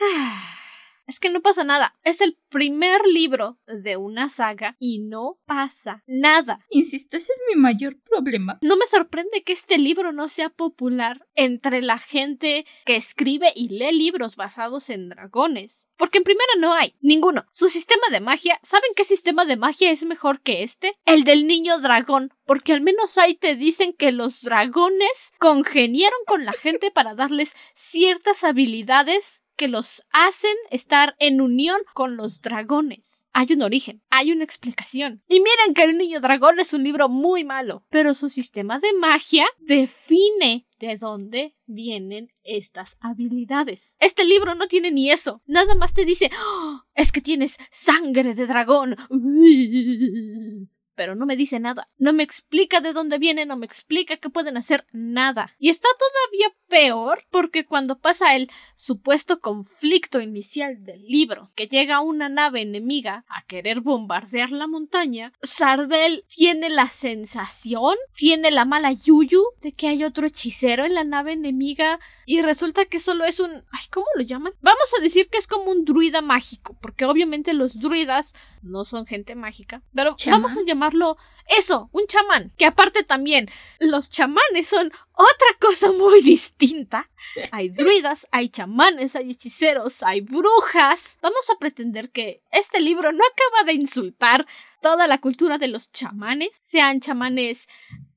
Es 1.11 1.19
que 1.19 1.29
no 1.29 1.41
pasa 1.41 1.65
nada. 1.65 1.93
Es 2.03 2.21
el 2.21 2.37
primer 2.47 3.05
libro 3.05 3.59
de 3.67 3.97
una 3.97 4.29
saga 4.29 4.77
y 4.79 4.99
no 4.99 5.37
pasa 5.45 6.03
nada. 6.07 6.65
Insisto, 6.69 7.17
ese 7.17 7.33
es 7.33 7.41
mi 7.49 7.61
mayor 7.61 7.99
problema. 7.99 8.59
No 8.61 8.77
me 8.77 8.85
sorprende 8.85 9.43
que 9.43 9.51
este 9.51 9.77
libro 9.77 10.13
no 10.13 10.29
sea 10.29 10.47
popular 10.47 11.27
entre 11.35 11.81
la 11.81 11.99
gente 11.99 12.65
que 12.85 12.95
escribe 12.95 13.51
y 13.53 13.67
lee 13.67 13.91
libros 13.91 14.37
basados 14.37 14.89
en 14.89 15.09
dragones. 15.09 15.89
Porque 15.97 16.19
en 16.19 16.23
primera 16.23 16.53
no 16.59 16.73
hay 16.73 16.95
ninguno. 17.01 17.45
Su 17.51 17.67
sistema 17.67 18.03
de 18.09 18.21
magia, 18.21 18.57
¿saben 18.63 18.91
qué 18.95 19.03
sistema 19.03 19.43
de 19.43 19.57
magia 19.57 19.91
es 19.91 20.05
mejor 20.05 20.39
que 20.39 20.63
este? 20.63 20.97
El 21.03 21.25
del 21.25 21.45
niño 21.45 21.77
dragón. 21.79 22.33
Porque 22.45 22.71
al 22.71 22.79
menos 22.79 23.17
ahí 23.17 23.35
te 23.35 23.57
dicen 23.57 23.91
que 23.91 24.13
los 24.13 24.43
dragones 24.43 25.33
congeniaron 25.39 26.19
con 26.25 26.45
la 26.45 26.53
gente 26.53 26.89
para 26.89 27.15
darles 27.15 27.53
ciertas 27.75 28.45
habilidades 28.45 29.43
que 29.61 29.67
los 29.67 30.07
hacen 30.11 30.55
estar 30.71 31.15
en 31.19 31.39
unión 31.39 31.79
con 31.93 32.17
los 32.17 32.41
dragones. 32.41 33.27
Hay 33.31 33.45
un 33.51 33.61
origen, 33.61 34.01
hay 34.09 34.31
una 34.31 34.43
explicación. 34.43 35.21
Y 35.27 35.35
miren 35.35 35.75
que 35.75 35.83
El 35.83 35.99
Niño 35.99 36.19
Dragón 36.19 36.59
es 36.59 36.73
un 36.73 36.83
libro 36.83 37.09
muy 37.09 37.43
malo, 37.43 37.85
pero 37.91 38.15
su 38.15 38.27
sistema 38.27 38.79
de 38.79 38.91
magia 38.93 39.45
define 39.59 40.65
de 40.79 40.97
dónde 40.99 41.55
vienen 41.67 42.31
estas 42.41 42.97
habilidades. 43.01 43.97
Este 43.99 44.25
libro 44.25 44.55
no 44.55 44.65
tiene 44.65 44.89
ni 44.89 45.11
eso. 45.11 45.43
Nada 45.45 45.75
más 45.75 45.93
te 45.93 46.05
dice, 46.05 46.31
¡Oh! 46.43 46.81
es 46.95 47.11
que 47.11 47.21
tienes 47.21 47.59
sangre 47.69 48.33
de 48.33 48.47
dragón 48.47 48.95
pero 50.95 51.15
no 51.15 51.25
me 51.25 51.35
dice 51.35 51.59
nada. 51.59 51.89
No 51.97 52.13
me 52.13 52.23
explica 52.23 52.81
de 52.81 52.93
dónde 52.93 53.17
viene, 53.17 53.45
no 53.45 53.57
me 53.57 53.65
explica 53.65 54.17
qué 54.17 54.29
pueden 54.29 54.57
hacer, 54.57 54.85
nada. 54.91 55.53
Y 55.59 55.69
está 55.69 55.87
todavía 55.97 56.55
peor 56.67 57.25
porque 57.29 57.65
cuando 57.65 57.99
pasa 57.99 58.35
el 58.35 58.49
supuesto 58.75 59.39
conflicto 59.39 60.21
inicial 60.21 60.83
del 60.83 61.05
libro, 61.05 61.51
que 61.55 61.67
llega 61.67 62.01
una 62.01 62.29
nave 62.29 62.61
enemiga 62.61 63.25
a 63.27 63.45
querer 63.45 63.81
bombardear 63.81 64.51
la 64.51 64.67
montaña, 64.67 65.33
Sardel 65.41 66.23
tiene 66.27 66.69
la 66.69 66.85
sensación, 66.85 67.95
tiene 68.17 68.51
la 68.51 68.65
mala 68.65 68.91
yuyu 68.91 69.43
de 69.61 69.73
que 69.73 69.87
hay 69.87 70.03
otro 70.03 70.27
hechicero 70.27 70.85
en 70.85 70.95
la 70.95 71.03
nave 71.03 71.33
enemiga 71.33 71.99
y 72.31 72.41
resulta 72.41 72.85
que 72.85 72.97
solo 72.97 73.25
es 73.25 73.41
un... 73.41 73.51
Ay, 73.51 73.85
¿cómo 73.91 74.05
lo 74.15 74.23
llaman? 74.23 74.53
Vamos 74.61 74.93
a 74.97 75.01
decir 75.01 75.27
que 75.29 75.37
es 75.37 75.47
como 75.47 75.69
un 75.69 75.83
druida 75.83 76.21
mágico, 76.21 76.77
porque 76.81 77.03
obviamente 77.03 77.53
los 77.53 77.81
druidas 77.81 78.35
no 78.61 78.85
son 78.85 79.05
gente 79.05 79.35
mágica, 79.35 79.83
pero 79.93 80.15
vamos 80.27 80.55
a 80.55 80.63
llamarlo 80.63 81.17
eso, 81.45 81.89
un 81.91 82.07
chamán, 82.07 82.53
que 82.55 82.65
aparte 82.65 83.03
también 83.03 83.49
los 83.79 84.09
chamanes 84.09 84.69
son 84.69 84.93
otra 85.11 85.47
cosa 85.59 85.91
muy 85.91 86.21
distinta. 86.21 87.11
Hay 87.51 87.67
druidas, 87.67 88.25
hay 88.31 88.47
chamanes, 88.47 89.17
hay 89.17 89.31
hechiceros, 89.31 90.01
hay 90.01 90.21
brujas. 90.21 91.17
Vamos 91.21 91.49
a 91.49 91.59
pretender 91.59 92.11
que 92.11 92.43
este 92.49 92.79
libro 92.79 93.11
no 93.11 93.25
acaba 93.25 93.65
de 93.65 93.73
insultar 93.73 94.47
toda 94.81 95.05
la 95.07 95.17
cultura 95.17 95.57
de 95.57 95.67
los 95.67 95.91
chamanes, 95.91 96.51
sean 96.63 97.01
chamanes 97.01 97.67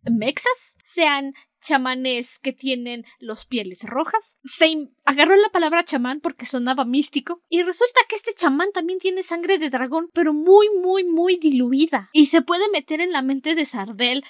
mexas, 0.05 0.77
sean 0.85 1.35
chamanes 1.65 2.39
que 2.39 2.53
tienen 2.53 3.05
los 3.19 3.47
pieles 3.47 3.85
rojas. 3.89 4.39
Se 4.45 4.91
agarró 5.05 5.35
la 5.37 5.49
palabra 5.49 5.85
chamán 5.85 6.21
porque 6.21 6.47
sonaba 6.47 6.85
místico. 6.85 7.43
Y 7.49 7.63
resulta 7.63 8.01
que 8.09 8.17
este 8.17 8.35
chamán 8.35 8.71
también 8.73 8.99
tiene 8.99 9.23
sangre 9.23 9.59
de 9.59 9.71
dragón, 9.71 10.11
pero 10.13 10.33
muy, 10.33 10.69
muy, 10.81 11.05
muy 11.05 11.37
diluida. 11.37 12.11
Y 12.13 12.27
se 12.27 12.43
puede 12.43 12.69
meter 12.71 13.01
en 13.01 13.13
la 13.13 13.23
mente 13.23 13.55
de 13.55 13.65
Sardel 13.65 14.25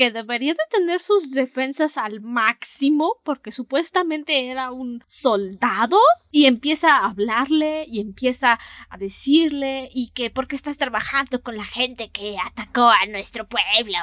que 0.00 0.10
debería 0.10 0.52
de 0.52 0.58
tener 0.70 0.98
sus 0.98 1.32
defensas 1.32 1.98
al 1.98 2.22
máximo 2.22 3.20
porque 3.22 3.52
supuestamente 3.52 4.50
era 4.50 4.72
un 4.72 5.04
soldado 5.06 5.98
y 6.30 6.46
empieza 6.46 6.96
a 6.96 7.10
hablarle 7.10 7.84
y 7.86 8.00
empieza 8.00 8.58
a 8.88 8.96
decirle 8.96 9.90
y 9.92 10.10
que 10.12 10.30
porque 10.30 10.56
estás 10.56 10.78
trabajando 10.78 11.42
con 11.42 11.56
la 11.56 11.64
gente 11.64 12.10
que 12.10 12.36
atacó 12.38 12.88
a 12.88 13.04
nuestro 13.10 13.46
pueblo 13.46 13.98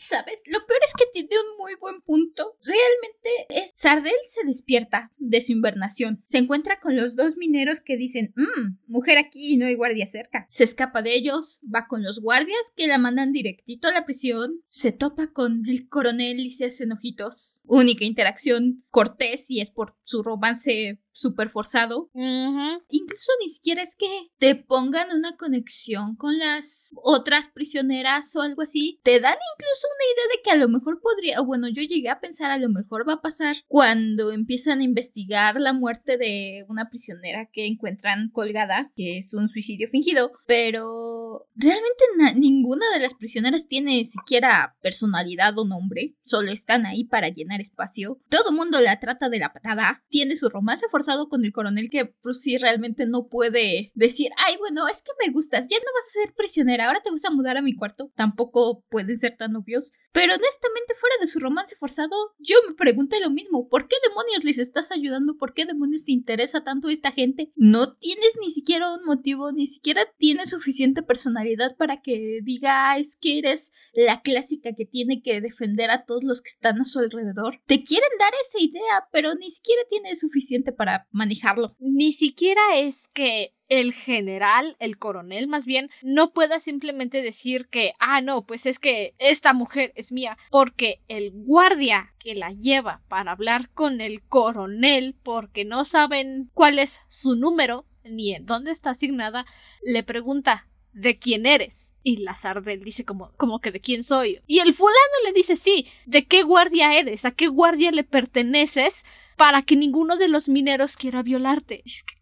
¿Sabes? 0.00 0.40
Lo 0.46 0.66
peor 0.66 0.80
es 0.86 0.94
que 0.94 1.04
tiene 1.12 1.28
un 1.28 1.58
muy 1.58 1.74
buen 1.78 2.00
punto. 2.00 2.56
Realmente 2.62 3.28
es 3.50 3.70
Sardel 3.74 4.14
se 4.26 4.46
despierta 4.46 5.12
de 5.18 5.42
su 5.42 5.52
invernación. 5.52 6.24
Se 6.24 6.38
encuentra 6.38 6.80
con 6.80 6.96
los 6.96 7.16
dos 7.16 7.36
mineros 7.36 7.82
que 7.82 7.98
dicen, 7.98 8.32
mmm, 8.34 8.78
mujer 8.86 9.18
aquí 9.18 9.52
y 9.52 9.56
no 9.58 9.66
hay 9.66 9.74
guardia 9.74 10.06
cerca. 10.06 10.46
Se 10.48 10.64
escapa 10.64 11.02
de 11.02 11.14
ellos, 11.14 11.60
va 11.62 11.86
con 11.86 12.02
los 12.02 12.22
guardias 12.22 12.72
que 12.74 12.86
la 12.86 12.96
mandan 12.96 13.32
directito 13.32 13.88
a 13.88 13.92
la 13.92 14.06
prisión, 14.06 14.62
se 14.64 14.92
topa 14.92 15.34
con 15.34 15.68
el 15.68 15.86
coronel 15.90 16.40
y 16.40 16.50
se 16.50 16.64
hacen 16.64 16.92
ojitos. 16.92 17.60
Única 17.64 18.06
interacción 18.06 18.82
cortés 18.88 19.50
y 19.50 19.60
es 19.60 19.70
por 19.70 19.98
su 20.02 20.22
romance 20.22 20.98
súper 21.12 21.48
forzado. 21.48 22.10
Incluso 22.14 23.32
ni 23.40 23.48
siquiera 23.48 23.82
es 23.82 23.96
que 23.96 24.08
te 24.38 24.54
pongan 24.54 25.14
una 25.14 25.36
conexión 25.36 26.16
con 26.16 26.38
las 26.38 26.90
otras 27.02 27.48
prisioneras 27.48 28.34
o 28.36 28.42
algo 28.42 28.62
así. 28.62 29.00
Te 29.02 29.20
dan 29.20 29.36
incluso 29.54 29.86
una 29.96 30.04
idea 30.12 30.24
de 30.36 30.42
que 30.42 30.50
a 30.50 30.56
lo 30.56 30.68
mejor 30.68 31.00
podría, 31.00 31.40
o 31.40 31.46
bueno, 31.46 31.68
yo 31.68 31.82
llegué 31.82 32.08
a 32.08 32.20
pensar 32.20 32.50
a 32.50 32.58
lo 32.58 32.68
mejor 32.68 33.08
va 33.08 33.14
a 33.14 33.22
pasar 33.22 33.56
cuando 33.66 34.32
empiezan 34.32 34.80
a 34.80 34.84
investigar 34.84 35.60
la 35.60 35.72
muerte 35.72 36.16
de 36.16 36.64
una 36.68 36.88
prisionera 36.88 37.48
que 37.52 37.66
encuentran 37.66 38.30
colgada, 38.30 38.92
que 38.94 39.18
es 39.18 39.34
un 39.34 39.48
suicidio 39.48 39.88
fingido, 39.88 40.32
pero 40.46 41.48
realmente 41.54 42.04
ninguna 42.36 42.86
de 42.94 43.00
las 43.00 43.14
prisioneras 43.14 43.68
tiene 43.68 44.04
siquiera 44.04 44.76
personalidad 44.82 45.58
o 45.58 45.66
nombre, 45.66 46.16
solo 46.22 46.50
están 46.50 46.86
ahí 46.86 47.04
para 47.04 47.28
llenar 47.28 47.60
espacio. 47.60 48.20
Todo 48.28 48.52
mundo 48.52 48.80
la 48.80 49.00
trata 49.00 49.28
de 49.28 49.38
la 49.38 49.52
patada, 49.52 50.04
tiene 50.08 50.36
su 50.36 50.48
romance 50.48 50.86
forzado 50.90 50.99
con 51.28 51.44
el 51.44 51.52
coronel 51.52 51.88
que 51.90 52.06
pues 52.22 52.42
sí 52.42 52.58
realmente 52.58 53.06
no 53.06 53.28
puede 53.28 53.92
decir, 53.94 54.30
ay 54.36 54.56
bueno, 54.58 54.86
es 54.88 55.02
que 55.02 55.12
me 55.24 55.32
gustas, 55.32 55.66
ya 55.68 55.78
no 55.78 55.84
vas 55.94 56.06
a 56.06 56.22
ser 56.24 56.34
prisionera, 56.34 56.86
ahora 56.86 57.00
te 57.02 57.10
vas 57.10 57.24
a 57.24 57.30
mudar 57.30 57.56
a 57.56 57.62
mi 57.62 57.74
cuarto. 57.74 58.10
Tampoco 58.14 58.84
pueden 58.90 59.18
ser 59.18 59.36
tan 59.36 59.56
obvios. 59.56 59.92
Pero 60.12 60.34
honestamente 60.34 60.94
fuera 60.98 61.16
de 61.20 61.26
su 61.26 61.40
romance 61.40 61.76
forzado, 61.76 62.16
yo 62.38 62.56
me 62.68 62.74
pregunté 62.74 63.20
lo 63.20 63.30
mismo, 63.30 63.68
¿por 63.68 63.88
qué 63.88 63.96
demonios 64.08 64.44
les 64.44 64.58
estás 64.58 64.90
ayudando? 64.90 65.36
¿Por 65.36 65.54
qué 65.54 65.66
demonios 65.66 66.04
te 66.04 66.12
interesa 66.12 66.62
tanto 66.62 66.88
esta 66.88 67.12
gente? 67.12 67.52
No 67.56 67.96
tienes 67.96 68.38
ni 68.40 68.50
siquiera 68.50 68.92
un 68.92 69.04
motivo, 69.04 69.52
ni 69.52 69.66
siquiera 69.66 70.02
tienes 70.18 70.50
suficiente 70.50 71.02
personalidad 71.02 71.76
para 71.76 72.00
que 72.02 72.40
diga, 72.42 72.96
es 72.98 73.16
que 73.16 73.38
eres 73.38 73.72
la 73.94 74.20
clásica 74.22 74.74
que 74.74 74.86
tiene 74.86 75.22
que 75.22 75.40
defender 75.40 75.90
a 75.90 76.04
todos 76.04 76.24
los 76.24 76.42
que 76.42 76.50
están 76.50 76.80
a 76.80 76.84
su 76.84 76.98
alrededor. 76.98 77.60
Te 77.66 77.84
quieren 77.84 78.10
dar 78.18 78.32
esa 78.40 78.64
idea, 78.64 79.08
pero 79.12 79.34
ni 79.34 79.50
siquiera 79.50 79.82
tiene 79.88 80.16
suficiente 80.16 80.72
para 80.72 80.89
manejarlo. 81.10 81.68
Ni 81.78 82.12
siquiera 82.12 82.60
es 82.76 83.08
que 83.08 83.54
el 83.68 83.92
general, 83.92 84.76
el 84.80 84.98
coronel 84.98 85.46
más 85.46 85.64
bien, 85.64 85.90
no 86.02 86.32
pueda 86.32 86.58
simplemente 86.58 87.22
decir 87.22 87.68
que, 87.68 87.92
ah, 88.00 88.20
no, 88.20 88.44
pues 88.44 88.66
es 88.66 88.78
que 88.78 89.14
esta 89.18 89.52
mujer 89.52 89.92
es 89.94 90.12
mía, 90.12 90.36
porque 90.50 91.00
el 91.08 91.30
guardia 91.32 92.12
que 92.18 92.34
la 92.34 92.50
lleva 92.50 93.02
para 93.08 93.32
hablar 93.32 93.70
con 93.70 94.00
el 94.00 94.22
coronel, 94.22 95.16
porque 95.22 95.64
no 95.64 95.84
saben 95.84 96.50
cuál 96.52 96.78
es 96.78 97.02
su 97.08 97.36
número, 97.36 97.86
ni 98.02 98.34
en 98.34 98.44
dónde 98.44 98.72
está 98.72 98.90
asignada, 98.90 99.46
le 99.82 100.02
pregunta 100.02 100.66
¿De 100.92 101.18
quién 101.18 101.46
eres? 101.46 101.94
Y 102.02 102.16
Lazardel 102.16 102.82
dice 102.82 103.04
como, 103.04 103.30
como 103.36 103.60
que 103.60 103.70
de 103.70 103.80
quién 103.80 104.02
soy. 104.02 104.40
Y 104.46 104.58
el 104.58 104.74
fulano 104.74 104.96
le 105.24 105.32
dice 105.32 105.54
sí, 105.54 105.86
¿de 106.06 106.26
qué 106.26 106.42
guardia 106.42 106.98
eres? 106.98 107.24
¿A 107.24 107.30
qué 107.30 107.46
guardia 107.46 107.92
le 107.92 108.02
perteneces? 108.02 109.04
Para 109.40 109.62
que 109.62 109.74
ninguno 109.74 110.18
de 110.18 110.28
los 110.28 110.50
mineros 110.50 110.98
quiera 110.98 111.22
violarte. 111.22 111.80
Es 111.86 112.02
que... 112.02 112.14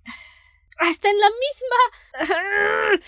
Hasta 0.78 1.10
en 1.10 1.18
la 1.18 1.28
misma... 1.40 3.00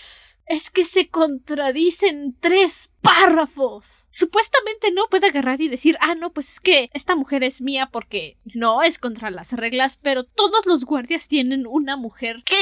Es 0.47 0.69
que 0.69 0.83
se 0.83 1.07
contradicen 1.07 2.35
tres 2.41 2.91
párrafos. 2.99 4.09
Supuestamente 4.11 4.91
no 4.91 5.07
puede 5.09 5.27
agarrar 5.27 5.61
y 5.61 5.69
decir, 5.69 5.95
ah, 6.01 6.13
no, 6.13 6.33
pues 6.33 6.51
es 6.51 6.59
que 6.59 6.89
esta 6.91 7.15
mujer 7.15 7.45
es 7.45 7.61
mía 7.61 7.87
porque 7.89 8.37
no 8.53 8.83
es 8.83 8.99
contra 8.99 9.31
las 9.31 9.53
reglas, 9.53 9.95
pero 9.95 10.25
todos 10.25 10.65
los 10.65 10.83
guardias 10.83 11.29
tienen 11.29 11.65
una 11.65 11.95
mujer 11.95 12.43
que 12.45 12.59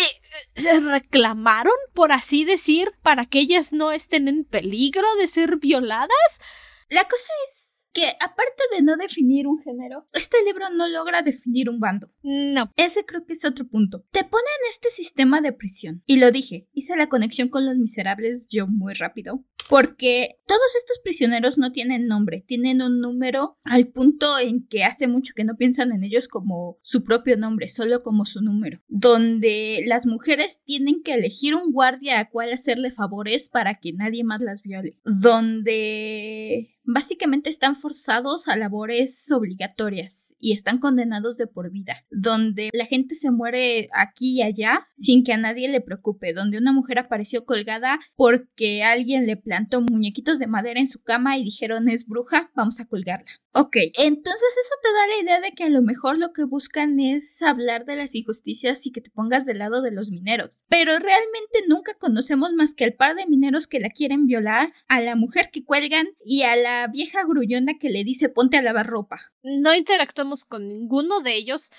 se 0.53 0.79
reclamaron, 0.79 1.73
por 1.95 2.11
así 2.11 2.45
decir, 2.45 2.91
para 3.01 3.25
que 3.25 3.39
ellas 3.39 3.73
no 3.73 3.91
estén 3.91 4.27
en 4.27 4.45
peligro 4.45 5.07
de 5.15 5.25
ser 5.25 5.57
violadas. 5.57 6.41
La 6.89 7.05
cosa 7.05 7.29
es 7.47 7.68
que 7.99 8.05
aparte 8.21 8.63
de 8.75 8.81
no 8.81 8.95
definir 8.95 9.45
un 9.45 9.61
género, 9.61 10.07
este 10.13 10.37
libro 10.45 10.69
no 10.69 10.87
logra 10.87 11.21
definir 11.21 11.69
un 11.69 11.79
bando. 11.79 12.09
No. 12.23 12.71
Ese 12.77 13.05
creo 13.05 13.25
que 13.25 13.33
es 13.33 13.43
otro 13.43 13.67
punto. 13.67 14.05
Te 14.11 14.23
pone 14.23 14.49
en 14.61 14.69
este 14.69 14.89
sistema 14.89 15.41
de 15.41 15.51
prisión. 15.51 16.01
Y 16.05 16.17
lo 16.17 16.31
dije, 16.31 16.69
hice 16.73 16.95
la 16.95 17.09
conexión 17.09 17.49
con 17.49 17.65
los 17.65 17.75
miserables 17.75 18.47
yo 18.49 18.67
muy 18.67 18.93
rápido. 18.93 19.43
Porque 19.69 20.29
todos 20.47 20.75
estos 20.75 20.97
prisioneros 21.03 21.59
no 21.59 21.71
tienen 21.71 22.07
nombre, 22.07 22.43
tienen 22.45 22.81
un 22.81 22.99
número 22.99 23.59
al 23.63 23.89
punto 23.89 24.25
en 24.39 24.65
que 24.67 24.83
hace 24.83 25.07
mucho 25.07 25.33
que 25.35 25.43
no 25.43 25.57
piensan 25.57 25.91
en 25.91 26.03
ellos 26.03 26.27
como 26.27 26.79
su 26.81 27.03
propio 27.03 27.37
nombre, 27.37 27.69
solo 27.69 27.99
como 27.99 28.25
su 28.25 28.41
número. 28.41 28.81
Donde 28.87 29.83
las 29.85 30.07
mujeres 30.07 30.63
tienen 30.65 31.03
que 31.03 31.13
elegir 31.13 31.53
un 31.53 31.71
guardia 31.71 32.19
a 32.19 32.29
cual 32.31 32.51
hacerle 32.51 32.89
favores 32.89 33.49
para 33.49 33.75
que 33.75 33.93
nadie 33.93 34.23
más 34.23 34.41
las 34.41 34.63
viole. 34.63 34.97
Donde 35.05 36.67
básicamente 36.83 37.51
están 37.51 37.75
forzados 37.75 38.47
a 38.47 38.57
labores 38.57 39.31
obligatorias 39.31 40.35
y 40.39 40.53
están 40.53 40.79
condenados 40.79 41.37
de 41.37 41.45
por 41.45 41.71
vida, 41.71 42.03
donde 42.09 42.71
la 42.73 42.85
gente 42.85 43.13
se 43.13 43.29
muere 43.29 43.89
aquí 43.93 44.37
y 44.37 44.41
allá 44.41 44.87
sin 44.95 45.23
que 45.23 45.33
a 45.33 45.37
nadie 45.37 45.69
le 45.69 45.81
preocupe, 45.81 46.33
donde 46.33 46.57
una 46.57 46.73
mujer 46.73 46.97
apareció 46.97 47.45
colgada 47.45 47.99
porque 48.15 48.81
alguien 48.81 49.27
le 49.27 49.37
plantó 49.59 49.81
muñequitos 49.81 50.39
de 50.39 50.47
madera 50.47 50.79
en 50.79 50.87
su 50.87 51.03
cama 51.03 51.37
y 51.37 51.43
dijeron 51.43 51.89
es 51.89 52.07
bruja, 52.07 52.49
vamos 52.55 52.79
a 52.79 52.87
colgarla. 52.87 53.29
Ok, 53.51 53.75
entonces 53.97 54.55
eso 54.61 54.75
te 54.81 54.93
da 54.93 55.07
la 55.07 55.23
idea 55.23 55.41
de 55.41 55.51
que 55.53 55.65
a 55.65 55.69
lo 55.69 55.81
mejor 55.81 56.17
lo 56.17 56.31
que 56.31 56.45
buscan 56.45 56.97
es 57.01 57.41
hablar 57.41 57.83
de 57.83 57.97
las 57.97 58.15
injusticias 58.15 58.85
y 58.85 58.91
que 58.91 59.01
te 59.01 59.11
pongas 59.11 59.45
del 59.45 59.59
lado 59.59 59.81
de 59.81 59.91
los 59.91 60.11
mineros. 60.11 60.63
Pero 60.69 60.91
realmente 60.97 61.59
nunca 61.67 61.93
conocemos 61.99 62.53
más 62.53 62.73
que 62.73 62.85
al 62.85 62.93
par 62.93 63.15
de 63.15 63.25
mineros 63.25 63.67
que 63.67 63.81
la 63.81 63.89
quieren 63.89 64.27
violar, 64.27 64.71
a 64.87 65.01
la 65.01 65.17
mujer 65.17 65.49
que 65.51 65.65
cuelgan 65.65 66.07
y 66.23 66.43
a 66.43 66.55
la 66.55 66.87
vieja 66.87 67.25
grullona 67.25 67.73
que 67.77 67.89
le 67.89 68.05
dice 68.05 68.29
ponte 68.29 68.57
a 68.57 68.61
lavar 68.61 68.87
ropa. 68.87 69.19
No 69.43 69.75
interactuamos 69.75 70.45
con 70.45 70.69
ninguno 70.69 71.19
de 71.19 71.35
ellos. 71.35 71.71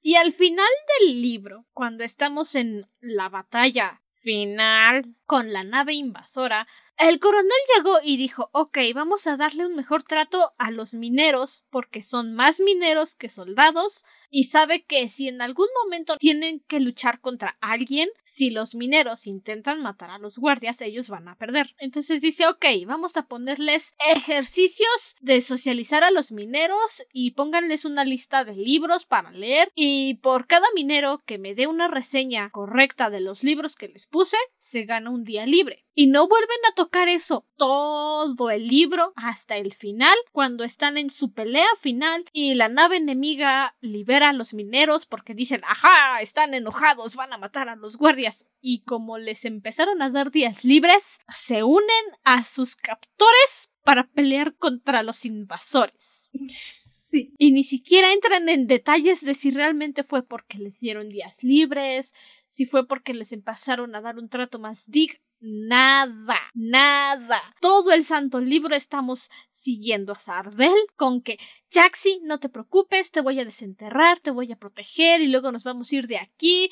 Y 0.00 0.14
al 0.14 0.32
final 0.32 0.64
del 1.00 1.20
libro, 1.20 1.66
cuando 1.72 2.04
estamos 2.04 2.54
en 2.54 2.86
la 3.00 3.28
batalla 3.28 4.00
final 4.04 5.16
con 5.24 5.52
la 5.52 5.64
nave 5.64 5.94
invasora, 5.94 6.68
el 6.98 7.20
coronel 7.20 7.50
llegó 7.76 7.98
y 8.02 8.16
dijo 8.16 8.48
ok, 8.52 8.78
vamos 8.94 9.26
a 9.26 9.36
darle 9.36 9.66
un 9.66 9.76
mejor 9.76 10.02
trato 10.02 10.54
a 10.58 10.70
los 10.70 10.94
mineros 10.94 11.64
porque 11.70 12.02
son 12.02 12.34
más 12.34 12.60
mineros 12.60 13.14
que 13.14 13.28
soldados 13.28 14.04
y 14.30 14.44
sabe 14.44 14.84
que 14.84 15.08
si 15.08 15.28
en 15.28 15.42
algún 15.42 15.68
momento 15.84 16.16
tienen 16.18 16.60
que 16.60 16.80
luchar 16.80 17.20
contra 17.20 17.56
alguien, 17.60 18.08
si 18.24 18.50
los 18.50 18.74
mineros 18.74 19.26
intentan 19.26 19.82
matar 19.82 20.10
a 20.10 20.18
los 20.18 20.38
guardias, 20.38 20.80
ellos 20.80 21.08
van 21.08 21.28
a 21.28 21.36
perder. 21.36 21.74
Entonces 21.78 22.20
dice 22.20 22.46
ok, 22.46 22.64
vamos 22.86 23.16
a 23.16 23.26
ponerles 23.26 23.94
ejercicios 24.14 25.16
de 25.20 25.40
socializar 25.40 26.04
a 26.04 26.10
los 26.10 26.32
mineros 26.32 27.04
y 27.12 27.32
pónganles 27.32 27.84
una 27.84 28.04
lista 28.04 28.44
de 28.44 28.56
libros 28.56 29.06
para 29.06 29.30
leer 29.30 29.70
y 29.74 30.14
por 30.14 30.46
cada 30.46 30.66
minero 30.74 31.18
que 31.24 31.38
me 31.38 31.54
dé 31.54 31.66
una 31.66 31.88
reseña 31.88 32.50
correcta 32.50 33.10
de 33.10 33.20
los 33.20 33.44
libros 33.44 33.76
que 33.76 33.88
les 33.88 34.06
puse, 34.06 34.36
se 34.58 34.84
gana 34.84 35.10
un 35.10 35.24
día 35.24 35.46
libre. 35.46 35.84
Y 35.98 36.08
no 36.08 36.28
vuelven 36.28 36.58
a 36.70 36.74
tocar 36.74 37.08
eso 37.08 37.46
todo 37.56 38.50
el 38.50 38.68
libro 38.68 39.14
hasta 39.16 39.56
el 39.56 39.72
final, 39.72 40.14
cuando 40.30 40.62
están 40.62 40.98
en 40.98 41.08
su 41.08 41.32
pelea 41.32 41.66
final 41.80 42.26
y 42.32 42.54
la 42.54 42.68
nave 42.68 42.96
enemiga 42.96 43.74
libera 43.80 44.25
a 44.26 44.32
los 44.32 44.54
mineros 44.54 45.06
porque 45.06 45.34
dicen, 45.34 45.62
ajá, 45.64 46.20
están 46.20 46.54
enojados, 46.54 47.16
van 47.16 47.32
a 47.32 47.38
matar 47.38 47.68
a 47.68 47.76
los 47.76 47.96
guardias. 47.96 48.46
Y 48.60 48.82
como 48.82 49.18
les 49.18 49.44
empezaron 49.44 50.02
a 50.02 50.10
dar 50.10 50.30
días 50.30 50.64
libres, 50.64 51.18
se 51.28 51.62
unen 51.62 52.04
a 52.24 52.42
sus 52.42 52.76
captores 52.76 53.74
para 53.82 54.08
pelear 54.08 54.54
contra 54.56 55.02
los 55.02 55.24
invasores. 55.24 56.30
Sí. 56.48 57.34
Y 57.38 57.52
ni 57.52 57.62
siquiera 57.62 58.12
entran 58.12 58.48
en 58.48 58.66
detalles 58.66 59.24
de 59.24 59.34
si 59.34 59.52
realmente 59.52 60.02
fue 60.02 60.26
porque 60.26 60.58
les 60.58 60.80
dieron 60.80 61.08
días 61.08 61.44
libres, 61.44 62.12
si 62.48 62.66
fue 62.66 62.86
porque 62.88 63.14
les 63.14 63.32
empezaron 63.32 63.94
a 63.94 64.00
dar 64.00 64.18
un 64.18 64.28
trato 64.28 64.58
más 64.58 64.90
digno 64.90 65.25
Nada, 65.48 66.40
nada. 66.54 67.40
Todo 67.60 67.92
el 67.92 68.02
santo 68.02 68.40
libro 68.40 68.74
estamos 68.74 69.30
siguiendo 69.48 70.12
a 70.12 70.18
Sardel 70.18 70.74
con 70.96 71.22
que 71.22 71.38
Jaxi, 71.70 72.18
no 72.24 72.40
te 72.40 72.48
preocupes, 72.48 73.12
te 73.12 73.20
voy 73.20 73.38
a 73.38 73.44
desenterrar, 73.44 74.18
te 74.18 74.32
voy 74.32 74.50
a 74.50 74.58
proteger 74.58 75.20
y 75.20 75.28
luego 75.28 75.52
nos 75.52 75.62
vamos 75.62 75.92
a 75.92 75.94
ir 75.94 76.08
de 76.08 76.18
aquí. 76.18 76.68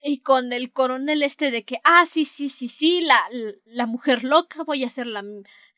Y 0.00 0.20
con 0.20 0.54
el 0.54 0.72
coronel 0.72 1.22
este 1.22 1.50
de 1.50 1.64
que, 1.64 1.80
ah, 1.84 2.06
sí, 2.06 2.24
sí, 2.24 2.48
sí, 2.48 2.68
sí, 2.68 3.02
la, 3.02 3.20
la 3.66 3.84
mujer 3.84 4.24
loca, 4.24 4.62
voy 4.64 4.84
a 4.84 4.86
hacer 4.86 5.06
la 5.06 5.22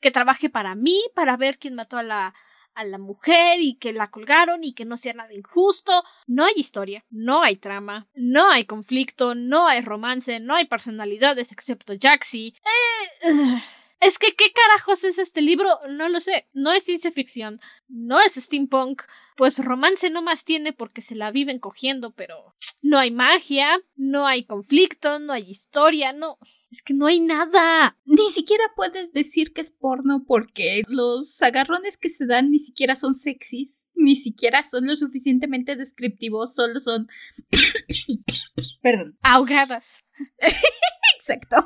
que 0.01 0.13
trabaje 0.13 0.49
para 0.49 0.77
mí, 0.77 0.97
para 1.17 1.37
ver 1.37 1.59
quién 1.59 1.75
mató 1.75 1.99
a 1.99 2.05
la, 2.05 2.35
a 2.77 2.85
la 2.85 2.99
mujer 2.99 3.61
y 3.61 3.75
que 3.75 3.93
la 3.93 4.07
colgaron 4.07 4.63
y 4.63 4.75
que 4.75 4.85
no 4.85 4.97
sea 4.97 5.15
nada 5.15 5.35
injusto. 5.35 5.93
No 6.27 6.45
hay 6.45 6.53
historia, 6.57 7.05
no 7.11 7.43
hay 7.43 7.57
trama, 7.57 8.07
no 8.15 8.49
hay 8.51 8.67
conflicto, 8.67 9.35
no 9.35 9.67
hay 9.67 9.81
romance, 9.81 10.39
no 10.39 10.55
hay 10.55 10.67
personalidades 10.67 11.51
excepto 11.51 11.95
Jaxi. 11.99 12.55
Eh, 13.23 13.59
Es 13.99 14.19
que, 14.19 14.35
¿qué 14.37 14.53
carajos 14.53 15.05
es 15.05 15.19
este 15.19 15.41
libro? 15.41 15.69
No 15.89 16.09
lo 16.09 16.21
sé. 16.21 16.47
No 16.53 16.73
es 16.73 16.85
ciencia 16.85 17.11
ficción. 17.11 17.61
No 17.89 18.21
es 18.21 18.35
steampunk. 18.35 19.03
Pues 19.37 19.65
romance 19.65 20.11
no 20.11 20.23
más 20.23 20.45
tiene 20.45 20.73
porque 20.73 21.01
se 21.01 21.15
la 21.15 21.31
viven 21.31 21.59
cogiendo, 21.59 22.11
pero 22.13 22.55
no 22.83 22.99
hay 22.99 23.11
magia, 23.11 23.79
no 23.97 24.27
hay 24.27 24.45
conflicto, 24.45 25.19
no 25.19 25.33
hay 25.33 25.51
historia, 25.51 26.13
no. 26.13 26.39
Es 26.71 26.83
que 26.83 26.95
no 26.95 27.07
hay 27.07 27.21
nada. 27.21 27.99
Ni 28.05 28.31
siquiera 28.31 28.65
puedes 28.77 29.13
decir 29.13 29.53
que 29.53 29.61
es 29.61 29.71
porno 29.71 30.25
porque 30.27 30.83
los 30.89 31.43
agarrones 31.43 31.97
que 31.97 32.09
se 32.09 32.27
dan 32.27 32.51
ni 32.51 32.59
siquiera 32.59 32.97
son 32.97 33.15
sexys, 33.15 33.89
ni 33.95 34.17
siquiera 34.17 34.63
son 34.63 34.87
lo 34.87 34.97
suficientemente 34.97 35.77
descriptivos, 35.77 36.55
solo 36.55 36.81
son. 36.81 37.09
Perdón. 38.83 39.19
Ahogadas. 39.23 40.05
Exacto. 41.17 41.57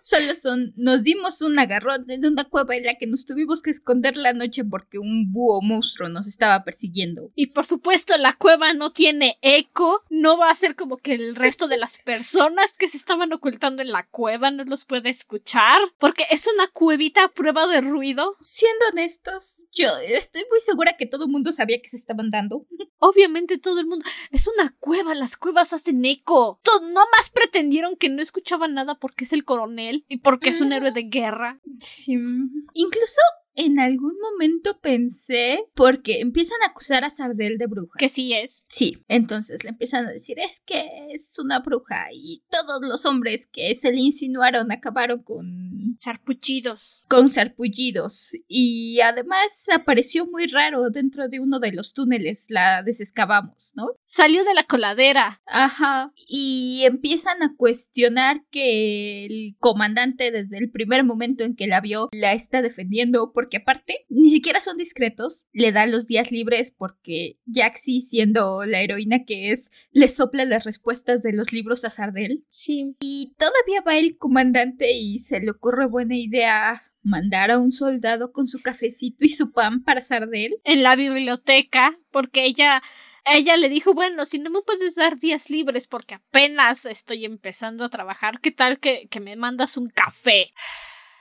Solo 0.00 0.34
son, 0.34 0.72
nos 0.76 1.02
dimos 1.02 1.42
un 1.42 1.58
agarrón 1.58 2.06
de 2.06 2.28
una 2.28 2.44
cueva 2.44 2.76
en 2.76 2.84
la 2.84 2.94
que 2.94 3.06
nos 3.06 3.26
tuvimos 3.26 3.62
que 3.62 3.70
esconder 3.70 4.16
la 4.16 4.32
noche 4.32 4.64
porque 4.64 4.98
un 4.98 5.32
búho 5.32 5.62
monstruo 5.62 6.08
nos 6.08 6.26
estaba 6.26 6.64
persiguiendo. 6.64 7.30
Y 7.34 7.48
por 7.48 7.66
supuesto 7.66 8.16
la 8.16 8.34
cueva 8.36 8.72
no 8.74 8.92
tiene 8.92 9.38
eco, 9.42 10.02
no 10.10 10.38
va 10.38 10.50
a 10.50 10.54
ser 10.54 10.76
como 10.76 10.96
que 10.96 11.14
el 11.14 11.36
resto 11.36 11.68
de 11.68 11.76
las 11.76 11.98
personas 11.98 12.74
que 12.74 12.88
se 12.88 12.96
estaban 12.96 13.32
ocultando 13.32 13.82
en 13.82 13.92
la 13.92 14.06
cueva 14.06 14.50
no 14.50 14.64
los 14.64 14.84
puede 14.84 15.10
escuchar, 15.10 15.78
porque 15.98 16.24
es 16.30 16.48
una 16.54 16.68
cuevita 16.68 17.24
a 17.24 17.28
prueba 17.28 17.66
de 17.66 17.80
ruido. 17.80 18.36
Siendo 18.40 18.86
honestos, 18.92 19.66
yo 19.72 19.88
estoy 20.08 20.42
muy 20.50 20.60
segura 20.60 20.96
que 20.98 21.06
todo 21.06 21.24
el 21.24 21.30
mundo 21.30 21.52
sabía 21.52 21.80
que 21.82 21.88
se 21.88 21.96
estaban 21.96 22.30
dando. 22.30 22.66
Obviamente 22.98 23.58
todo 23.58 23.78
el 23.78 23.86
mundo. 23.86 24.04
Es 24.32 24.48
una 24.48 24.74
cueva, 24.80 25.14
las 25.14 25.36
cuevas 25.36 25.72
hacen 25.72 26.04
eco. 26.04 26.60
no 26.82 27.00
más 27.16 27.30
pretendieron 27.30 27.96
que 27.96 28.08
no 28.08 28.20
escuchaban 28.20 28.74
nada 28.74 28.96
porque 28.96 29.24
es 29.24 29.32
el 29.32 29.44
coronel 29.44 29.87
y 30.08 30.18
porque 30.18 30.50
es 30.50 30.60
un 30.60 30.72
héroe 30.72 30.92
de 30.92 31.04
guerra. 31.04 31.60
Sí. 31.80 32.14
Incluso 32.14 33.20
en 33.58 33.80
algún 33.80 34.14
momento 34.20 34.78
pensé, 34.80 35.58
porque 35.74 36.20
empiezan 36.20 36.62
a 36.62 36.70
acusar 36.70 37.04
a 37.04 37.10
Sardel 37.10 37.58
de 37.58 37.66
bruja. 37.66 37.98
Que 37.98 38.08
sí 38.08 38.32
es. 38.32 38.64
Sí, 38.68 39.04
entonces 39.08 39.64
le 39.64 39.70
empiezan 39.70 40.06
a 40.06 40.12
decir, 40.12 40.38
es 40.38 40.62
que 40.64 41.10
es 41.10 41.36
una 41.42 41.58
bruja 41.58 42.06
y 42.12 42.44
todos 42.50 42.86
los 42.88 43.04
hombres 43.04 43.48
que 43.52 43.74
se 43.74 43.90
le 43.90 43.98
insinuaron 43.98 44.70
acabaron 44.70 45.24
con... 45.24 45.96
Sarpullidos. 45.98 47.02
Con 47.08 47.30
sarpullidos. 47.30 48.30
Y 48.46 49.00
además 49.00 49.66
apareció 49.74 50.26
muy 50.26 50.46
raro 50.46 50.90
dentro 50.90 51.28
de 51.28 51.40
uno 51.40 51.58
de 51.58 51.72
los 51.72 51.94
túneles, 51.94 52.46
la 52.50 52.84
desescavamos, 52.84 53.72
¿no? 53.74 53.88
Salió 54.04 54.44
de 54.44 54.54
la 54.54 54.64
coladera. 54.64 55.40
Ajá. 55.46 56.12
Y 56.28 56.82
empiezan 56.84 57.42
a 57.42 57.56
cuestionar 57.56 58.44
que 58.52 59.26
el 59.26 59.56
comandante 59.58 60.30
desde 60.30 60.58
el 60.58 60.70
primer 60.70 61.02
momento 61.02 61.42
en 61.42 61.56
que 61.56 61.66
la 61.66 61.80
vio 61.80 62.08
la 62.12 62.34
está 62.34 62.62
defendiendo 62.62 63.32
porque 63.34 63.47
aparte 63.56 64.06
ni 64.08 64.30
siquiera 64.30 64.60
son 64.60 64.76
discretos, 64.76 65.46
le 65.52 65.72
da 65.72 65.86
los 65.86 66.06
días 66.06 66.30
libres 66.30 66.70
porque 66.70 67.38
Jaxi, 67.46 68.02
siendo 68.02 68.64
la 68.64 68.82
heroína 68.82 69.24
que 69.24 69.50
es, 69.50 69.88
le 69.92 70.08
sopla 70.08 70.44
las 70.44 70.64
respuestas 70.64 71.22
de 71.22 71.32
los 71.32 71.52
libros 71.52 71.84
a 71.84 71.90
Sardel. 71.90 72.44
Sí. 72.48 72.94
Y 73.00 73.34
todavía 73.38 73.82
va 73.86 73.96
el 73.96 74.18
comandante 74.18 74.92
y 74.92 75.18
se 75.18 75.40
le 75.40 75.50
ocurre 75.50 75.86
buena 75.86 76.16
idea 76.16 76.82
mandar 77.02 77.50
a 77.50 77.58
un 77.58 77.72
soldado 77.72 78.32
con 78.32 78.46
su 78.46 78.60
cafecito 78.60 79.24
y 79.24 79.30
su 79.30 79.52
pan 79.52 79.82
para 79.82 80.02
Sardel. 80.02 80.60
En 80.64 80.82
la 80.82 80.94
biblioteca, 80.94 81.98
porque 82.10 82.44
ella 82.44 82.82
ella 83.30 83.56
le 83.56 83.68
dijo, 83.68 83.94
bueno, 83.94 84.24
si 84.24 84.38
no 84.38 84.50
me 84.50 84.62
puedes 84.62 84.94
dar 84.94 85.18
días 85.18 85.50
libres 85.50 85.86
porque 85.86 86.14
apenas 86.14 86.86
estoy 86.86 87.24
empezando 87.24 87.84
a 87.84 87.90
trabajar, 87.90 88.40
¿qué 88.40 88.50
tal 88.50 88.80
que, 88.80 89.06
que 89.08 89.20
me 89.20 89.36
mandas 89.36 89.76
un 89.76 89.88
café? 89.88 90.52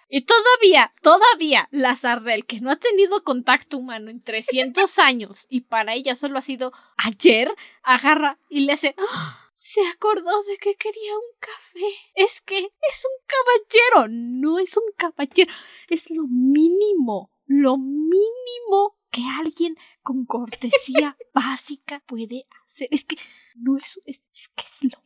Y 0.10 0.22
todavía, 0.22 0.94
todavía, 1.02 1.68
la 1.72 1.96
Sardel, 1.96 2.46
que 2.46 2.62
no 2.62 2.72
ha 2.72 2.78
tenido 2.78 3.24
contacto 3.24 3.78
humano 3.78 4.10
en 4.10 4.22
300 4.22 5.00
años 5.00 5.48
y 5.50 5.62
para 5.62 5.94
ella 5.94 6.16
solo 6.16 6.38
ha 6.38 6.42
sido 6.42 6.72
ayer, 6.98 7.54
agarra 7.84 8.40
y 8.50 8.62
le 8.62 8.74
hace... 8.74 8.96
¡Ah! 8.98 9.44
Se 9.58 9.82
acordó 9.88 10.44
de 10.44 10.58
que 10.60 10.76
quería 10.76 11.16
un 11.16 11.40
café. 11.40 11.88
Es 12.14 12.42
que 12.42 12.60
es 12.60 13.06
un 13.06 13.26
caballero. 13.26 14.08
No 14.08 14.60
es 14.60 14.78
un 14.78 14.84
caballero. 14.96 15.52
Es 15.90 16.12
lo 16.12 16.28
mínimo. 16.28 17.32
Lo 17.48 17.76
mínimo 17.78 18.98
que 19.10 19.24
alguien 19.40 19.76
con 20.04 20.26
cortesía 20.26 21.18
básica 21.34 22.04
puede 22.06 22.46
hacer. 22.68 22.88
Es 22.92 23.06
que 23.06 23.16
no 23.56 23.78
es, 23.78 24.00
es, 24.06 24.22
es 24.32 24.50
que 24.50 24.64
es 24.64 24.94
lo 24.94 25.02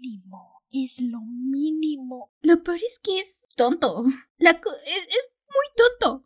mínimo. 0.00 0.62
Es 0.70 1.00
lo 1.00 1.20
mínimo. 1.20 2.32
Lo 2.42 2.62
peor 2.62 2.78
es 2.78 3.00
que 3.02 3.18
es 3.18 3.42
tonto. 3.56 4.02
La 4.38 4.50
es, 4.50 5.06
es 5.08 5.32
muy 5.46 5.66
tonto. 5.76 6.24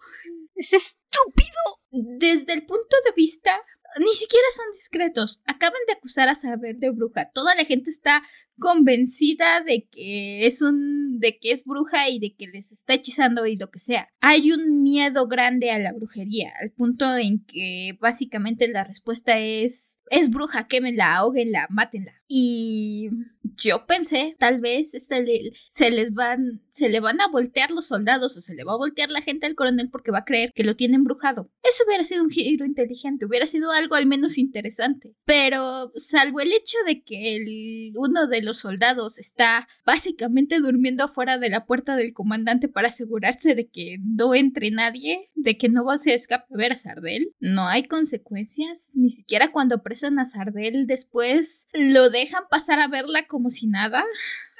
Es 0.54 0.72
estúpido. 0.72 1.80
Desde 1.90 2.54
el 2.54 2.66
punto 2.66 2.96
de 3.06 3.12
vista, 3.16 3.56
ni 3.98 4.14
siquiera 4.14 4.46
son 4.54 4.66
discretos. 4.72 5.42
Acaban 5.46 5.80
de 5.86 5.94
acusar 5.94 6.28
a 6.28 6.34
Sardel 6.34 6.78
de 6.78 6.90
bruja. 6.90 7.30
Toda 7.32 7.54
la 7.54 7.64
gente 7.64 7.90
está 7.90 8.22
convencida 8.58 9.62
de 9.62 9.88
que 9.90 10.46
es 10.46 10.62
un 10.62 11.18
de 11.18 11.38
que 11.38 11.52
es 11.52 11.64
bruja 11.64 12.08
y 12.08 12.18
de 12.18 12.34
que 12.34 12.46
les 12.48 12.72
está 12.72 12.94
hechizando 12.94 13.46
y 13.46 13.56
lo 13.56 13.70
que 13.70 13.78
sea. 13.78 14.08
Hay 14.20 14.52
un 14.52 14.82
miedo 14.82 15.26
grande 15.28 15.70
a 15.70 15.78
la 15.78 15.92
brujería, 15.92 16.52
al 16.60 16.72
punto 16.72 17.16
en 17.16 17.44
que 17.44 17.96
básicamente 18.00 18.68
la 18.68 18.84
respuesta 18.84 19.38
es 19.38 20.00
es 20.10 20.30
bruja, 20.30 20.66
quémenla, 20.68 21.16
ahoguenla, 21.16 21.66
mátenla. 21.70 22.12
Y 22.28 23.10
yo 23.56 23.86
pensé, 23.86 24.34
tal 24.38 24.60
vez 24.60 24.90
se, 24.92 25.22
le, 25.22 25.50
se 25.66 25.90
les 25.90 26.12
van, 26.12 26.62
se 26.68 26.88
le 26.88 27.00
van 27.00 27.20
a 27.20 27.28
voltear 27.28 27.70
los 27.70 27.88
soldados 27.88 28.36
o 28.36 28.40
se 28.40 28.54
le 28.54 28.64
va 28.64 28.72
a 28.72 28.78
voltear 28.78 29.10
la 29.10 29.20
gente 29.20 29.46
al 29.46 29.54
coronel 29.54 29.90
porque 29.90 30.10
va 30.10 30.18
a 30.18 30.24
creer 30.24 30.50
que 30.54 30.64
lo 30.64 30.76
tiene 30.76 30.96
embrujado. 30.96 31.50
Eso 31.62 31.84
hubiera 31.86 32.04
sido 32.04 32.22
un 32.22 32.30
giro 32.30 32.64
inteligente, 32.64 33.26
hubiera 33.26 33.46
sido 33.46 33.70
algo 33.70 33.83
al 33.92 34.06
menos 34.06 34.38
interesante. 34.38 35.14
Pero 35.24 35.92
salvo 35.94 36.40
el 36.40 36.52
hecho 36.52 36.78
de 36.86 37.02
que 37.02 37.92
uno 37.96 38.26
de 38.26 38.42
los 38.42 38.58
soldados 38.58 39.18
está 39.18 39.68
básicamente 39.84 40.60
durmiendo 40.60 41.04
afuera 41.04 41.38
de 41.38 41.50
la 41.50 41.66
puerta 41.66 41.96
del 41.96 42.12
comandante 42.12 42.68
para 42.68 42.88
asegurarse 42.88 43.54
de 43.54 43.68
que 43.68 43.98
no 44.00 44.34
entre 44.34 44.70
nadie, 44.70 45.18
de 45.34 45.58
que 45.58 45.68
no 45.68 45.84
va 45.84 45.94
a 45.94 45.98
ser 45.98 46.14
escape 46.14 46.46
a 46.52 46.56
ver 46.56 46.72
a 46.72 46.76
Sardel, 46.76 47.28
no 47.40 47.68
hay 47.68 47.84
consecuencias, 47.84 48.92
ni 48.94 49.10
siquiera 49.10 49.52
cuando 49.52 49.76
apresan 49.76 50.18
a 50.18 50.24
Sardel 50.24 50.86
después 50.86 51.68
lo 51.72 52.10
dejan 52.10 52.44
pasar 52.50 52.80
a 52.80 52.88
verla 52.88 53.26
como 53.26 53.50
si 53.50 53.66
nada. 53.66 54.04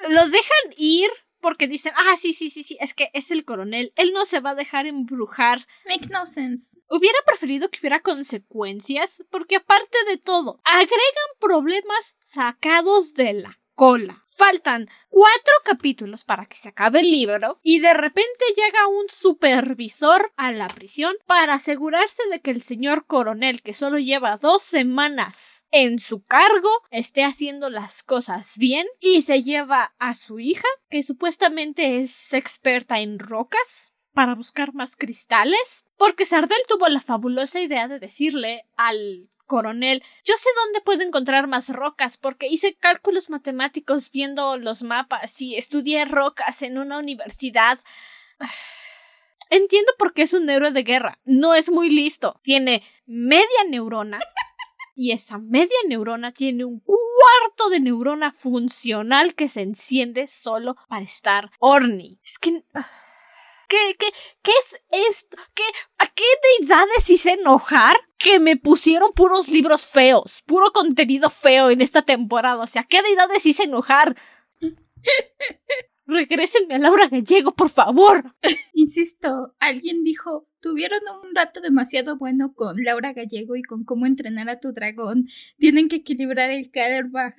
Lo 0.08 0.24
dejan 0.26 0.74
ir 0.76 1.08
porque 1.44 1.68
dicen, 1.68 1.92
ah, 1.94 2.16
sí, 2.16 2.33
sí, 2.33 2.48
sí, 2.48 2.62
sí, 2.62 2.78
es 2.80 2.94
que 2.94 3.11
es 3.12 3.30
el 3.30 3.44
coronel, 3.44 3.92
él 3.96 4.14
no 4.14 4.24
se 4.24 4.40
va 4.40 4.50
a 4.50 4.54
dejar 4.54 4.87
embrujar. 4.87 5.66
Makes 5.87 6.09
no 6.11 6.24
sense. 6.24 6.78
Hubiera 6.88 7.18
preferido 7.26 7.68
que 7.68 7.80
hubiera 7.80 8.00
consecuencias, 8.00 9.22
porque 9.30 9.57
aparte 9.57 9.98
de 10.09 10.16
todo, 10.16 10.62
agregan 10.64 11.30
problemas 11.38 12.16
sacados 12.24 13.12
de 13.12 13.35
la 13.35 13.61
cola. 13.74 14.23
Faltan 14.37 14.88
cuatro 15.11 15.53
capítulos 15.64 16.25
para 16.25 16.44
que 16.44 16.57
se 16.57 16.70
acabe 16.70 17.01
el 17.01 17.11
libro 17.11 17.61
y 17.62 17.79
de 17.79 17.94
repente 17.94 18.44
llega 18.57 18.88
un 18.88 19.09
supervisor 19.09 20.33
a 20.37 20.51
la 20.51 20.66
prisión 20.66 21.14
para 21.27 21.55
asegurarse 21.55 22.23
de 22.33 22.40
que 22.40 22.51
el 22.51 22.61
señor 22.61 23.07
coronel, 23.07 23.62
que 23.62 23.73
solo 23.73 23.99
lleva 23.99 24.38
dos 24.38 24.62
semanas 24.62 25.66
en 25.70 26.01
su 26.01 26.25
cargo, 26.25 26.68
esté 26.90 27.23
haciendo 27.23 27.70
las 27.70 28.03
cosas 28.03 28.59
bien 28.59 28.88
y 28.99 29.23
se 29.23 29.44
lleva 29.44 29.94
a 29.99 30.14
su 30.14 30.40
hija, 30.40 30.66
que 30.90 31.05
supuestamente 31.05 31.99
es 31.99 32.35
experta 32.35 32.99
en 32.99 33.20
rocas, 33.20 33.94
para 34.14 34.35
buscar 34.35 34.75
más 34.75 34.97
cristales, 34.97 35.85
porque 35.97 36.25
Sardel 36.25 36.59
tuvo 36.68 36.88
la 36.88 37.01
fabulosa 37.01 37.61
idea 37.61 37.87
de 37.87 38.01
decirle 38.01 38.64
al 38.77 39.31
coronel, 39.46 40.02
yo 40.24 40.35
sé 40.37 40.48
dónde 40.64 40.80
puedo 40.80 41.02
encontrar 41.02 41.46
más 41.46 41.70
rocas 41.70 42.16
porque 42.16 42.48
hice 42.48 42.74
cálculos 42.74 43.30
matemáticos 43.30 44.11
viendo 44.11 44.57
los 44.59 44.83
mapas 44.83 45.40
y 45.40 45.57
estudié 45.57 46.04
rocas 46.04 46.62
en 46.62 46.78
una 46.78 46.98
universidad. 46.98 47.78
Entiendo 49.50 49.92
por 49.98 50.14
qué 50.14 50.22
es 50.22 50.33
un 50.33 50.48
héroe 50.48 50.70
de 50.70 50.83
guerra. 50.83 51.20
No 51.24 51.54
es 51.54 51.70
muy 51.70 51.90
listo. 51.90 52.40
Tiene 52.42 52.83
media 53.07 53.64
neurona 53.68 54.18
y 54.96 55.12
esa 55.12 55.38
media 55.38 55.76
neurona 55.87 56.33
tiene 56.33 56.64
un 56.64 56.80
cuarto 56.80 57.68
de 57.70 57.80
neurona 57.80 58.33
funcional 58.33 59.35
que 59.35 59.48
se 59.48 59.62
enciende 59.62 60.28
solo 60.28 60.76
para 60.88 61.04
estar 61.04 61.51
horny. 61.59 62.18
Es 62.24 62.38
que... 62.38 62.64
¿Qué, 63.68 63.94
qué, 63.98 64.06
qué 64.42 64.52
es 64.60 64.82
esto? 65.10 65.36
¿Qué, 65.54 65.62
¿A 65.98 66.06
qué 66.06 66.24
deidades 66.60 67.10
hice 67.10 67.32
enojar? 67.32 67.96
Que 68.18 68.38
me 68.38 68.56
pusieron 68.56 69.12
puros 69.12 69.48
libros 69.48 69.92
feos, 69.92 70.42
puro 70.46 70.72
contenido 70.72 71.28
feo 71.30 71.70
en 71.70 71.80
esta 71.80 72.02
temporada. 72.02 72.62
O 72.62 72.66
sea, 72.66 72.84
¿qué 72.84 73.02
deidades 73.02 73.44
hice 73.44 73.64
enojar? 73.64 74.16
Regrésenme 76.06 76.74
a 76.74 76.78
Laura 76.78 77.08
Gallego, 77.08 77.52
por 77.54 77.70
favor. 77.70 78.22
Insisto, 78.74 79.54
alguien 79.58 80.04
dijo, 80.04 80.46
tuvieron 80.60 81.00
un 81.22 81.34
rato 81.34 81.60
demasiado 81.60 82.18
bueno 82.18 82.52
con 82.54 82.76
Laura 82.84 83.14
Gallego 83.14 83.56
y 83.56 83.62
con 83.62 83.84
cómo 83.84 84.04
entrenar 84.04 84.50
a 84.50 84.60
tu 84.60 84.72
dragón. 84.72 85.26
Tienen 85.58 85.88
que 85.88 85.96
equilibrar 85.96 86.50
el 86.50 86.70
karma. 86.70 87.34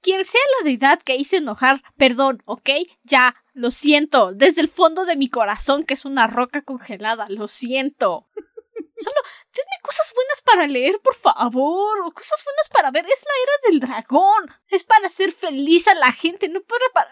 Quien 0.00 0.24
sea 0.24 0.40
la 0.58 0.64
deidad 0.64 1.00
que 1.02 1.16
hice 1.16 1.38
enojar, 1.38 1.82
perdón, 1.96 2.38
¿ok? 2.44 2.70
Ya, 3.02 3.34
lo 3.52 3.70
siento, 3.70 4.32
desde 4.32 4.60
el 4.60 4.68
fondo 4.68 5.04
de 5.04 5.16
mi 5.16 5.28
corazón, 5.28 5.84
que 5.84 5.94
es 5.94 6.04
una 6.04 6.26
roca 6.26 6.62
congelada, 6.62 7.26
lo 7.28 7.48
siento. 7.48 8.28
Solo 8.96 9.16
denme 9.52 9.82
cosas 9.82 10.12
buenas 10.14 10.42
para 10.42 10.66
leer, 10.66 11.00
por 11.00 11.14
favor. 11.14 12.00
O 12.06 12.12
cosas 12.12 12.44
buenas 12.44 12.68
para 12.70 12.90
ver. 12.90 13.04
Es 13.06 13.24
la 13.24 13.42
era 13.42 13.52
del 13.70 13.80
dragón. 13.80 14.44
Es 14.68 14.84
para 14.84 15.06
hacer 15.08 15.32
feliz 15.32 15.88
a 15.88 15.94
la 15.94 16.12
gente, 16.12 16.48
no 16.48 16.60
para... 16.62 16.84
para 16.92 17.10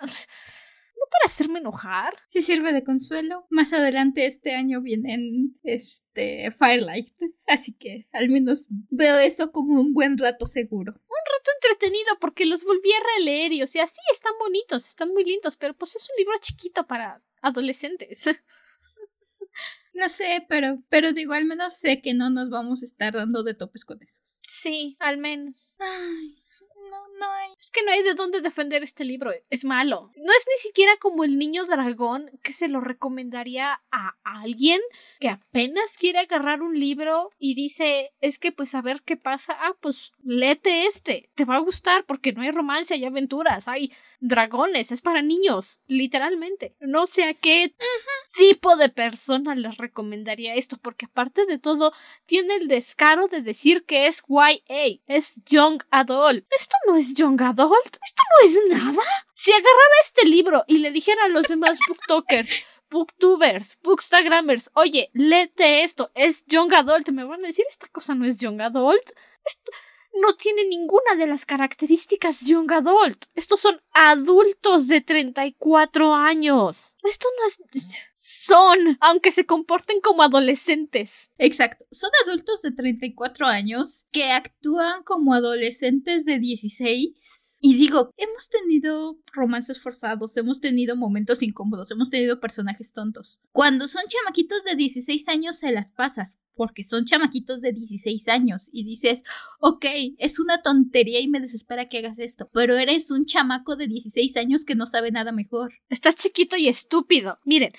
para 1.10 1.26
hacerme 1.26 1.58
enojar. 1.58 2.14
Si 2.26 2.42
sirve 2.42 2.72
de 2.72 2.84
consuelo. 2.84 3.46
Más 3.50 3.72
adelante 3.72 4.26
este 4.26 4.54
año 4.54 4.80
vienen 4.80 5.58
este 5.62 6.50
Firelight. 6.52 7.14
Así 7.46 7.76
que 7.76 8.08
al 8.12 8.28
menos 8.28 8.68
veo 8.90 9.18
eso 9.18 9.52
como 9.52 9.80
un 9.80 9.92
buen 9.92 10.18
rato 10.18 10.46
seguro. 10.46 10.92
Un 10.92 10.98
rato 10.98 11.50
entretenido 11.62 12.18
porque 12.20 12.46
los 12.46 12.64
volví 12.64 12.92
a 12.92 13.18
releer 13.18 13.52
y 13.52 13.62
o 13.62 13.66
sea, 13.66 13.86
sí, 13.86 14.00
están 14.12 14.32
bonitos, 14.38 14.86
están 14.86 15.08
muy 15.10 15.24
lindos, 15.24 15.56
pero 15.56 15.74
pues 15.74 15.96
es 15.96 16.08
un 16.10 16.16
libro 16.18 16.34
chiquito 16.40 16.86
para 16.86 17.22
adolescentes. 17.40 18.24
No 19.94 20.08
sé, 20.08 20.46
pero, 20.48 20.82
pero 20.88 21.12
digo, 21.12 21.34
al 21.34 21.44
menos 21.44 21.76
sé 21.76 22.00
que 22.00 22.14
no 22.14 22.30
nos 22.30 22.48
vamos 22.48 22.82
a 22.82 22.86
estar 22.86 23.12
dando 23.12 23.42
de 23.42 23.52
topes 23.52 23.84
con 23.84 24.02
esos. 24.02 24.40
Sí, 24.48 24.96
al 25.00 25.18
menos. 25.18 25.74
Ay, 25.78 26.34
no, 26.90 27.08
no 27.18 27.30
hay. 27.32 27.52
Es 27.58 27.70
que 27.70 27.82
no 27.82 27.92
hay 27.92 28.02
de 28.02 28.14
dónde 28.14 28.40
defender 28.40 28.82
este 28.82 29.04
libro. 29.04 29.32
Es 29.50 29.64
malo. 29.64 30.10
No 30.16 30.32
es 30.32 30.46
ni 30.48 30.56
siquiera 30.56 30.92
como 31.00 31.24
el 31.24 31.38
niño 31.38 31.64
dragón 31.64 32.30
que 32.42 32.52
se 32.52 32.68
lo 32.68 32.80
recomendaría 32.80 33.80
a 33.90 34.14
alguien 34.24 34.80
que 35.20 35.28
apenas 35.28 35.96
quiere 35.98 36.18
agarrar 36.18 36.62
un 36.62 36.78
libro 36.78 37.30
y 37.38 37.54
dice, 37.54 38.12
es 38.20 38.38
que 38.38 38.52
pues 38.52 38.74
a 38.74 38.82
ver 38.82 39.02
qué 39.02 39.16
pasa. 39.16 39.56
Ah, 39.60 39.74
pues 39.80 40.12
léete 40.22 40.86
este. 40.86 41.30
Te 41.34 41.44
va 41.44 41.56
a 41.56 41.60
gustar 41.60 42.04
porque 42.04 42.32
no 42.32 42.42
hay 42.42 42.50
romance, 42.50 42.94
hay 42.94 43.04
aventuras, 43.04 43.68
hay 43.68 43.92
dragones, 44.22 44.92
es 44.92 45.00
para 45.00 45.20
niños, 45.20 45.82
literalmente. 45.88 46.76
No 46.80 47.06
sé 47.06 47.24
a 47.24 47.34
qué 47.34 47.74
tipo 48.34 48.76
de 48.76 48.88
persona 48.88 49.54
les 49.54 49.76
recomendaría 49.78 50.54
esto, 50.54 50.76
porque 50.80 51.06
aparte 51.06 51.44
de 51.44 51.58
todo, 51.58 51.92
tiene 52.24 52.54
el 52.54 52.68
descaro 52.68 53.26
de 53.26 53.42
decir 53.42 53.84
que 53.84 54.06
es 54.06 54.22
YA, 54.28 55.00
es 55.06 55.42
Young 55.46 55.82
Adult. 55.90 56.46
¿Esto 56.50 56.76
no 56.86 56.96
es 56.96 57.14
Young 57.14 57.42
Adult? 57.42 57.96
¿Esto 58.02 58.22
no 58.30 58.46
es 58.46 58.58
nada? 58.70 59.02
Si 59.34 59.50
agarrara 59.50 60.02
este 60.02 60.26
libro 60.26 60.64
y 60.68 60.78
le 60.78 60.92
dijera 60.92 61.24
a 61.24 61.28
los 61.28 61.48
demás 61.48 61.80
booktokers, 61.88 62.64
booktubers, 62.90 63.80
bookstagrammers, 63.82 64.70
oye, 64.74 65.10
léete 65.14 65.82
esto, 65.82 66.12
es 66.14 66.44
Young 66.46 66.72
Adult, 66.74 67.08
me 67.10 67.24
van 67.24 67.44
a 67.44 67.48
decir, 67.48 67.64
esta 67.68 67.88
cosa 67.88 68.14
no 68.14 68.24
es 68.24 68.38
Young 68.38 68.60
Adult. 68.60 69.02
No 70.14 70.32
tiene 70.34 70.64
ninguna 70.66 71.14
de 71.16 71.26
las 71.26 71.46
características 71.46 72.40
Young 72.46 72.70
Adult. 72.72 73.24
Estos 73.34 73.60
son 73.60 73.80
adultos 73.92 74.88
de 74.88 75.00
34 75.00 76.14
años. 76.14 76.94
Esto 77.02 77.28
no 77.38 77.46
es... 77.46 78.10
Son, 78.12 78.98
aunque 79.00 79.30
se 79.30 79.46
comporten 79.46 80.00
como 80.00 80.22
adolescentes. 80.22 81.30
Exacto. 81.38 81.84
Son 81.90 82.10
adultos 82.26 82.62
de 82.62 82.72
34 82.72 83.46
años 83.46 84.06
que 84.12 84.30
actúan 84.30 85.02
como 85.02 85.34
adolescentes 85.34 86.24
de 86.24 86.38
16 86.38 87.51
y 87.64 87.76
digo, 87.76 88.10
hemos 88.16 88.48
tenido 88.48 89.20
romances 89.32 89.80
forzados, 89.80 90.36
hemos 90.36 90.60
tenido 90.60 90.96
momentos 90.96 91.44
incómodos, 91.44 91.92
hemos 91.92 92.10
tenido 92.10 92.40
personajes 92.40 92.92
tontos. 92.92 93.40
Cuando 93.52 93.86
son 93.86 94.02
chamaquitos 94.08 94.64
de 94.64 94.74
16 94.74 95.28
años 95.28 95.58
se 95.58 95.70
las 95.70 95.92
pasas, 95.92 96.40
porque 96.56 96.82
son 96.82 97.04
chamaquitos 97.04 97.60
de 97.60 97.72
16 97.72 98.26
años 98.26 98.68
y 98.72 98.84
dices, 98.84 99.22
ok, 99.60 99.86
es 100.18 100.40
una 100.40 100.60
tontería 100.60 101.20
y 101.20 101.28
me 101.28 101.38
desespera 101.38 101.86
que 101.86 101.98
hagas 101.98 102.18
esto, 102.18 102.50
pero 102.52 102.76
eres 102.76 103.12
un 103.12 103.26
chamaco 103.26 103.76
de 103.76 103.86
16 103.86 104.36
años 104.38 104.64
que 104.64 104.74
no 104.74 104.84
sabe 104.84 105.12
nada 105.12 105.30
mejor. 105.30 105.72
Estás 105.88 106.16
chiquito 106.16 106.56
y 106.56 106.66
estúpido. 106.66 107.38
Miren, 107.44 107.72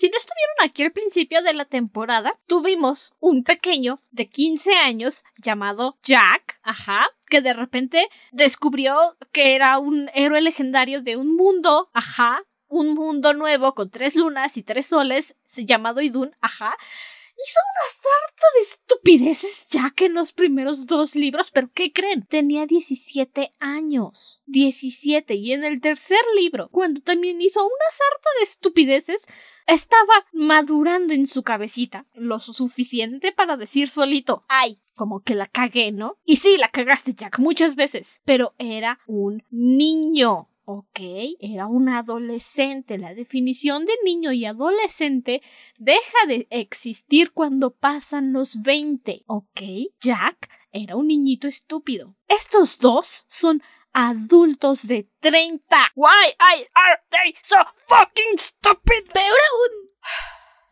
si 0.00 0.08
no 0.08 0.16
estuvieron 0.16 0.56
aquí 0.62 0.82
al 0.82 0.92
principio 0.92 1.42
de 1.42 1.52
la 1.52 1.66
temporada, 1.66 2.34
tuvimos 2.46 3.12
un 3.20 3.44
pequeño 3.44 4.00
de 4.12 4.30
15 4.30 4.72
años 4.76 5.24
llamado 5.36 5.98
Jack, 6.02 6.58
ajá, 6.62 7.06
que 7.28 7.42
de 7.42 7.52
repente 7.52 8.08
descubrió 8.32 8.96
que 9.30 9.54
era 9.54 9.78
un 9.78 10.08
héroe 10.14 10.40
legendario 10.40 11.02
de 11.02 11.18
un 11.18 11.36
mundo, 11.36 11.90
ajá, 11.92 12.42
un 12.66 12.94
mundo 12.94 13.34
nuevo 13.34 13.74
con 13.74 13.90
tres 13.90 14.16
lunas 14.16 14.56
y 14.56 14.62
tres 14.62 14.86
soles, 14.86 15.36
llamado 15.66 16.00
Idun, 16.00 16.34
ajá, 16.40 16.74
Hizo 17.42 17.60
una 17.72 17.86
sarta 17.90 18.46
de 18.54 18.60
estupideces 18.60 19.66
que 19.96 20.06
en 20.06 20.14
los 20.14 20.32
primeros 20.32 20.86
dos 20.86 21.14
libros, 21.14 21.50
pero 21.50 21.70
¿qué 21.72 21.92
creen? 21.92 22.24
Tenía 22.24 22.66
17 22.66 23.54
años. 23.58 24.42
17. 24.46 25.34
Y 25.34 25.52
en 25.52 25.64
el 25.64 25.80
tercer 25.80 26.20
libro, 26.36 26.68
cuando 26.70 27.00
también 27.00 27.40
hizo 27.40 27.60
una 27.62 27.90
sarta 27.90 28.28
de 28.38 28.42
estupideces, 28.44 29.26
estaba 29.66 30.26
madurando 30.32 31.14
en 31.14 31.26
su 31.26 31.42
cabecita 31.42 32.04
lo 32.14 32.40
suficiente 32.40 33.32
para 33.32 33.56
decir 33.56 33.88
solito, 33.88 34.44
ay, 34.48 34.78
como 34.94 35.20
que 35.20 35.34
la 35.34 35.46
cagué, 35.46 35.92
¿no? 35.92 36.18
Y 36.24 36.36
sí, 36.36 36.56
la 36.58 36.68
cagaste, 36.68 37.14
Jack, 37.14 37.38
muchas 37.38 37.76
veces, 37.76 38.20
pero 38.24 38.54
era 38.58 39.00
un 39.06 39.42
niño. 39.50 40.49
Ok, 40.72 41.00
era 41.40 41.66
un 41.66 41.88
adolescente. 41.88 42.96
La 42.96 43.12
definición 43.12 43.86
de 43.86 43.92
niño 44.04 44.30
y 44.30 44.44
adolescente 44.44 45.42
deja 45.78 46.26
de 46.28 46.46
existir 46.48 47.32
cuando 47.32 47.74
pasan 47.74 48.32
los 48.32 48.62
20. 48.62 49.24
Ok, 49.26 49.62
Jack 50.00 50.48
era 50.70 50.94
un 50.94 51.08
niñito 51.08 51.48
estúpido. 51.48 52.14
Estos 52.28 52.78
dos 52.78 53.24
son 53.26 53.60
adultos 53.92 54.86
de 54.86 55.10
30. 55.18 55.76
Why 55.96 56.36
are 56.38 57.02
they 57.10 57.34
so 57.42 57.56
fucking 57.88 58.38
stupid? 58.38 59.10
Peor 59.12 59.40
aún. 59.50 59.88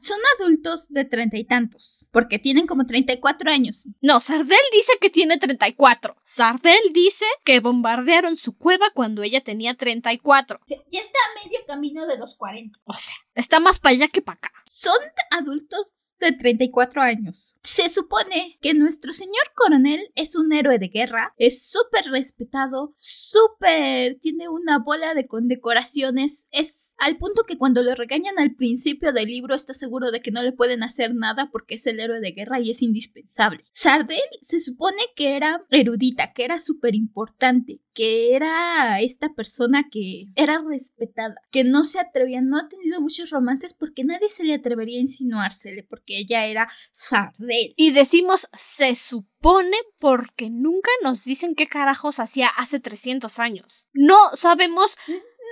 Son 0.01 0.17
adultos 0.39 0.91
de 0.91 1.05
treinta 1.05 1.37
y 1.37 1.45
tantos, 1.45 2.07
porque 2.13 2.39
tienen 2.39 2.69
como 2.69 2.87
34 2.87 3.51
años. 3.51 3.89
No, 4.01 4.21
Sardel 4.21 4.57
dice 4.73 4.93
que 5.01 5.11
tiene 5.11 5.39
34. 5.39 6.17
Sardel 6.25 6.93
dice 6.95 7.25
que 7.45 7.59
bombardearon 7.59 8.37
su 8.37 8.57
cueva 8.57 8.93
cuando 8.95 9.25
ella 9.25 9.43
tenía 9.43 9.75
34. 9.75 10.61
Ya 10.69 10.77
está 10.77 11.19
a 11.19 11.45
medio 11.45 11.59
camino 11.67 12.07
de 12.07 12.17
los 12.17 12.37
40. 12.37 12.79
O 12.85 12.93
sea, 12.93 13.17
está 13.35 13.59
más 13.59 13.81
para 13.81 13.97
allá 13.97 14.07
que 14.07 14.23
para 14.23 14.39
acá. 14.39 14.53
Son 14.71 14.95
adultos 15.33 15.95
de 16.21 16.31
34 16.31 17.03
años. 17.03 17.59
Se 17.65 17.89
supone 17.89 18.57
que 18.61 18.75
nuestro 18.75 19.13
señor 19.13 19.53
coronel 19.57 20.01
es 20.15 20.37
un 20.37 20.53
héroe 20.53 20.79
de 20.79 20.89
guerra, 20.89 21.35
es 21.39 21.71
súper 21.71 22.05
respetado, 22.13 22.93
súper... 22.95 24.17
tiene 24.21 24.49
una 24.49 24.79
bola 24.79 25.15
de 25.15 25.27
condecoraciones, 25.27 26.47
es 26.53 26.88
al 26.99 27.17
punto 27.17 27.45
que 27.45 27.57
cuando 27.59 27.83
lo 27.83 27.95
regañan 27.95 28.39
al 28.39 28.55
principio 28.55 29.13
del 29.13 29.29
libro 29.29 29.55
está 29.55 29.73
seguro 29.73 30.11
de 30.11 30.21
que 30.21 30.31
no 30.31 30.43
le 30.43 30.53
pueden 30.53 30.83
hacer 30.83 31.15
nada 31.15 31.49
porque 31.53 31.77
es 31.77 31.87
el 31.87 32.01
héroe 32.01 32.21
de 32.21 32.33
guerra 32.33 32.61
y 32.61 32.71
es 32.71 32.83
indispensable. 32.83 33.65
Sardel 33.71 34.19
se 34.43 34.61
supone 34.61 34.99
que 35.15 35.37
era 35.37 35.65
erudita, 35.71 36.33
que 36.33 36.45
era 36.45 36.59
súper 36.59 36.95
importante, 36.95 37.81
que 37.95 38.35
era 38.35 39.01
esta 39.01 39.33
persona 39.35 39.89
que 39.91 40.27
era 40.35 40.63
respetada, 40.67 41.37
que 41.51 41.65
no 41.65 41.85
se 41.85 42.01
atrevía, 42.01 42.41
no 42.41 42.59
ha 42.59 42.69
tenido 42.69 43.01
muchos 43.01 43.31
romances 43.31 43.75
porque 43.75 44.05
nadie 44.05 44.29
se 44.29 44.45
le 44.45 44.55
atrevería 44.55 44.99
a 44.99 45.03
insinuársele, 45.03 45.85
porque 45.85 46.19
ella 46.19 46.47
era 46.47 46.69
Sardel. 46.93 47.75
Y 47.77 47.93
decimos 47.93 48.49
se 48.53 48.95
supone 48.95 49.77
porque 49.99 50.51
nunca 50.51 50.91
nos 51.03 51.25
dicen 51.25 51.55
qué 51.55 51.67
carajos 51.67 52.19
hacía 52.19 52.49
hace 52.49 52.81
300 52.81 53.39
años. 53.39 53.89
No 53.93 54.17
sabemos 54.35 54.97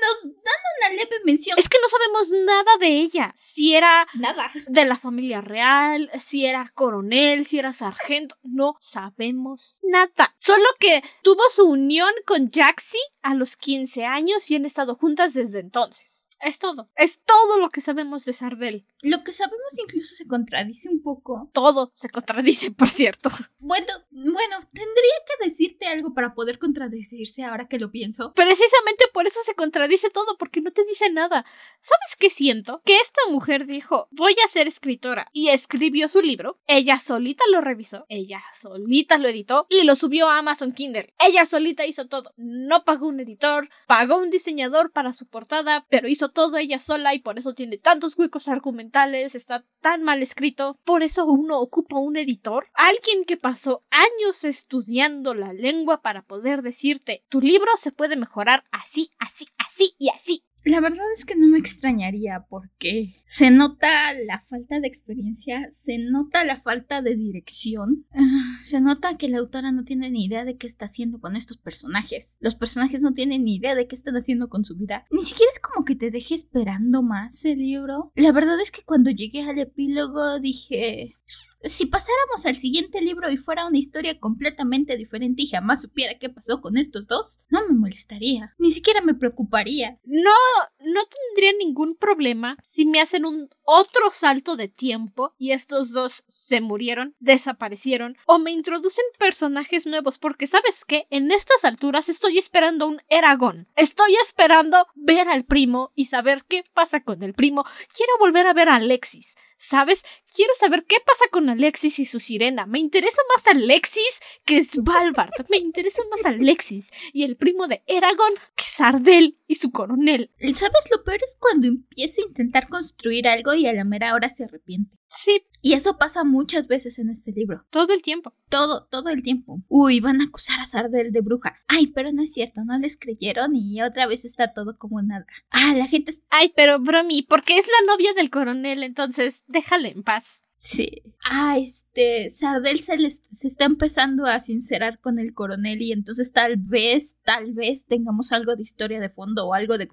nos 0.00 0.32
dan 0.32 0.60
una 0.78 0.96
leve 0.96 1.16
mención. 1.24 1.58
Es 1.58 1.68
que 1.68 1.78
no 1.80 1.88
sabemos 1.88 2.30
nada 2.46 2.76
de 2.78 2.88
ella. 2.88 3.32
Si 3.36 3.74
era 3.74 4.06
nada. 4.14 4.50
de 4.68 4.84
la 4.84 4.96
familia 4.96 5.40
real, 5.40 6.10
si 6.18 6.46
era 6.46 6.70
coronel, 6.74 7.44
si 7.44 7.58
era 7.58 7.72
sargento, 7.72 8.36
no 8.42 8.76
sabemos 8.80 9.76
nada. 9.82 10.34
Solo 10.36 10.66
que 10.78 11.02
tuvo 11.22 11.42
su 11.50 11.64
unión 11.64 12.10
con 12.26 12.50
Jaxi 12.50 12.98
a 13.22 13.34
los 13.34 13.56
15 13.56 14.04
años 14.04 14.50
y 14.50 14.56
han 14.56 14.64
estado 14.64 14.94
juntas 14.94 15.34
desde 15.34 15.60
entonces. 15.60 16.26
Es 16.40 16.58
todo. 16.58 16.90
Es 16.96 17.22
todo 17.24 17.58
lo 17.58 17.70
que 17.70 17.80
sabemos 17.80 18.24
de 18.24 18.32
Sardel. 18.32 18.86
Lo 19.06 19.22
que 19.22 19.32
sabemos 19.32 19.78
incluso 19.78 20.16
se 20.16 20.26
contradice 20.26 20.88
un 20.88 21.00
poco. 21.00 21.48
Todo 21.52 21.92
se 21.94 22.10
contradice, 22.10 22.72
por 22.72 22.88
cierto. 22.88 23.30
Bueno, 23.60 23.86
bueno, 24.10 24.56
tendría 24.72 25.16
que 25.28 25.44
decirte 25.44 25.86
algo 25.86 26.12
para 26.12 26.34
poder 26.34 26.58
contradecirse 26.58 27.44
ahora 27.44 27.68
que 27.68 27.78
lo 27.78 27.92
pienso. 27.92 28.32
Precisamente 28.34 29.04
por 29.14 29.28
eso 29.28 29.38
se 29.44 29.54
contradice 29.54 30.10
todo, 30.10 30.36
porque 30.36 30.60
no 30.60 30.72
te 30.72 30.84
dice 30.84 31.08
nada. 31.10 31.44
¿Sabes 31.80 32.16
qué 32.18 32.30
siento? 32.30 32.82
Que 32.84 32.96
esta 32.96 33.20
mujer 33.30 33.66
dijo, 33.66 34.08
voy 34.10 34.34
a 34.44 34.48
ser 34.48 34.66
escritora. 34.66 35.28
Y 35.32 35.50
escribió 35.50 36.08
su 36.08 36.20
libro. 36.20 36.58
Ella 36.66 36.98
solita 36.98 37.44
lo 37.52 37.60
revisó. 37.60 38.06
Ella 38.08 38.42
solita 38.52 39.18
lo 39.18 39.28
editó. 39.28 39.68
Y 39.70 39.84
lo 39.84 39.94
subió 39.94 40.28
a 40.28 40.38
Amazon 40.38 40.72
Kindle. 40.72 41.14
Ella 41.20 41.44
solita 41.44 41.86
hizo 41.86 42.08
todo. 42.08 42.32
No 42.36 42.84
pagó 42.84 43.06
un 43.06 43.20
editor, 43.20 43.68
pagó 43.86 44.16
un 44.16 44.30
diseñador 44.30 44.90
para 44.90 45.12
su 45.12 45.28
portada, 45.28 45.86
pero 45.90 46.08
hizo 46.08 46.28
todo 46.28 46.56
ella 46.56 46.80
sola 46.80 47.14
y 47.14 47.20
por 47.20 47.38
eso 47.38 47.54
tiene 47.54 47.78
tantos 47.78 48.18
huecos 48.18 48.48
argumentales 48.48 48.95
está 49.04 49.66
tan 49.82 50.02
mal 50.02 50.22
escrito. 50.22 50.74
Por 50.84 51.02
eso 51.02 51.26
uno 51.26 51.60
ocupa 51.60 51.98
un 51.98 52.16
editor, 52.16 52.70
alguien 52.72 53.24
que 53.26 53.36
pasó 53.36 53.84
años 53.90 54.44
estudiando 54.44 55.34
la 55.34 55.52
lengua 55.52 56.00
para 56.00 56.22
poder 56.22 56.62
decirte, 56.62 57.24
tu 57.28 57.40
libro 57.40 57.70
se 57.76 57.92
puede 57.92 58.16
mejorar 58.16 58.64
así, 58.70 59.10
así, 59.18 59.46
así 59.58 59.94
y 59.98 60.08
así. 60.08 60.44
La 60.66 60.80
verdad 60.80 61.06
es 61.14 61.24
que 61.24 61.36
no 61.36 61.46
me 61.46 61.58
extrañaría 61.58 62.44
porque 62.50 63.14
se 63.22 63.52
nota 63.52 63.88
la 64.26 64.40
falta 64.40 64.80
de 64.80 64.88
experiencia, 64.88 65.70
se 65.72 65.96
nota 65.98 66.44
la 66.44 66.56
falta 66.56 67.02
de 67.02 67.14
dirección, 67.14 68.04
ah, 68.12 68.56
se 68.60 68.80
nota 68.80 69.16
que 69.16 69.28
la 69.28 69.38
autora 69.38 69.70
no 69.70 69.84
tiene 69.84 70.10
ni 70.10 70.24
idea 70.24 70.44
de 70.44 70.56
qué 70.56 70.66
está 70.66 70.86
haciendo 70.86 71.20
con 71.20 71.36
estos 71.36 71.58
personajes. 71.58 72.36
Los 72.40 72.56
personajes 72.56 73.00
no 73.00 73.12
tienen 73.12 73.44
ni 73.44 73.54
idea 73.54 73.76
de 73.76 73.86
qué 73.86 73.94
están 73.94 74.16
haciendo 74.16 74.48
con 74.48 74.64
su 74.64 74.76
vida. 74.76 75.06
Ni 75.12 75.22
siquiera 75.22 75.52
es 75.52 75.60
como 75.60 75.84
que 75.84 75.94
te 75.94 76.10
deje 76.10 76.34
esperando 76.34 77.00
más 77.00 77.44
el 77.44 77.58
libro. 77.58 78.10
La 78.16 78.32
verdad 78.32 78.60
es 78.60 78.72
que 78.72 78.82
cuando 78.82 79.12
llegué 79.12 79.42
al 79.42 79.60
epílogo 79.60 80.40
dije, 80.40 81.14
si 81.62 81.86
pasáramos 81.86 82.46
al 82.46 82.54
siguiente 82.54 83.00
libro 83.00 83.30
y 83.30 83.36
fuera 83.36 83.66
una 83.66 83.78
historia 83.78 84.18
completamente 84.18 84.96
diferente 84.96 85.42
y 85.42 85.48
jamás 85.48 85.82
supiera 85.82 86.18
qué 86.18 86.30
pasó 86.30 86.60
con 86.60 86.76
estos 86.76 87.06
dos, 87.06 87.44
no 87.48 87.66
me 87.68 87.74
molestaría, 87.74 88.54
ni 88.58 88.70
siquiera 88.70 89.00
me 89.00 89.14
preocuparía. 89.14 89.98
No, 90.04 90.32
no 90.80 91.00
tendría 91.04 91.52
ningún 91.58 91.96
problema 91.96 92.56
si 92.62 92.86
me 92.86 93.00
hacen 93.00 93.24
un 93.24 93.48
otro 93.64 94.10
salto 94.12 94.56
de 94.56 94.68
tiempo 94.68 95.34
y 95.38 95.52
estos 95.52 95.92
dos 95.92 96.24
se 96.28 96.60
murieron, 96.60 97.14
desaparecieron 97.18 98.16
o 98.26 98.38
me 98.38 98.52
introducen 98.52 99.04
personajes 99.18 99.86
nuevos 99.86 100.18
porque 100.18 100.46
sabes 100.46 100.84
qué, 100.84 101.06
en 101.10 101.30
estas 101.30 101.64
alturas 101.64 102.08
estoy 102.08 102.38
esperando 102.38 102.86
un 102.86 103.00
Eragon. 103.08 103.68
Estoy 103.76 104.14
esperando 104.22 104.86
ver 104.94 105.28
al 105.28 105.44
primo 105.44 105.92
y 105.94 106.06
saber 106.06 106.44
qué 106.48 106.64
pasa 106.74 107.02
con 107.02 107.22
el 107.22 107.34
primo. 107.34 107.64
Quiero 107.94 108.12
volver 108.20 108.46
a 108.46 108.54
ver 108.54 108.68
a 108.68 108.76
Alexis. 108.76 109.36
¿Sabes? 109.56 110.04
Quiero 110.34 110.52
saber 110.54 110.84
qué 110.84 110.96
pasa 111.04 111.24
con 111.30 111.48
Alexis 111.48 111.98
y 111.98 112.06
su 112.06 112.18
sirena. 112.18 112.66
Me 112.66 112.78
interesa 112.78 113.22
más 113.34 113.46
Alexis 113.46 114.20
que 114.44 114.62
Svalbard. 114.62 115.30
Me 115.50 115.56
interesa 115.56 116.02
más 116.10 116.26
Alexis 116.26 116.90
y 117.12 117.24
el 117.24 117.36
primo 117.36 117.66
de 117.66 117.82
Eragon 117.86 118.34
que 118.54 118.64
Sardel 118.64 119.38
y 119.46 119.54
su 119.54 119.70
coronel. 119.70 120.30
¿Sabes 120.40 120.90
lo 120.94 121.04
peor 121.04 121.20
es 121.24 121.36
cuando 121.40 121.68
empieza 121.68 122.20
a 122.20 122.28
intentar 122.28 122.68
construir 122.68 123.28
algo 123.28 123.54
y 123.54 123.66
a 123.66 123.72
la 123.72 123.84
mera 123.84 124.14
hora 124.14 124.28
se 124.28 124.44
arrepiente? 124.44 124.98
Sí. 125.08 125.42
Y 125.62 125.72
eso 125.72 125.96
pasa 125.98 126.22
muchas 126.22 126.68
veces 126.68 126.98
en 126.98 127.10
este 127.10 127.32
libro. 127.32 127.66
Todo 127.70 127.92
el 127.92 128.02
tiempo. 128.02 128.34
Todo, 128.48 128.86
todo 128.86 129.08
el 129.08 129.22
tiempo. 129.22 129.62
Uy, 129.68 129.98
van 130.00 130.20
a 130.20 130.24
acusar 130.24 130.60
a 130.60 130.66
Sardel 130.66 131.10
de 131.10 131.20
bruja. 131.20 131.56
Ay, 131.66 131.88
pero 131.88 132.12
no 132.12 132.22
es 132.22 132.32
cierto, 132.32 132.62
no 132.64 132.78
les 132.78 132.96
creyeron 132.96 133.56
y 133.56 133.82
otra 133.82 134.06
vez 134.06 134.24
está 134.24 134.52
todo 134.52 134.76
como 134.76 135.02
nada. 135.02 135.26
Ah, 135.50 135.74
la 135.74 135.86
gente... 135.86 136.12
Ay, 136.30 136.52
pero 136.54 136.78
Bromi, 136.78 137.22
porque 137.22 137.56
es 137.56 137.66
la 137.66 137.92
novia 137.92 138.12
del 138.14 138.30
coronel, 138.30 138.84
entonces 138.84 139.42
déjale 139.48 139.92
en 139.96 140.02
paz. 140.02 140.45
Sí. 140.58 141.02
Ah, 141.22 141.58
este, 141.58 142.30
Sardel 142.30 142.78
se, 142.80 142.96
se 143.10 143.48
está 143.48 143.66
empezando 143.66 144.24
a 144.24 144.40
sincerar 144.40 145.00
con 145.00 145.18
el 145.18 145.34
coronel 145.34 145.82
y 145.82 145.92
entonces 145.92 146.32
tal 146.32 146.56
vez, 146.56 147.18
tal 147.24 147.52
vez 147.52 147.86
tengamos 147.86 148.32
algo 148.32 148.56
de 148.56 148.62
historia 148.62 148.98
de 148.98 149.10
fondo 149.10 149.46
o 149.46 149.52
algo 149.52 149.76
de... 149.76 149.86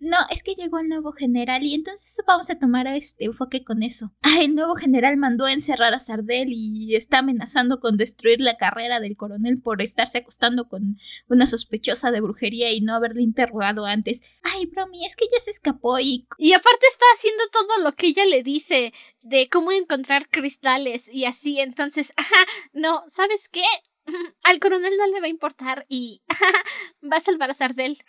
No, 0.00 0.16
es 0.30 0.42
que 0.42 0.54
llegó 0.54 0.80
el 0.80 0.88
nuevo 0.88 1.12
general 1.12 1.62
y 1.62 1.74
entonces 1.74 2.16
vamos 2.26 2.50
a 2.50 2.58
tomar 2.58 2.88
este 2.88 3.26
enfoque 3.26 3.62
con 3.62 3.84
eso. 3.84 4.12
Ah, 4.22 4.42
el 4.42 4.56
nuevo 4.56 4.74
general 4.74 5.16
mandó 5.18 5.44
a 5.44 5.52
encerrar 5.52 5.94
a 5.94 6.00
Sardel 6.00 6.48
y 6.48 6.96
está 6.96 7.18
amenazando 7.18 7.78
con 7.78 7.96
destruir 7.96 8.40
la 8.40 8.56
carrera 8.56 8.98
del 8.98 9.16
coronel 9.16 9.62
por 9.62 9.82
estarse 9.82 10.18
acostando 10.18 10.68
con 10.68 10.96
una 11.28 11.46
sospechosa 11.46 12.10
de 12.10 12.20
brujería 12.20 12.72
y 12.72 12.80
no 12.80 12.94
haberle 12.94 13.22
interrogado 13.22 13.86
antes. 13.86 14.40
Ay, 14.42 14.66
Bromi, 14.66 15.06
es 15.06 15.14
que 15.14 15.26
ya 15.32 15.38
se 15.38 15.52
escapó 15.52 16.00
y... 16.00 16.26
Y 16.38 16.54
aparte 16.54 16.86
está 16.88 17.04
haciendo 17.14 17.44
todo 17.52 17.84
lo 17.84 17.92
que 17.92 18.08
ella 18.08 18.26
le 18.26 18.42
dice 18.42 18.92
de 19.22 19.48
cómo 19.48 19.72
encontrar 19.72 20.28
cristales 20.28 21.08
y 21.08 21.24
así. 21.24 21.60
Entonces, 21.60 22.12
ajá, 22.16 22.44
no, 22.72 23.04
¿sabes 23.08 23.48
qué? 23.48 23.64
Al 24.42 24.58
coronel 24.58 24.96
no 24.96 25.06
le 25.06 25.20
va 25.20 25.26
a 25.26 25.30
importar 25.30 25.86
y 25.88 26.22
va 27.10 27.16
a 27.16 27.20
salvar 27.20 27.50
a 27.50 27.54
Sardel. 27.54 28.02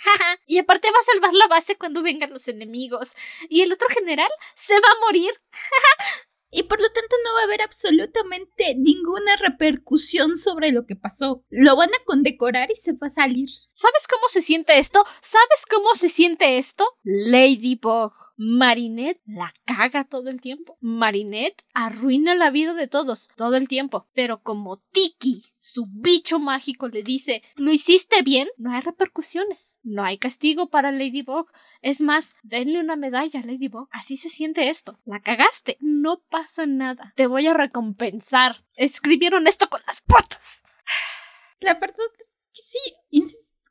y 0.47 0.57
aparte 0.57 0.89
va 0.91 0.99
a 0.99 1.11
salvar 1.13 1.33
la 1.33 1.47
base 1.47 1.77
cuando 1.77 2.03
vengan 2.03 2.31
los 2.31 2.47
enemigos. 2.47 3.15
Y 3.49 3.61
el 3.61 3.71
otro 3.71 3.87
general 3.89 4.29
se 4.55 4.73
va 4.73 4.87
a 4.87 5.05
morir. 5.05 5.31
Y 6.53 6.63
por 6.63 6.79
lo 6.79 6.87
tanto 6.89 7.15
no 7.23 7.33
va 7.33 7.41
a 7.41 7.43
haber 7.45 7.61
absolutamente 7.61 8.75
ninguna 8.77 9.35
repercusión 9.37 10.37
sobre 10.37 10.71
lo 10.71 10.85
que 10.85 10.95
pasó. 10.95 11.43
Lo 11.49 11.75
van 11.75 11.89
a 11.89 12.03
condecorar 12.05 12.69
y 12.71 12.75
se 12.75 12.93
va 12.93 13.07
a 13.07 13.09
salir. 13.09 13.49
¿Sabes 13.71 14.07
cómo 14.07 14.29
se 14.29 14.41
siente 14.41 14.77
esto? 14.77 15.03
¿Sabes 15.21 15.65
cómo 15.69 15.95
se 15.95 16.09
siente 16.09 16.57
esto? 16.57 16.87
Ladybug. 17.03 18.11
Marinette 18.37 19.21
la 19.25 19.53
caga 19.65 20.03
todo 20.03 20.29
el 20.29 20.41
tiempo. 20.41 20.77
Marinette 20.79 21.63
arruina 21.73 22.35
la 22.35 22.51
vida 22.51 22.73
de 22.73 22.87
todos 22.87 23.29
todo 23.35 23.55
el 23.55 23.67
tiempo. 23.67 24.07
Pero 24.13 24.41
como 24.41 24.81
Tiki, 24.91 25.43
su 25.63 25.85
bicho 25.87 26.39
mágico, 26.39 26.89
le 26.89 27.03
dice, 27.03 27.41
lo 27.55 27.71
hiciste 27.71 28.21
bien, 28.21 28.49
no 28.57 28.73
hay 28.73 28.81
repercusiones. 28.81 29.79
No 29.81 30.03
hay 30.03 30.17
castigo 30.17 30.69
para 30.69 30.91
Ladybug. 30.91 31.47
Es 31.81 32.01
más, 32.01 32.35
denle 32.43 32.81
una 32.81 32.97
medalla 32.97 33.39
a 33.39 33.45
Ladybug. 33.45 33.87
Así 33.91 34.17
se 34.17 34.29
siente 34.29 34.67
esto. 34.67 34.99
La 35.05 35.21
cagaste. 35.21 35.77
No 35.79 36.19
pasa 36.29 36.65
nada. 36.65 37.13
Te 37.15 37.27
voy 37.27 37.47
a 37.47 37.53
recompensar. 37.53 38.65
Escribieron 38.75 39.47
esto 39.47 39.69
con 39.69 39.79
las 39.87 40.01
patas. 40.01 40.63
La 41.61 41.75
verdad 41.75 42.07
es 42.19 42.49
que 42.51 42.61
sí 42.61 42.79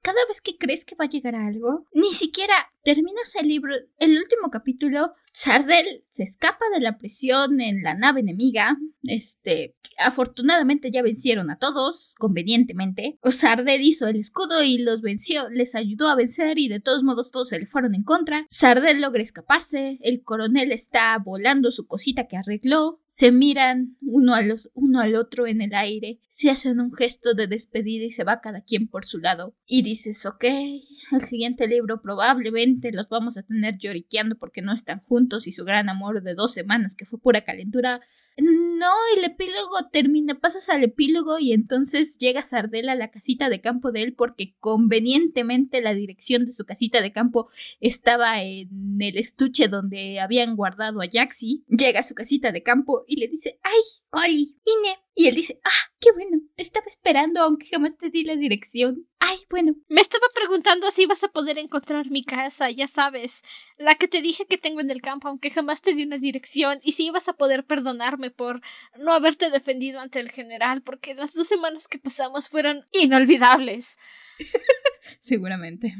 cada 0.02 0.18
vez 0.28 0.40
que 0.40 0.58
crees 0.58 0.84
que 0.84 0.96
va 0.96 1.04
a 1.04 1.08
llegar 1.08 1.34
algo, 1.36 1.86
ni 1.94 2.12
siquiera 2.12 2.54
terminas 2.82 3.34
el 3.40 3.48
libro, 3.48 3.74
el 3.98 4.10
último 4.10 4.50
capítulo, 4.50 5.12
Sardel 5.32 5.86
se 6.10 6.24
escapa 6.24 6.64
de 6.74 6.80
la 6.80 6.98
prisión 6.98 7.60
en 7.60 7.82
la 7.82 7.94
nave 7.94 8.20
enemiga. 8.20 8.76
Este, 9.04 9.74
afortunadamente 9.98 10.90
ya 10.90 11.02
vencieron 11.02 11.50
a 11.50 11.58
todos, 11.58 12.14
convenientemente. 12.18 13.18
Sardel 13.30 13.82
hizo 13.82 14.06
el 14.06 14.16
escudo 14.16 14.62
y 14.62 14.78
los 14.78 15.00
venció, 15.00 15.48
les 15.50 15.74
ayudó 15.74 16.08
a 16.08 16.14
vencer 16.14 16.58
y 16.58 16.68
de 16.68 16.80
todos 16.80 17.02
modos 17.02 17.30
todos 17.30 17.48
se 17.48 17.58
le 17.58 17.66
fueron 17.66 17.94
en 17.94 18.02
contra. 18.02 18.46
Sardel 18.48 19.00
logra 19.00 19.22
escaparse, 19.22 19.98
el 20.02 20.22
coronel 20.22 20.72
está 20.72 21.18
volando 21.18 21.70
su 21.70 21.86
cosita 21.86 22.26
que 22.26 22.36
arregló, 22.36 23.00
se 23.06 23.32
miran 23.32 23.96
uno, 24.02 24.34
a 24.34 24.42
los, 24.42 24.70
uno 24.74 25.00
al 25.00 25.14
otro 25.14 25.46
en 25.46 25.62
el 25.62 25.74
aire, 25.74 26.20
se 26.28 26.50
hacen 26.50 26.80
un 26.80 26.92
gesto 26.92 27.34
de 27.34 27.46
despedida 27.46 28.04
y 28.04 28.10
se 28.10 28.24
va 28.24 28.40
cada 28.40 28.62
quien 28.62 28.88
por 28.88 29.04
su 29.04 29.18
lado. 29.18 29.54
Y 29.66 29.82
dices, 29.82 30.26
ok, 30.26 30.44
el 31.14 31.22
siguiente 31.22 31.68
libro 31.68 32.00
probablemente 32.00 32.92
los 32.92 33.08
vamos 33.08 33.36
a 33.36 33.42
tener 33.42 33.78
lloriqueando 33.78 34.36
porque 34.36 34.62
no 34.62 34.72
están 34.72 35.00
juntos 35.00 35.46
y 35.46 35.52
su 35.52 35.64
gran 35.64 35.88
amor 35.88 36.22
de 36.22 36.34
dos 36.34 36.52
semanas 36.52 36.96
que 36.96 37.06
fue 37.06 37.20
pura 37.20 37.42
calentura. 37.42 38.00
No, 38.38 38.90
el 39.16 39.24
epílogo 39.24 39.88
termina, 39.92 40.38
pasas 40.40 40.68
al 40.68 40.84
epílogo 40.84 41.38
y 41.38 41.52
entonces 41.52 42.18
llega 42.18 42.42
Sardel 42.42 42.88
a 42.88 42.94
la 42.94 43.10
casita 43.10 43.48
de 43.48 43.60
campo 43.60 43.92
de 43.92 44.02
él 44.02 44.14
porque 44.14 44.56
convenientemente 44.58 45.80
la 45.80 45.94
dirección 45.94 46.46
de 46.46 46.52
su 46.52 46.64
casita 46.64 47.00
de 47.00 47.12
campo 47.12 47.48
estaba 47.80 48.42
en 48.42 48.96
el 49.00 49.18
estuche 49.18 49.68
donde 49.68 50.20
habían 50.20 50.56
guardado 50.56 51.00
a 51.00 51.08
Jaxi. 51.10 51.64
Llega 51.68 52.00
a 52.00 52.04
su 52.04 52.14
casita 52.14 52.52
de 52.52 52.62
campo 52.62 53.04
y 53.06 53.16
le 53.16 53.28
dice, 53.28 53.58
ay, 53.62 53.80
Oli, 54.10 54.58
vine. 54.64 54.98
Y 55.14 55.26
él 55.26 55.34
dice, 55.34 55.60
ah, 55.64 55.91
qué 56.02 56.10
bueno, 56.12 56.38
te 56.56 56.64
estaba 56.64 56.86
esperando 56.86 57.40
aunque 57.40 57.68
jamás 57.68 57.96
te 57.96 58.10
di 58.10 58.24
la 58.24 58.34
dirección. 58.34 59.08
Ay, 59.20 59.38
bueno. 59.48 59.76
Me 59.88 60.00
estaba 60.00 60.26
preguntando 60.34 60.90
si 60.90 61.06
vas 61.06 61.22
a 61.22 61.28
poder 61.28 61.58
encontrar 61.58 62.10
mi 62.10 62.24
casa, 62.24 62.70
ya 62.70 62.88
sabes, 62.88 63.42
la 63.78 63.94
que 63.94 64.08
te 64.08 64.20
dije 64.20 64.46
que 64.46 64.58
tengo 64.58 64.80
en 64.80 64.90
el 64.90 65.00
campo 65.00 65.28
aunque 65.28 65.50
jamás 65.50 65.80
te 65.80 65.94
di 65.94 66.02
una 66.02 66.18
dirección, 66.18 66.80
y 66.82 66.92
si 66.92 67.06
ibas 67.06 67.28
a 67.28 67.34
poder 67.34 67.64
perdonarme 67.64 68.30
por 68.32 68.60
no 68.98 69.12
haberte 69.12 69.50
defendido 69.50 70.00
ante 70.00 70.18
el 70.18 70.30
general, 70.30 70.82
porque 70.82 71.14
las 71.14 71.34
dos 71.34 71.46
semanas 71.46 71.86
que 71.86 72.00
pasamos 72.00 72.48
fueron 72.48 72.84
inolvidables. 72.90 73.96
Seguramente. 75.20 75.94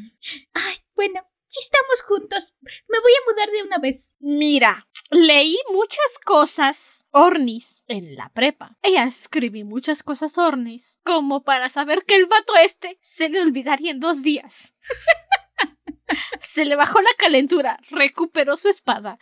Ay, 0.53 0.75
bueno, 0.97 1.21
si 1.53 1.61
estamos 1.61 2.01
juntos, 2.07 2.57
me 2.63 2.99
voy 3.01 3.13
a 3.13 3.31
mudar 3.31 3.51
de 3.51 3.63
una 3.65 3.79
vez. 3.79 4.17
Mira, 4.21 4.89
leí 5.11 5.59
muchas 5.71 6.19
cosas 6.25 7.05
ornis 7.11 7.85
en 7.89 8.17
la 8.17 8.31
prepa. 8.31 8.79
Y 8.83 8.97
escribí 8.97 9.63
muchas 9.63 10.03
cosas 10.03 10.39
ornis 10.39 10.99
como 11.05 11.45
para 11.45 11.69
saber 11.69 12.07
que 12.07 12.17
el 12.17 12.25
vato 12.25 12.55
este 12.57 12.99
se 13.03 13.29
le 13.29 13.43
olvidaría 13.43 13.91
en 13.91 14.01
dos 14.01 14.23
días. 14.23 14.75
se 16.41 16.65
le 16.65 16.77
bajó 16.77 17.01
la 17.01 17.11
calentura, 17.19 17.79
recuperó 17.91 18.57
su 18.57 18.69
espada 18.69 19.19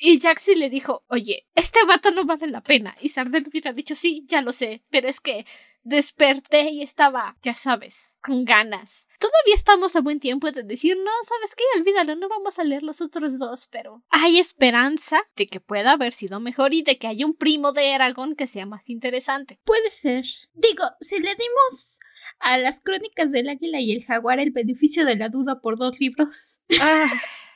y 0.00 0.20
Jaxi 0.20 0.54
le 0.54 0.70
dijo, 0.70 1.04
oye, 1.08 1.46
este 1.54 1.84
vato 1.86 2.10
no 2.10 2.24
vale 2.24 2.46
la 2.48 2.62
pena. 2.62 2.94
Y 3.00 3.08
Sardel 3.08 3.46
hubiera 3.48 3.72
dicho, 3.72 3.94
sí, 3.94 4.24
ya 4.26 4.42
lo 4.42 4.52
sé, 4.52 4.82
pero 4.90 5.08
es 5.08 5.20
que 5.20 5.44
desperté 5.82 6.70
y 6.70 6.82
estaba, 6.82 7.36
ya 7.42 7.54
sabes, 7.54 8.16
con 8.22 8.44
ganas. 8.44 9.06
Todavía 9.18 9.54
estamos 9.54 9.94
a 9.96 10.00
buen 10.00 10.18
tiempo 10.18 10.50
de 10.50 10.62
decir, 10.62 10.96
no, 10.96 11.10
sabes 11.28 11.54
qué, 11.54 11.64
olvídalo, 11.78 12.16
no 12.16 12.28
vamos 12.28 12.58
a 12.58 12.64
leer 12.64 12.82
los 12.82 13.00
otros 13.00 13.38
dos, 13.38 13.68
pero 13.70 14.02
hay 14.10 14.38
esperanza 14.38 15.22
de 15.36 15.46
que 15.46 15.60
pueda 15.60 15.92
haber 15.92 16.12
sido 16.12 16.40
mejor 16.40 16.72
y 16.74 16.82
de 16.82 16.98
que 16.98 17.06
haya 17.06 17.26
un 17.26 17.34
primo 17.34 17.72
de 17.72 17.92
Eragon 17.92 18.34
que 18.34 18.46
sea 18.46 18.66
más 18.66 18.90
interesante. 18.90 19.60
Puede 19.64 19.90
ser. 19.90 20.24
Digo, 20.54 20.84
si 21.00 21.20
le 21.20 21.34
dimos 21.34 21.98
a 22.44 22.58
las 22.58 22.80
crónicas 22.80 23.32
del 23.32 23.48
águila 23.48 23.80
y 23.80 23.92
el 23.92 24.04
jaguar 24.04 24.38
el 24.38 24.52
beneficio 24.52 25.04
de 25.04 25.16
la 25.16 25.30
duda 25.30 25.60
por 25.60 25.78
dos 25.78 25.98
libros. 25.98 26.60
Ah, 26.80 27.10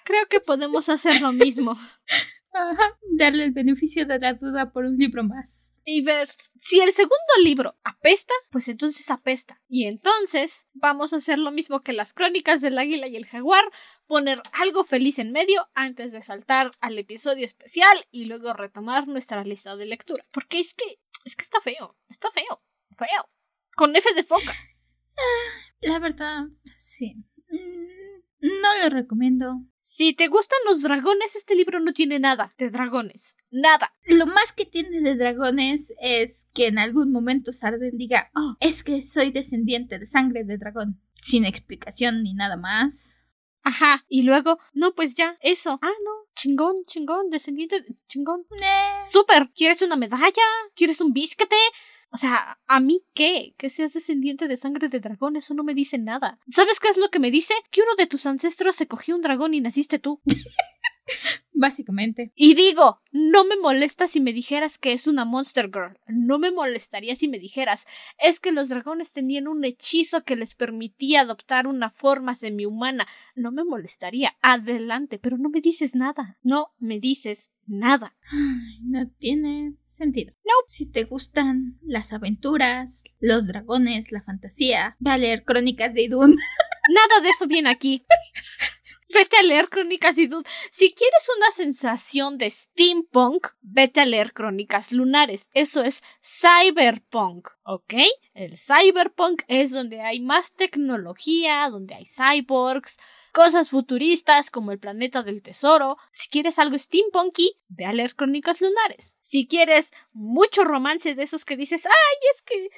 creo 0.05 0.26
que 0.28 0.41
podemos 0.41 0.89
hacer 0.89 1.20
lo 1.20 1.32
mismo. 1.32 1.78
Ajá, 2.51 2.99
darle 3.18 3.45
el 3.45 3.53
beneficio 3.53 4.07
de 4.07 4.18
la 4.18 4.32
duda 4.32 4.72
por 4.72 4.84
un 4.84 4.97
libro 4.97 5.22
más. 5.22 5.82
Y 5.84 6.03
ver, 6.03 6.30
si 6.59 6.80
el 6.80 6.93
segundo 6.93 7.14
libro 7.45 7.78
apesta, 7.84 8.32
pues 8.51 8.68
entonces 8.68 9.11
apesta. 9.11 9.61
Y 9.68 9.84
entonces 9.84 10.66
vamos 10.72 11.12
a 11.12 11.16
hacer 11.16 11.39
lo 11.39 11.51
mismo 11.51 11.80
que 11.80 11.93
las 11.93 12.14
crónicas 12.14 12.62
del 12.62 12.78
águila 12.78 13.07
y 13.07 13.16
el 13.16 13.26
jaguar, 13.26 13.64
poner 14.07 14.41
algo 14.55 14.84
feliz 14.84 15.18
en 15.18 15.32
medio 15.32 15.68
antes 15.74 16.11
de 16.11 16.22
saltar 16.22 16.72
al 16.80 16.99
episodio 16.99 17.45
especial 17.45 18.07
y 18.11 18.24
luego 18.24 18.55
retomar 18.55 19.07
nuestra 19.07 19.45
lista 19.45 19.76
de 19.76 19.84
lectura. 19.84 20.24
Porque 20.32 20.61
es 20.61 20.72
que, 20.72 20.99
es 21.26 21.36
que 21.36 21.43
está 21.43 21.61
feo, 21.61 21.97
está 22.09 22.30
feo, 22.30 22.62
feo. 22.91 23.30
Con 23.76 23.95
F 23.95 24.12
de 24.14 24.24
foca. 24.24 24.57
La 25.83 25.99
verdad, 25.99 26.45
sí. 26.77 27.14
Mm, 27.51 28.21
No 28.41 28.69
lo 28.85 28.91
recomiendo. 28.91 29.62
Si 29.81 30.12
te 30.12 30.29
gustan 30.29 30.59
los 30.69 30.83
dragones, 30.83 31.35
este 31.35 31.55
libro 31.55 31.81
no 31.81 31.93
tiene 31.93 32.19
nada 32.19 32.53
de 32.59 32.69
dragones. 32.69 33.37
Nada. 33.51 33.93
Lo 34.07 34.27
más 34.27 34.53
que 34.53 34.64
tiene 34.66 35.01
de 35.01 35.14
dragones 35.16 35.93
es 36.01 36.47
que 36.55 36.66
en 36.66 36.79
algún 36.79 37.11
momento 37.11 37.53
Sarden 37.53 37.97
diga, 37.97 38.31
oh, 38.37 38.55
es 38.61 38.85
que 38.85 39.03
soy 39.03 39.31
descendiente 39.33 39.99
de 39.99 40.07
sangre 40.07 40.45
de 40.45 40.59
dragón. 40.59 41.01
Sin 41.21 41.45
explicación 41.45 42.23
ni 42.23 42.35
nada 42.35 42.57
más. 42.57 43.25
Ajá. 43.62 44.05
Y 44.09 44.23
luego, 44.23 44.59
no, 44.73 44.95
pues 44.95 45.14
ya, 45.14 45.37
eso. 45.41 45.79
Ah, 45.83 45.87
no. 46.05 46.11
Chingón, 46.37 46.85
chingón, 46.87 47.31
descendiente, 47.31 47.81
de- 47.81 47.97
chingón. 48.07 48.47
Nah. 48.51 49.05
Súper. 49.11 49.51
¿Quieres 49.55 49.83
una 49.83 49.97
medalla? 49.97 50.43
¿Quieres 50.77 51.01
un 51.01 51.12
bisquete? 51.12 51.57
O 52.11 52.17
sea, 52.17 52.59
¿a 52.67 52.81
mí 52.81 53.05
qué? 53.15 53.55
Que 53.59 53.69
seas 53.69 53.93
descendiente 53.93 54.49
de 54.49 54.57
sangre 54.57 54.89
de 54.89 55.01
dragón, 55.01 55.37
eso 55.37 55.55
no 55.55 55.63
me 55.63 55.75
dice 55.75 55.99
nada. 55.99 56.39
¿Sabes 56.49 56.81
qué 56.81 56.89
es 56.89 56.97
lo 56.97 57.11
que 57.11 57.19
me 57.19 57.31
dice? 57.31 57.55
Que 57.71 57.83
uno 57.83 57.95
de 57.97 58.07
tus 58.07 58.25
ancestros 58.27 58.77
se 58.77 58.87
cogió 58.87 59.15
un 59.15 59.23
dragón 59.23 59.53
y 59.53 59.61
naciste 59.61 59.99
tú. 59.99 60.21
Básicamente. 61.53 62.33
Y 62.35 62.55
digo, 62.55 63.01
no 63.13 63.45
me 63.45 63.57
molesta 63.57 64.07
si 64.07 64.21
me 64.21 64.33
dijeras 64.33 64.79
que 64.79 64.93
es 64.93 65.07
una 65.07 65.25
Monster 65.25 65.67
Girl. 65.67 65.99
No 66.07 66.39
me 66.39 66.51
molestaría 66.51 67.17
si 67.17 67.29
me 67.29 67.39
dijeras, 67.39 67.87
es 68.19 68.41
que 68.41 68.53
los 68.53 68.69
dragones 68.69 69.13
tenían 69.13 69.49
un 69.49 69.65
hechizo 69.65 70.23
que 70.25 70.37
les 70.37 70.55
permitía 70.55 71.23
adoptar 71.23 71.67
una 71.67 71.91
forma 71.91 72.35
semi-humana. 72.35 73.07
No 73.35 73.51
me 73.51 73.65
molestaría. 73.65 74.37
Adelante, 74.41 75.19
pero 75.19 75.37
no 75.37 75.49
me 75.49 75.61
dices 75.61 75.95
nada. 75.95 76.39
No 76.43 76.73
me 76.79 77.01
dices 77.01 77.51
nada. 77.69 78.16
No 78.83 79.09
tiene 79.19 79.75
sentido. 79.87 80.35
No. 80.45 80.53
Si 80.66 80.91
te 80.91 81.05
gustan 81.05 81.79
las 81.83 82.12
aventuras, 82.12 83.05
los 83.21 83.47
dragones, 83.47 84.12
la 84.12 84.23
fantasía, 84.23 84.97
ve 84.99 85.11
a 85.11 85.19
leer 85.19 85.45
Crónicas 85.45 85.95
de 85.95 86.03
Idun. 86.03 86.35
Nada 86.91 87.21
de 87.23 87.29
eso 87.29 87.47
viene 87.47 87.71
aquí. 87.71 88.05
Vete 89.14 89.39
a 89.39 89.43
leer 89.43 89.71
Crónicas 89.71 90.19
y 90.19 90.27
Dud. 90.27 90.45
Si 90.71 90.93
quieres 90.93 91.31
una 91.39 91.51
sensación 91.51 92.37
de 92.37 92.51
steampunk, 92.51 93.49
vete 93.62 94.01
a 94.01 94.07
leer 94.07 94.35
Crónicas 94.35 94.93
Lunares. 94.93 95.49
Eso 95.55 95.83
es 95.83 96.03
cyberpunk, 96.23 97.49
¿ok? 97.62 97.95
El 98.35 98.59
cyberpunk 98.59 99.45
es 99.49 99.71
donde 99.71 100.03
hay 100.03 100.21
más 100.21 100.53
tecnología, 100.53 101.71
donde 101.71 101.95
hay 101.95 102.05
cyborgs, 102.05 102.99
cosas 103.33 103.70
futuristas 103.70 104.51
como 104.51 104.72
el 104.72 104.79
planeta 104.79 105.22
del 105.22 105.43
tesoro. 105.43 105.97
Si 106.11 106.29
quieres 106.29 106.59
algo 106.59 106.79
steampunky, 106.79 107.59
ve 107.68 107.85
a 107.85 107.93
leer 107.93 108.14
Crónicas 108.14 108.61
Lunares. 108.61 109.18
Si 109.22 109.47
quieres 109.47 109.93
mucho 110.12 110.64
romance 110.64 111.14
de 111.14 111.22
esos 111.22 111.45
que 111.45 111.57
dices, 111.57 111.87
ay, 111.87 112.16
es 112.35 112.43
que 112.43 112.70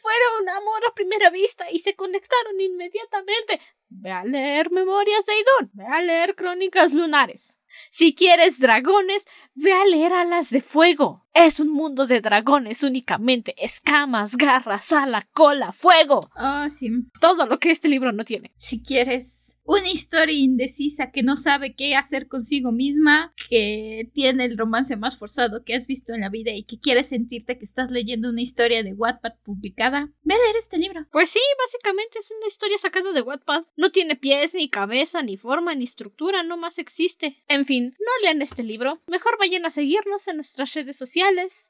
fueron 0.00 0.48
amor 0.48 0.82
a 0.88 0.94
primera 0.94 1.30
vista 1.30 1.70
y 1.70 1.78
se 1.78 1.94
conectaron 1.94 2.60
inmediatamente. 2.60 3.60
Ve 3.88 4.10
a 4.10 4.24
leer 4.24 4.70
Memorias 4.70 5.26
de 5.26 5.32
Idun, 5.34 5.70
ve 5.74 5.84
a 5.86 6.02
leer 6.02 6.34
Crónicas 6.34 6.94
Lunares. 6.94 7.60
Si 7.90 8.14
quieres 8.14 8.58
dragones, 8.58 9.26
ve 9.54 9.72
a 9.72 9.84
leer 9.84 10.12
Alas 10.12 10.50
de 10.50 10.60
Fuego. 10.60 11.23
Es 11.34 11.58
un 11.58 11.72
mundo 11.72 12.06
de 12.06 12.20
dragones 12.20 12.84
únicamente, 12.84 13.56
escamas, 13.58 14.36
garras, 14.36 14.92
ala, 14.92 15.28
cola, 15.32 15.72
fuego. 15.72 16.30
Oh, 16.36 16.70
sí. 16.70 16.88
Todo 17.20 17.46
lo 17.46 17.58
que 17.58 17.72
este 17.72 17.88
libro 17.88 18.12
no 18.12 18.24
tiene. 18.24 18.52
Si 18.54 18.84
quieres 18.84 19.58
una 19.64 19.90
historia 19.90 20.36
indecisa 20.36 21.10
que 21.10 21.22
no 21.22 21.36
sabe 21.36 21.74
qué 21.74 21.96
hacer 21.96 22.28
consigo 22.28 22.70
misma, 22.70 23.34
que 23.48 24.10
tiene 24.12 24.44
el 24.44 24.58
romance 24.58 24.96
más 24.96 25.18
forzado 25.18 25.64
que 25.64 25.74
has 25.74 25.86
visto 25.86 26.12
en 26.12 26.20
la 26.20 26.28
vida 26.28 26.52
y 26.52 26.64
que 26.64 26.78
quieres 26.78 27.08
sentirte 27.08 27.58
que 27.58 27.64
estás 27.64 27.90
leyendo 27.90 28.28
una 28.28 28.42
historia 28.42 28.82
de 28.82 28.94
Wattpad 28.94 29.32
publicada, 29.42 30.12
ve 30.22 30.34
a 30.34 30.38
leer 30.38 30.56
este 30.56 30.78
libro. 30.78 31.06
Pues 31.10 31.30
sí, 31.30 31.40
básicamente 31.58 32.18
es 32.18 32.30
una 32.30 32.46
historia 32.46 32.78
sacada 32.78 33.12
de 33.12 33.22
Wattpad. 33.22 33.64
No 33.76 33.90
tiene 33.90 34.16
pies, 34.16 34.54
ni 34.54 34.68
cabeza, 34.68 35.22
ni 35.22 35.36
forma, 35.36 35.74
ni 35.74 35.84
estructura, 35.84 36.42
no 36.42 36.56
más 36.58 36.78
existe. 36.78 37.42
En 37.48 37.64
fin, 37.64 37.96
no 37.98 38.26
lean 38.26 38.42
este 38.42 38.62
libro. 38.62 39.02
Mejor 39.08 39.38
vayan 39.40 39.64
a 39.66 39.70
seguirnos 39.70 40.28
en 40.28 40.36
nuestras 40.36 40.74
redes 40.74 40.96
sociales. 40.96 41.23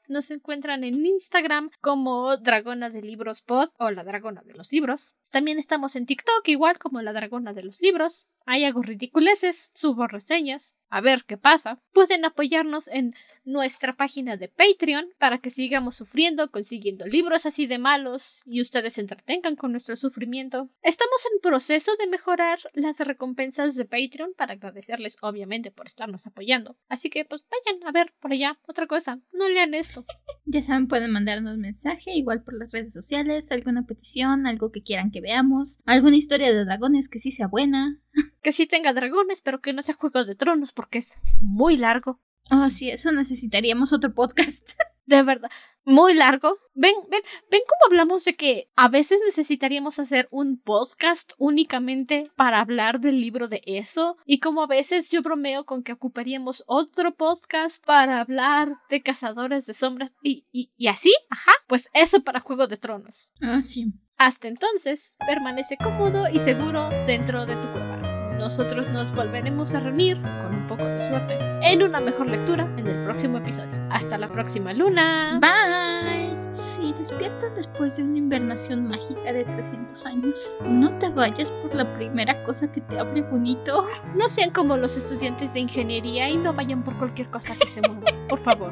Nos 0.09 0.31
encuentran 0.31 0.83
en 0.83 1.05
Instagram 1.05 1.71
como 1.79 2.35
Dragona 2.35 2.89
de 2.89 3.01
Libros 3.01 3.41
Pod 3.41 3.69
o 3.77 3.89
la 3.89 4.03
Dragona 4.03 4.41
de 4.43 4.53
los 4.53 4.73
Libros. 4.73 5.15
También 5.31 5.59
estamos 5.59 5.95
en 5.95 6.05
TikTok, 6.05 6.45
igual 6.47 6.77
como 6.77 7.01
la 7.01 7.13
Dragona 7.13 7.53
de 7.53 7.63
los 7.63 7.79
Libros. 7.79 8.27
Ahí 8.45 8.63
hago 8.63 8.83
ridiculeces, 8.83 9.71
subo 9.73 10.07
reseñas, 10.07 10.77
a 10.89 11.01
ver 11.01 11.23
qué 11.25 11.37
pasa. 11.37 11.81
Pueden 11.91 12.25
apoyarnos 12.25 12.87
en 12.87 13.15
nuestra 13.43 13.93
página 13.93 14.37
de 14.37 14.49
Patreon 14.49 15.05
para 15.17 15.39
que 15.39 15.49
sigamos 15.49 15.95
sufriendo, 15.95 16.47
consiguiendo 16.49 17.05
libros 17.07 17.45
así 17.45 17.65
de 17.65 17.79
malos 17.79 18.43
y 18.45 18.61
ustedes 18.61 18.93
se 18.93 19.01
entretengan 19.01 19.55
con 19.55 19.71
nuestro 19.71 19.95
sufrimiento. 19.95 20.69
Estamos 20.83 21.25
en 21.33 21.41
proceso 21.41 21.91
de 21.99 22.07
mejorar 22.07 22.59
las 22.73 22.99
recompensas 22.99 23.75
de 23.75 23.85
Patreon 23.85 24.33
para 24.37 24.53
agradecerles 24.53 25.17
obviamente 25.21 25.71
por 25.71 25.87
estarnos 25.87 26.27
apoyando. 26.27 26.77
Así 26.87 27.09
que 27.09 27.25
pues 27.25 27.43
vayan 27.49 27.83
a 27.87 27.91
ver 27.91 28.13
por 28.19 28.31
allá 28.31 28.59
otra 28.67 28.85
cosa. 28.85 29.19
No 29.33 29.49
lean 29.49 29.73
esto. 29.73 30.05
Ya 30.45 30.61
saben, 30.61 30.87
pueden 30.87 31.11
mandarnos 31.11 31.57
mensaje, 31.57 32.11
igual 32.13 32.43
por 32.43 32.55
las 32.55 32.71
redes 32.71 32.93
sociales, 32.93 33.51
alguna 33.51 33.87
petición, 33.87 34.45
algo 34.45 34.71
que 34.71 34.83
quieran 34.83 35.09
que 35.09 35.19
veamos, 35.19 35.79
alguna 35.85 36.15
historia 36.15 36.53
de 36.53 36.63
dragones 36.63 37.09
que 37.09 37.19
sí 37.19 37.31
sea 37.31 37.47
buena. 37.47 37.99
Que 38.41 38.51
sí 38.51 38.67
tenga 38.67 38.93
dragones, 38.93 39.41
pero 39.41 39.59
que 39.59 39.73
no 39.73 39.81
sea 39.81 39.95
Juego 39.95 40.23
de 40.23 40.35
Tronos 40.35 40.71
porque 40.71 40.99
es 40.99 41.17
muy 41.41 41.77
largo. 41.77 42.19
Oh, 42.51 42.69
sí, 42.69 42.91
eso 42.91 43.11
necesitaríamos 43.11 43.93
otro 43.93 44.13
podcast. 44.13 44.73
De 45.07 45.21
verdad, 45.21 45.51
muy 45.83 46.15
largo. 46.15 46.57
Ven, 46.73 46.95
ven, 47.11 47.21
ven 47.51 47.61
cómo 47.67 47.91
hablamos 47.91 48.25
de 48.25 48.33
que 48.33 48.71
a 48.75 48.87
veces 48.87 49.19
necesitaríamos 49.23 49.99
hacer 49.99 50.27
un 50.31 50.57
podcast 50.59 51.33
únicamente 51.37 52.31
para 52.35 52.59
hablar 52.59 52.99
del 52.99 53.21
libro 53.21 53.47
de 53.47 53.61
eso. 53.67 54.17
Y 54.25 54.39
como 54.39 54.63
a 54.63 54.67
veces 54.67 55.11
yo 55.11 55.21
bromeo 55.21 55.63
con 55.63 55.83
que 55.83 55.93
ocuparíamos 55.93 56.63
otro 56.65 57.13
podcast 57.13 57.85
para 57.85 58.19
hablar 58.19 58.79
de 58.89 59.03
cazadores 59.03 59.67
de 59.67 59.75
sombras 59.75 60.15
y, 60.23 60.47
y, 60.51 60.71
y 60.75 60.87
así. 60.87 61.13
Ajá, 61.29 61.51
pues 61.67 61.89
eso 61.93 62.23
para 62.23 62.39
Juego 62.39 62.65
de 62.65 62.77
Tronos. 62.77 63.31
Oh, 63.43 63.61
sí. 63.61 63.93
Hasta 64.17 64.47
entonces, 64.47 65.15
permanece 65.27 65.77
cómodo 65.77 66.27
y 66.31 66.39
seguro 66.39 66.89
dentro 67.05 67.45
de 67.45 67.57
tu 67.57 67.71
cueva. 67.71 67.94
Nosotros 68.39 68.89
nos 68.89 69.13
volveremos 69.13 69.73
a 69.73 69.79
reunir, 69.79 70.21
con 70.21 70.55
un 70.55 70.67
poco 70.67 70.85
de 70.85 70.99
suerte, 70.99 71.37
en 71.63 71.83
una 71.83 71.99
mejor 71.99 72.27
lectura 72.27 72.67
en 72.77 72.87
el 72.87 73.01
próximo 73.01 73.37
episodio. 73.37 73.77
Hasta 73.89 74.17
la 74.17 74.31
próxima 74.31 74.73
luna. 74.73 75.39
Bye. 75.41 76.35
Si 76.51 76.93
despiertas 76.93 77.51
después 77.55 77.97
de 77.97 78.03
una 78.03 78.17
invernación 78.17 78.87
mágica 78.87 79.33
de 79.33 79.43
300 79.43 80.05
años, 80.05 80.59
no 80.63 80.97
te 80.99 81.09
vayas 81.09 81.51
por 81.51 81.75
la 81.75 81.93
primera 81.95 82.41
cosa 82.43 82.71
que 82.71 82.79
te 82.81 82.97
hable 82.97 83.23
bonito. 83.23 83.85
No 84.15 84.27
sean 84.29 84.51
como 84.51 84.77
los 84.77 84.95
estudiantes 84.95 85.53
de 85.53 85.61
ingeniería 85.61 86.29
y 86.29 86.37
no 86.37 86.53
vayan 86.53 86.83
por 86.83 86.97
cualquier 86.97 87.29
cosa 87.29 87.55
que 87.59 87.67
se 87.67 87.81
mueva. 87.81 88.27
Por 88.29 88.39
favor. 88.39 88.71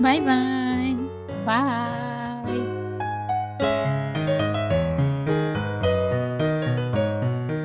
Bye 0.00 0.20
bye. 0.20 0.96
Bye. 1.46 1.92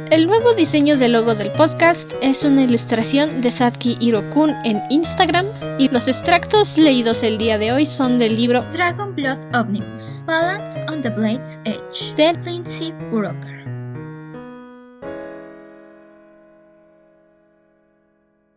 El 0.10 0.26
nuevo 0.26 0.54
diseño 0.54 0.96
del 0.96 1.12
logo 1.12 1.36
del 1.36 1.52
podcast 1.52 2.14
es 2.22 2.46
una 2.46 2.64
ilustración 2.64 3.42
de 3.42 3.52
Satki 3.52 3.98
Hirokun 4.00 4.52
en 4.64 4.82
Instagram 4.90 5.46
y 5.78 5.90
los 5.90 6.08
extractos 6.08 6.78
leídos 6.78 7.24
el 7.24 7.38
día 7.38 7.58
de 7.58 7.74
hoy 7.74 7.86
son 7.86 8.18
del 8.18 8.38
libro 8.38 8.62
Dragon 8.72 9.14
Blood 9.14 9.54
Omnibus. 9.54 10.24
Balance 10.26 10.80
on 10.90 11.02
the 11.02 11.10
Blade's 11.10 11.60
Edge. 11.66 12.16
de 12.16 12.34
Lindsay 12.46 12.94
Broker. 13.12 13.77